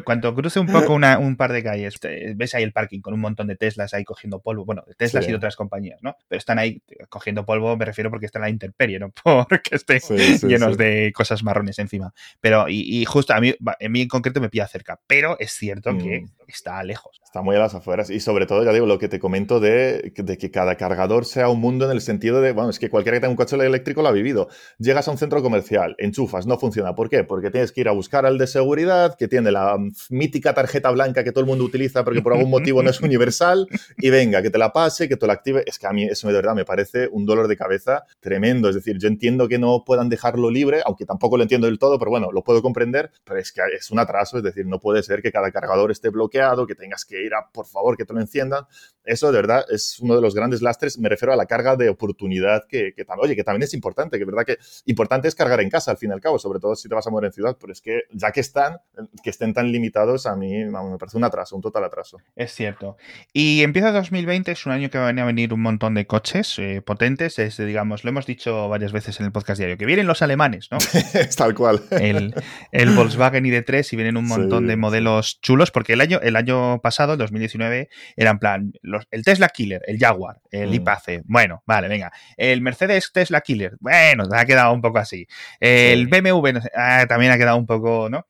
cuando 0.05 0.35
cruce 0.35 0.61
un 0.61 0.67
poco 0.67 0.93
una, 0.93 1.19
un 1.19 1.37
par 1.37 1.53
de 1.53 1.63
calles, 1.63 1.99
ves 2.35 2.55
ahí 2.55 2.63
el 2.63 2.73
parking 2.73 3.01
con 3.01 3.15
un 3.15 3.21
montón 3.21 3.47
de 3.47 3.57
Teslas 3.57 3.95
ahí 3.95 4.05
cogiendo 4.05 4.41
polvo, 4.41 4.65
bueno, 4.65 4.85
Teslas 4.97 5.25
sí. 5.25 5.31
y 5.31 5.33
de 5.33 5.37
otras 5.37 5.57
compañías, 5.57 5.99
¿no? 6.03 6.17
Pero 6.29 6.39
están 6.39 6.59
ahí 6.59 6.83
cogiendo 7.09 7.45
polvo, 7.45 7.77
me 7.77 7.85
refiero 7.85 8.11
porque 8.11 8.27
están 8.27 8.41
en 8.41 8.45
la 8.45 8.51
intemperie, 8.51 8.99
no 8.99 9.13
porque 9.49 9.77
estén 9.77 10.01
sí, 10.01 10.39
sí, 10.39 10.47
llenos 10.47 10.77
de 10.77 11.13
cosas 11.15 11.43
marrones 11.43 11.79
encima. 11.79 12.13
Pero, 12.41 12.69
y, 12.69 13.01
y, 13.01 13.05
justo 13.05 13.35
a 13.35 13.41
mí, 13.41 13.55
a 13.65 13.89
mí 13.89 14.03
en 14.03 14.09
concreto 14.09 14.41
me 14.41 14.49
pilla 14.49 14.67
cerca, 14.67 15.01
pero 15.07 15.37
es 15.39 15.53
cierto 15.53 15.93
mm. 15.93 15.99
que 15.99 16.25
está 16.47 16.83
lejos. 16.83 17.21
Está 17.25 17.43
muy 17.43 17.57
a 17.57 17.59
las 17.59 17.75
afueras 17.75 18.11
y 18.11 18.21
sobre 18.21 18.47
todo, 18.47 18.65
ya 18.65 18.73
digo, 18.73 18.87
lo 18.87 18.99
que 18.99 19.09
te 19.09 19.19
comento 19.19 19.61
de, 19.61 20.13
de, 20.17 20.39
que 20.39 20.51
cada 20.51 20.77
cargador 20.77 21.25
sea 21.25 21.49
un 21.49 21.61
mundo 21.61 21.85
en 21.87 21.91
el 21.91 22.01
sentido 22.01 22.41
de, 22.41 22.53
bueno, 22.53 22.71
es 22.71 22.79
que 22.79 22.91
cualquiera 22.91 23.17
que 23.17 23.21
tenga 23.23 23.31
un 23.31 23.37
coche 23.37 23.57
eléctrico 23.57 24.03
lo 24.03 24.09
ha 24.09 24.13
vivido. 24.13 24.49
Llegas 24.79 25.09
a 25.09 25.11
un 25.11 25.19
centro 25.19 25.43
comercial, 25.43 25.95
enchufas, 25.99 26.47
no 26.47 26.59
funciona. 26.59 26.95
¿Por 26.95 27.09
qué? 27.09 27.25
Porque 27.25 27.51
tienes 27.51 27.73
que 27.77 27.83
ir 27.83 27.89
a 27.89 27.93
buscar 27.93 28.25
al 28.25 28.39
de 28.39 28.47
seguridad, 28.47 29.17
que 29.19 29.29
tiene 29.29 29.53
la 29.53 29.77
mítica 30.09 30.55
tarjeta 30.55 30.91
blanca 30.91 31.23
que 31.23 31.31
todo 31.31 31.43
el 31.43 31.47
mundo 31.47 31.63
utiliza 31.63 32.05
porque 32.05 32.23
por 32.23 32.33
algún 32.33 32.49
motivo 32.49 32.83
no 32.83 32.89
es 32.89 33.01
universal, 33.03 33.69
y 33.99 34.09
venga, 34.09 34.41
que 34.41 34.49
te 34.49 34.57
la 34.57 34.73
pase, 34.73 35.09
que 35.09 35.17
te 35.19 35.27
la 35.27 35.35
active. 35.35 35.63
Es 35.67 35.79
que 35.79 35.87
a 35.87 35.93
mí 35.93 36.05
eso 36.05 36.27
de 36.27 36.33
verdad 36.33 36.55
me 36.55 36.65
parece 36.65 37.07
un 37.13 37.27
dolor 37.27 37.49
de 37.49 37.57
cabeza 37.57 38.05
tremendo. 38.19 38.71
Es 38.71 38.75
decir, 38.75 38.97
yo 38.99 39.09
entiendo 39.09 39.47
que 39.47 39.59
no 39.59 39.85
puedan 39.85 40.09
dejarlo 40.09 40.51
libre, 40.51 40.81
aunque 40.87 41.05
tampoco 41.05 41.37
lo 41.37 41.43
entiendo 41.43 41.67
del 41.67 41.79
todo, 41.79 41.99
pero 41.99 42.11
bueno, 42.11 42.33
lo 42.33 42.43
puedo 42.43 42.63
comprender, 42.63 43.11
pero 43.25 43.39
es 43.39 43.53
que 43.53 43.61
es 43.77 43.91
un 43.91 43.99
atraso, 43.99 44.39
es 44.39 44.43
decir, 44.43 44.67
no 44.67 44.81
puede 44.81 45.03
ser 45.03 45.21
que 45.21 45.31
cada 45.31 45.51
cargador 45.51 45.91
esté 45.91 46.09
bloqueado, 46.09 46.67
que 46.67 46.75
tengas 46.75 47.05
que 47.05 47.23
ir 47.23 47.35
a, 47.35 47.51
por 47.53 47.67
favor, 47.67 47.99
que 47.99 48.07
te 48.07 48.15
lo 48.15 48.21
enciendan. 48.21 48.65
Eso 49.07 49.31
de 49.31 49.39
verdad 49.39 49.65
es 49.71 49.99
uno 50.01 50.17
de 50.17 50.21
los 50.21 50.35
grandes 50.35 50.63
lastres, 50.63 50.99
me 50.99 51.09
refiero 51.09 51.33
a 51.33 51.37
la 51.37 51.47
carga 51.47 51.77
de 51.77 51.89
oportunidad 51.89 52.65
que, 52.69 52.93
que 52.95 53.07
oye, 53.19 53.37
que 53.37 53.45
también 53.45 53.63
es 53.63 53.75
importante, 53.75 54.17
que 54.19 54.25
es 54.25 54.27
verdad 54.27 54.45
que 54.45 54.59
importante 54.87 55.29
es 55.29 55.35
cargar 55.35 55.61
en 55.61 55.71
casa 55.71 55.93
al 55.93 55.97
fin 55.97 56.11
y 56.11 56.13
al 56.13 56.21
cabo, 56.21 56.39
sobre 56.39 56.59
todo 56.59 56.75
si 56.75 56.89
te 56.89 56.95
vas 56.95 57.07
a 57.07 57.11
mover 57.11 57.27
en 57.27 57.33
ciudad, 57.33 57.57
pero 57.61 57.73
es 57.73 57.81
que 57.81 58.03
ya 58.13 58.33
que 58.33 58.41
están, 58.41 58.79
que 59.23 59.31
estén 59.31 59.55
tan 59.55 59.71
limitados, 59.71 60.27
a 60.27 60.35
mí 60.35 60.65
me 60.65 60.99
parece 60.99 61.17
un 61.17 61.25
atraso, 61.25 61.57
un 61.57 61.63
total 61.63 61.85
atraso. 61.85 62.19
Es 62.35 62.53
cierto. 62.53 62.97
Y 63.33 63.63
empieza 63.63 63.93
2020, 63.93 64.53
es 64.53 64.67
un 64.67 64.73
año 64.73 64.91
que 64.91 64.99
van 64.99 65.19
a 65.19 65.25
venir 65.25 65.53
un 65.55 65.63
montón 65.63 65.95
de 65.95 66.07
coches 66.07 66.59
eh, 66.59 66.83
potentes, 66.85 67.39
es, 67.39 67.57
digamos, 67.57 68.05
lo 68.05 68.11
hemos 68.11 68.27
dicho 68.27 68.69
varias 68.69 68.93
veces 68.93 69.21
en 69.21 69.27
el 69.27 69.33
podcast 69.33 69.59
diario, 69.59 69.79
que 69.79 69.87
vienen 69.87 70.07
los 70.07 70.23
alemanes, 70.23 70.69
¿no? 70.71 70.79
es 70.79 71.37
tal 71.37 71.55
cual. 71.55 71.81
El, 71.91 72.35
el 72.73 72.91
Volkswagen 72.91 73.45
ID3 73.45 73.93
y 73.93 73.97
vienen 73.97 74.17
un 74.17 74.27
montón 74.27 74.65
sí, 74.65 74.69
de 74.69 74.77
modelos 74.77 75.41
chulos, 75.41 75.71
porque 75.71 75.93
el 75.93 76.01
año, 76.01 76.21
el 76.23 76.37
año 76.37 76.81
pasado, 76.81 77.17
2019, 77.17 77.89
era 78.17 78.31
en 78.31 78.39
el 79.11 79.25
Tesla 79.25 79.49
Killer, 79.49 79.83
el 79.87 79.99
Jaguar, 79.99 80.41
el 80.51 80.81
mm. 80.81 80.85
bueno, 81.25 81.63
vale, 81.67 81.89
venga. 81.89 82.13
El 82.37 82.61
Mercedes 82.61 83.11
Tesla 83.13 83.41
Killer, 83.41 83.77
bueno, 83.81 84.25
ha 84.33 84.45
quedado 84.45 84.73
un 84.73 84.81
poco 84.81 84.99
así. 84.99 85.27
El 85.61 86.07
BMW 86.07 86.59
ah, 86.75 87.07
también 87.09 87.33
ha 87.33 87.39
quedado 87.39 87.57
un 87.57 87.67
poco, 87.67 88.09
¿no? 88.09 88.27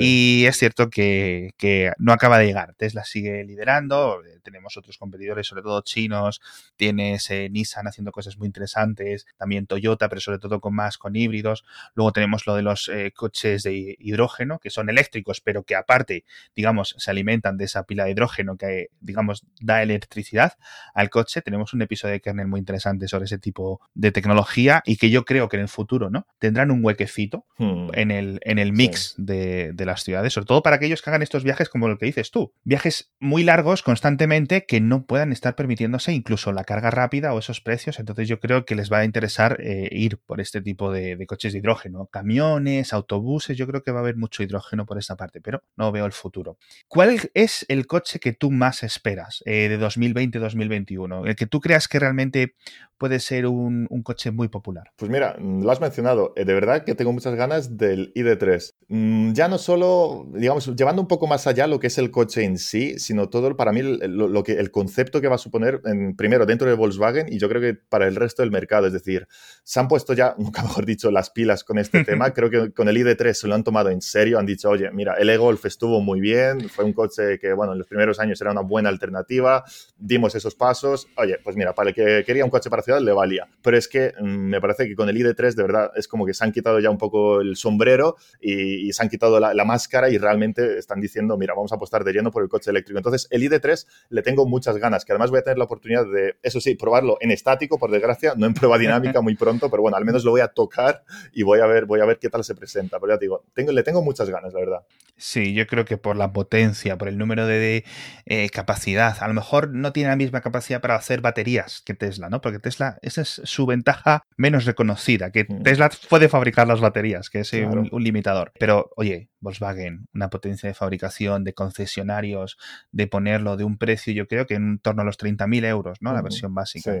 Y 0.00 0.44
es 0.46 0.56
cierto 0.56 0.90
que, 0.90 1.50
que 1.56 1.92
no 1.98 2.12
acaba 2.12 2.38
de 2.38 2.46
llegar. 2.46 2.74
Tesla 2.74 3.04
sigue 3.04 3.44
liderando, 3.44 4.22
tenemos 4.46 4.76
otros 4.76 4.96
competidores, 4.96 5.48
sobre 5.48 5.62
todo 5.62 5.82
chinos, 5.82 6.40
tienes 6.76 7.28
eh, 7.30 7.48
Nissan 7.50 7.88
haciendo 7.88 8.12
cosas 8.12 8.38
muy 8.38 8.46
interesantes, 8.46 9.26
también 9.36 9.66
Toyota, 9.66 10.08
pero 10.08 10.20
sobre 10.20 10.38
todo 10.38 10.60
con 10.60 10.72
más 10.72 10.98
con 10.98 11.16
híbridos. 11.16 11.64
Luego 11.94 12.12
tenemos 12.12 12.46
lo 12.46 12.54
de 12.54 12.62
los 12.62 12.88
eh, 12.88 13.12
coches 13.14 13.64
de 13.64 13.96
hidrógeno, 13.98 14.60
que 14.60 14.70
son 14.70 14.88
eléctricos, 14.88 15.40
pero 15.40 15.64
que 15.64 15.74
aparte, 15.74 16.24
digamos, 16.54 16.94
se 16.96 17.10
alimentan 17.10 17.56
de 17.56 17.64
esa 17.64 17.82
pila 17.82 18.04
de 18.04 18.12
hidrógeno 18.12 18.56
que, 18.56 18.90
digamos, 19.00 19.44
da 19.60 19.82
electricidad 20.06 20.54
al 20.94 21.10
coche. 21.10 21.42
Tenemos 21.42 21.74
un 21.74 21.82
episodio 21.82 22.12
de 22.12 22.20
kernel 22.20 22.46
muy 22.46 22.60
interesante 22.60 23.08
sobre 23.08 23.26
ese 23.26 23.38
tipo 23.38 23.80
de 23.94 24.12
tecnología 24.12 24.82
y 24.86 24.96
que 24.96 25.10
yo 25.10 25.24
creo 25.24 25.48
que 25.48 25.56
en 25.56 25.62
el 25.62 25.68
futuro, 25.68 26.10
¿no? 26.10 26.26
Tendrán 26.38 26.70
un 26.70 26.84
huequecito 26.84 27.44
hmm. 27.58 27.88
en, 27.92 28.10
el, 28.10 28.40
en 28.42 28.58
el 28.58 28.72
mix 28.72 29.14
de, 29.18 29.72
de 29.72 29.86
las 29.86 30.04
ciudades, 30.04 30.32
sobre 30.32 30.46
todo 30.46 30.62
para 30.62 30.76
aquellos 30.76 31.02
que 31.02 31.10
hagan 31.10 31.22
estos 31.22 31.44
viajes 31.44 31.68
como 31.68 31.88
lo 31.88 31.98
que 31.98 32.06
dices 32.06 32.30
tú, 32.30 32.52
viajes 32.64 33.12
muy 33.18 33.42
largos 33.42 33.82
constantemente 33.82 34.64
que 34.66 34.80
no 34.80 35.04
puedan 35.06 35.32
estar 35.32 35.54
permitiéndose 35.54 36.12
incluso 36.12 36.52
la 36.52 36.64
carga 36.64 36.90
rápida 36.90 37.34
o 37.34 37.38
esos 37.38 37.60
precios. 37.60 37.98
Entonces 37.98 38.28
yo 38.28 38.40
creo 38.40 38.64
que 38.64 38.74
les 38.74 38.92
va 38.92 38.98
a 38.98 39.04
interesar 39.04 39.58
eh, 39.60 39.88
ir 39.90 40.18
por 40.18 40.40
este 40.40 40.60
tipo 40.60 40.92
de, 40.92 41.24
coches 41.26 41.52
de 41.52 41.58
hidrógeno. 41.58 42.06
Camiones, 42.06 42.92
autobuses, 42.92 43.56
yo 43.56 43.66
creo 43.66 43.82
que 43.82 43.90
va 43.90 43.98
a 43.98 44.02
haber 44.02 44.16
mucho 44.16 44.42
hidrógeno 44.42 44.86
por 44.86 44.98
esta 44.98 45.16
parte, 45.16 45.40
pero 45.40 45.62
no 45.76 45.90
veo 45.92 46.06
el 46.06 46.12
futuro. 46.12 46.58
¿Cuál 46.88 47.30
es 47.34 47.66
el 47.68 47.86
coche 47.86 48.20
que 48.20 48.32
tú 48.32 48.50
más 48.50 48.82
esperas 48.82 49.42
eh, 49.46 49.68
de 49.68 49.76
2020-2021? 49.96 51.26
El 51.26 51.36
que 51.36 51.46
tú 51.46 51.60
creas 51.60 51.88
que 51.88 51.98
realmente 51.98 52.54
puede 52.98 53.20
ser 53.20 53.46
un, 53.46 53.86
coche 54.02 54.30
muy 54.30 54.48
popular. 54.48 54.90
Pues 54.96 55.10
mira, 55.10 55.36
lo 55.38 55.70
has 55.70 55.80
mencionado. 55.80 56.32
Eh, 56.36 56.44
de 56.44 56.54
verdad 56.54 56.84
que 56.84 56.94
tengo 56.94 57.12
muchas 57.12 57.34
ganas 57.34 57.76
del 57.76 58.12
ID3. 58.14 58.74
Mm, 58.88 59.32
ya 59.32 59.48
no 59.48 59.58
solo, 59.58 60.26
digamos, 60.34 60.74
llevando 60.76 61.02
un 61.02 61.08
poco 61.08 61.26
más 61.26 61.46
allá 61.46 61.66
lo 61.66 61.80
que 61.80 61.88
es 61.88 61.98
el 61.98 62.10
coche 62.10 62.44
en 62.44 62.58
sí, 62.58 62.98
sino 62.98 63.28
todo 63.28 63.56
para 63.56 63.72
mí 63.72 63.82
lo, 63.82 64.42
que, 64.44 64.52
el 64.52 64.70
concepto 64.70 65.20
que 65.20 65.28
va 65.28 65.34
a 65.36 65.38
suponer, 65.38 65.80
en, 65.84 66.14
primero, 66.14 66.46
dentro 66.46 66.68
de 66.68 66.74
Volkswagen 66.74 67.32
y 67.32 67.38
yo 67.38 67.48
creo 67.48 67.60
que 67.60 67.74
para 67.74 68.06
el 68.06 68.16
resto 68.16 68.42
del 68.42 68.50
mercado. 68.50 68.86
Es 68.86 68.92
decir, 68.92 69.26
se 69.64 69.80
han 69.80 69.88
puesto 69.88 70.12
ya, 70.12 70.34
nunca 70.38 70.62
mejor 70.62 70.86
dicho, 70.86 71.10
las 71.10 71.30
pilas 71.30 71.64
con 71.64 71.78
este 71.78 72.04
tema. 72.04 72.32
Creo 72.32 72.50
que 72.50 72.72
con 72.72 72.88
el 72.88 72.96
ID3 72.96 73.32
se 73.32 73.48
lo 73.48 73.54
han 73.54 73.64
tomado 73.64 73.90
en 73.90 74.00
serio. 74.00 74.38
Han 74.38 74.46
dicho, 74.46 74.70
oye, 74.70 74.90
mira, 74.92 75.14
el 75.14 75.28
e-Golf 75.28 75.64
estuvo 75.66 76.00
muy 76.00 76.20
bien. 76.20 76.68
Fue 76.68 76.84
un 76.84 76.92
coche 76.92 77.38
que, 77.38 77.52
bueno, 77.52 77.72
en 77.72 77.78
los 77.78 77.88
primeros 77.88 78.20
años 78.20 78.40
era 78.40 78.52
una 78.52 78.62
buena 78.62 78.88
alternativa. 78.88 79.64
Dimos 79.98 80.34
esos 80.34 80.54
pasos. 80.54 81.08
Oye, 81.16 81.38
pues 81.42 81.56
mira, 81.56 81.74
para 81.74 81.90
el 81.90 81.94
que 81.94 82.24
quería 82.24 82.44
un 82.44 82.50
coche 82.50 82.70
para 82.70 82.82
le 83.00 83.12
valía. 83.12 83.48
Pero 83.62 83.76
es 83.76 83.88
que 83.88 84.12
mm, 84.18 84.24
me 84.24 84.60
parece 84.60 84.86
que 84.86 84.94
con 84.94 85.08
el 85.08 85.16
ID3 85.16 85.54
de 85.54 85.62
verdad 85.62 85.90
es 85.96 86.08
como 86.08 86.24
que 86.24 86.34
se 86.34 86.44
han 86.44 86.52
quitado 86.52 86.78
ya 86.80 86.90
un 86.90 86.98
poco 86.98 87.40
el 87.40 87.56
sombrero 87.56 88.16
y, 88.40 88.92
se 88.92 89.02
han 89.02 89.08
quitado 89.08 89.40
la, 89.40 89.64
máscara 89.64 90.08
y 90.08 90.16
realmente 90.16 90.78
están 90.78 91.00
diciendo, 91.00 91.36
mira, 91.36 91.54
vamos 91.54 91.72
a 91.72 91.74
apostar 91.74 92.04
de 92.04 92.12
lleno 92.12 92.30
por 92.30 92.42
el 92.42 92.48
coche 92.48 92.70
eléctrico. 92.70 92.98
Entonces, 92.98 93.26
el 93.30 93.42
ID3 93.42 93.86
le 94.10 94.22
tengo 94.22 94.46
muchas 94.46 94.78
ganas, 94.78 95.04
que 95.04 95.12
además 95.12 95.30
voy 95.30 95.40
a 95.40 95.42
tener 95.42 95.58
la 95.58 95.64
oportunidad 95.64 96.06
de, 96.06 96.36
eso 96.42 96.60
sí, 96.60 96.76
probarlo 96.76 97.18
en 97.20 97.30
estático, 97.30 97.78
por 97.78 97.90
desgracia, 97.90 98.34
no 98.36 98.46
en 98.46 98.54
prueba 98.54 98.78
dinámica 98.78 99.20
muy 99.20 99.34
pronto, 99.34 99.68
pero 99.70 99.82
bueno, 99.82 99.96
al 99.96 100.04
menos 100.04 100.24
lo 100.24 100.30
voy 100.30 100.40
a 100.40 100.48
tocar 100.48 101.02
y 101.32 101.42
voy 101.42 101.60
a 101.60 101.66
ver, 101.66 101.84
voy 101.84 102.00
a 102.00 102.06
ver 102.06 102.18
qué 102.18 102.30
tal 102.30 102.44
se 102.44 102.54
presenta. 102.54 102.98
Pero 103.00 103.14
ya 103.14 103.18
te 103.18 103.24
digo, 103.24 103.44
tengo, 103.54 103.72
le 103.72 103.82
tengo 103.82 104.02
muchas 104.02 104.30
ganas, 104.30 104.54
la 104.54 104.60
verdad. 104.60 104.86
Sí, 105.16 105.54
yo 105.54 105.66
creo 105.66 105.84
que 105.84 105.96
por 105.96 106.16
la 106.16 106.32
potencia, 106.32 106.96
por 106.96 107.08
el 107.08 107.18
número 107.18 107.46
de, 107.46 107.84
eh, 108.26 108.48
capacidad, 108.50 109.16
a 109.20 109.28
lo 109.28 109.34
mejor 109.34 109.65
no 109.66 109.92
tiene 109.92 110.10
la 110.10 110.16
misma 110.16 110.40
capacidad 110.40 110.80
para 110.80 110.96
hacer 110.96 111.20
baterías 111.20 111.82
que 111.84 111.94
Tesla, 111.94 112.28
¿no? 112.28 112.40
Porque 112.40 112.58
Tesla 112.58 112.98
esa 113.02 113.22
es 113.22 113.40
su 113.44 113.66
ventaja 113.66 114.22
menos 114.36 114.64
reconocida, 114.64 115.30
que 115.30 115.46
mm. 115.48 115.62
Tesla 115.62 115.90
puede 116.08 116.28
fabricar 116.28 116.66
las 116.66 116.80
baterías, 116.80 117.30
que 117.30 117.40
es 117.40 117.52
un, 117.52 117.90
limitador. 118.02 118.52
Pero, 118.58 118.90
oye, 118.96 119.28
Volkswagen, 119.40 120.08
una 120.14 120.30
potencia 120.30 120.68
de 120.68 120.74
fabricación, 120.74 121.44
de 121.44 121.54
concesionarios, 121.54 122.58
de 122.92 123.06
ponerlo 123.06 123.56
de 123.56 123.64
un 123.64 123.78
precio, 123.78 124.12
yo 124.12 124.26
creo 124.26 124.46
que 124.46 124.54
en 124.54 124.78
torno 124.78 125.02
a 125.02 125.04
los 125.04 125.18
30.000 125.18 125.64
euros, 125.66 125.98
¿no? 126.00 126.12
La 126.12 126.22
versión 126.22 126.54
básica 126.54 126.92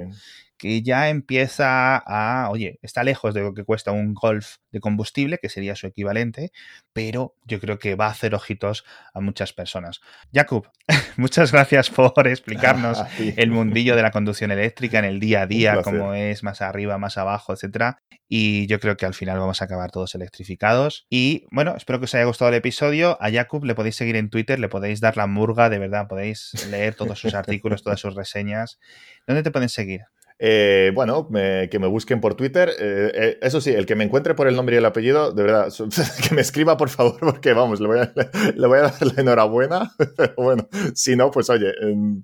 que 0.58 0.82
ya 0.82 1.08
empieza 1.08 1.96
a, 1.96 2.48
oye, 2.50 2.78
está 2.82 3.04
lejos 3.04 3.34
de 3.34 3.42
lo 3.42 3.54
que 3.54 3.64
cuesta 3.64 3.92
un 3.92 4.14
Golf 4.14 4.56
de 4.70 4.80
combustible, 4.80 5.38
que 5.38 5.48
sería 5.48 5.76
su 5.76 5.86
equivalente, 5.86 6.50
pero 6.92 7.34
yo 7.44 7.60
creo 7.60 7.78
que 7.78 7.94
va 7.94 8.06
a 8.06 8.10
hacer 8.10 8.34
ojitos 8.34 8.84
a 9.12 9.20
muchas 9.20 9.52
personas. 9.52 10.00
Jakub, 10.32 10.68
muchas 11.16 11.52
gracias 11.52 11.90
por 11.90 12.26
explicarnos 12.26 13.02
el 13.18 13.50
mundillo 13.50 13.96
de 13.96 14.02
la 14.02 14.10
conducción 14.10 14.50
eléctrica 14.50 14.98
en 14.98 15.04
el 15.04 15.20
día 15.20 15.42
a 15.42 15.46
día, 15.46 15.82
cómo 15.82 16.14
es 16.14 16.42
más 16.42 16.62
arriba, 16.62 16.98
más 16.98 17.18
abajo, 17.18 17.52
etcétera. 17.52 17.98
Y 18.28 18.66
yo 18.66 18.80
creo 18.80 18.96
que 18.96 19.06
al 19.06 19.14
final 19.14 19.38
vamos 19.38 19.62
a 19.62 19.66
acabar 19.66 19.92
todos 19.92 20.14
electrificados. 20.16 21.06
Y 21.08 21.46
bueno, 21.52 21.76
espero 21.76 22.00
que 22.00 22.06
os 22.06 22.14
haya 22.14 22.24
gustado 22.24 22.35
el 22.44 22.54
episodio. 22.54 23.16
A 23.20 23.30
Jakub 23.30 23.64
le 23.64 23.74
podéis 23.74 23.96
seguir 23.96 24.16
en 24.16 24.30
Twitter, 24.30 24.58
le 24.58 24.68
podéis 24.68 25.00
dar 25.00 25.16
la 25.16 25.26
murga, 25.26 25.70
de 25.70 25.78
verdad, 25.78 26.06
podéis 26.08 26.52
leer 26.70 26.94
todos 26.94 27.18
sus 27.18 27.34
artículos, 27.34 27.82
todas 27.82 28.00
sus 28.00 28.14
reseñas. 28.14 28.78
¿Dónde 29.26 29.42
te 29.42 29.50
pueden 29.50 29.68
seguir? 29.68 30.02
Eh, 30.38 30.92
bueno, 30.94 31.28
que 31.30 31.78
me 31.78 31.86
busquen 31.86 32.20
por 32.20 32.34
Twitter. 32.34 32.70
Eh, 32.78 33.12
eh, 33.14 33.38
eso 33.40 33.60
sí, 33.60 33.70
el 33.70 33.86
que 33.86 33.94
me 33.94 34.04
encuentre 34.04 34.34
por 34.34 34.48
el 34.48 34.56
nombre 34.56 34.76
y 34.76 34.78
el 34.78 34.84
apellido, 34.84 35.32
de 35.32 35.42
verdad, 35.42 35.72
que 36.28 36.34
me 36.34 36.40
escriba 36.40 36.76
por 36.76 36.88
favor, 36.88 37.18
porque 37.20 37.52
vamos, 37.52 37.80
le 37.80 37.88
voy 37.88 37.98
a, 38.00 38.12
le 38.54 38.68
dar 38.68 38.94
la 39.00 39.20
enhorabuena. 39.20 39.92
Pero 40.16 40.34
bueno, 40.36 40.68
si 40.94 41.16
no, 41.16 41.30
pues 41.30 41.48
oye, 41.50 41.72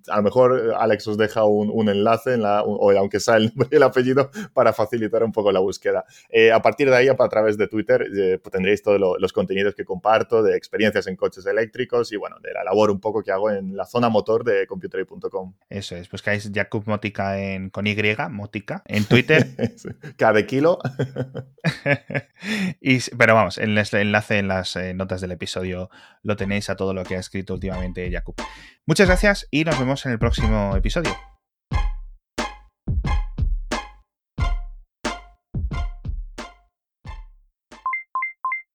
a 0.08 0.16
lo 0.16 0.22
mejor 0.22 0.74
Alex 0.78 1.08
os 1.08 1.18
deja 1.18 1.44
un, 1.44 1.88
enlace, 1.88 2.34
en 2.34 2.42
la, 2.42 2.62
o 2.62 2.90
aunque 2.92 3.20
sea 3.20 3.36
el 3.36 3.46
nombre 3.46 3.68
y 3.72 3.76
el 3.76 3.82
apellido, 3.82 4.30
para 4.52 4.72
facilitar 4.72 5.24
un 5.24 5.32
poco 5.32 5.50
la 5.52 5.60
búsqueda. 5.60 6.04
a 6.52 6.62
partir 6.62 6.90
de 6.90 6.96
ahí, 6.96 7.08
a 7.08 7.16
través 7.28 7.56
de 7.56 7.68
Twitter, 7.68 8.06
pues 8.42 8.52
tendréis 8.52 8.82
todos 8.82 9.00
los 9.18 9.32
contenidos 9.32 9.74
que 9.74 9.84
comparto, 9.84 10.42
de 10.42 10.56
experiencias 10.56 11.06
en 11.06 11.16
coches 11.16 11.46
eléctricos 11.46 12.12
y 12.12 12.16
bueno, 12.16 12.36
de 12.42 12.52
la 12.52 12.64
labor 12.64 12.90
un 12.90 13.00
poco 13.00 13.22
que 13.22 13.32
hago 13.32 13.50
en 13.50 13.76
la 13.76 13.86
zona 13.86 14.08
motor 14.08 14.44
de 14.44 14.66
computery.com. 14.66 15.54
Eso 15.68 15.96
es, 15.96 16.08
pues 16.08 16.22
que 16.22 16.38
Jakub 16.52 16.86
Motica 16.86 17.38
en, 17.40 17.70
Mótica, 18.28 18.82
en 18.86 19.04
Twitter. 19.04 19.48
Cada 20.16 20.44
kilo. 20.46 20.78
y, 22.80 22.98
pero 23.16 23.34
vamos, 23.34 23.58
el 23.58 23.78
enlace 23.78 24.38
en 24.38 24.48
las 24.48 24.76
eh, 24.76 24.94
notas 24.94 25.20
del 25.20 25.32
episodio 25.32 25.90
lo 26.22 26.36
tenéis 26.36 26.70
a 26.70 26.76
todo 26.76 26.94
lo 26.94 27.04
que 27.04 27.16
ha 27.16 27.20
escrito 27.20 27.54
últimamente 27.54 28.10
Jakub. 28.10 28.36
Muchas 28.86 29.06
gracias 29.06 29.48
y 29.50 29.64
nos 29.64 29.78
vemos 29.78 30.04
en 30.06 30.12
el 30.12 30.18
próximo 30.18 30.76
episodio. 30.76 31.31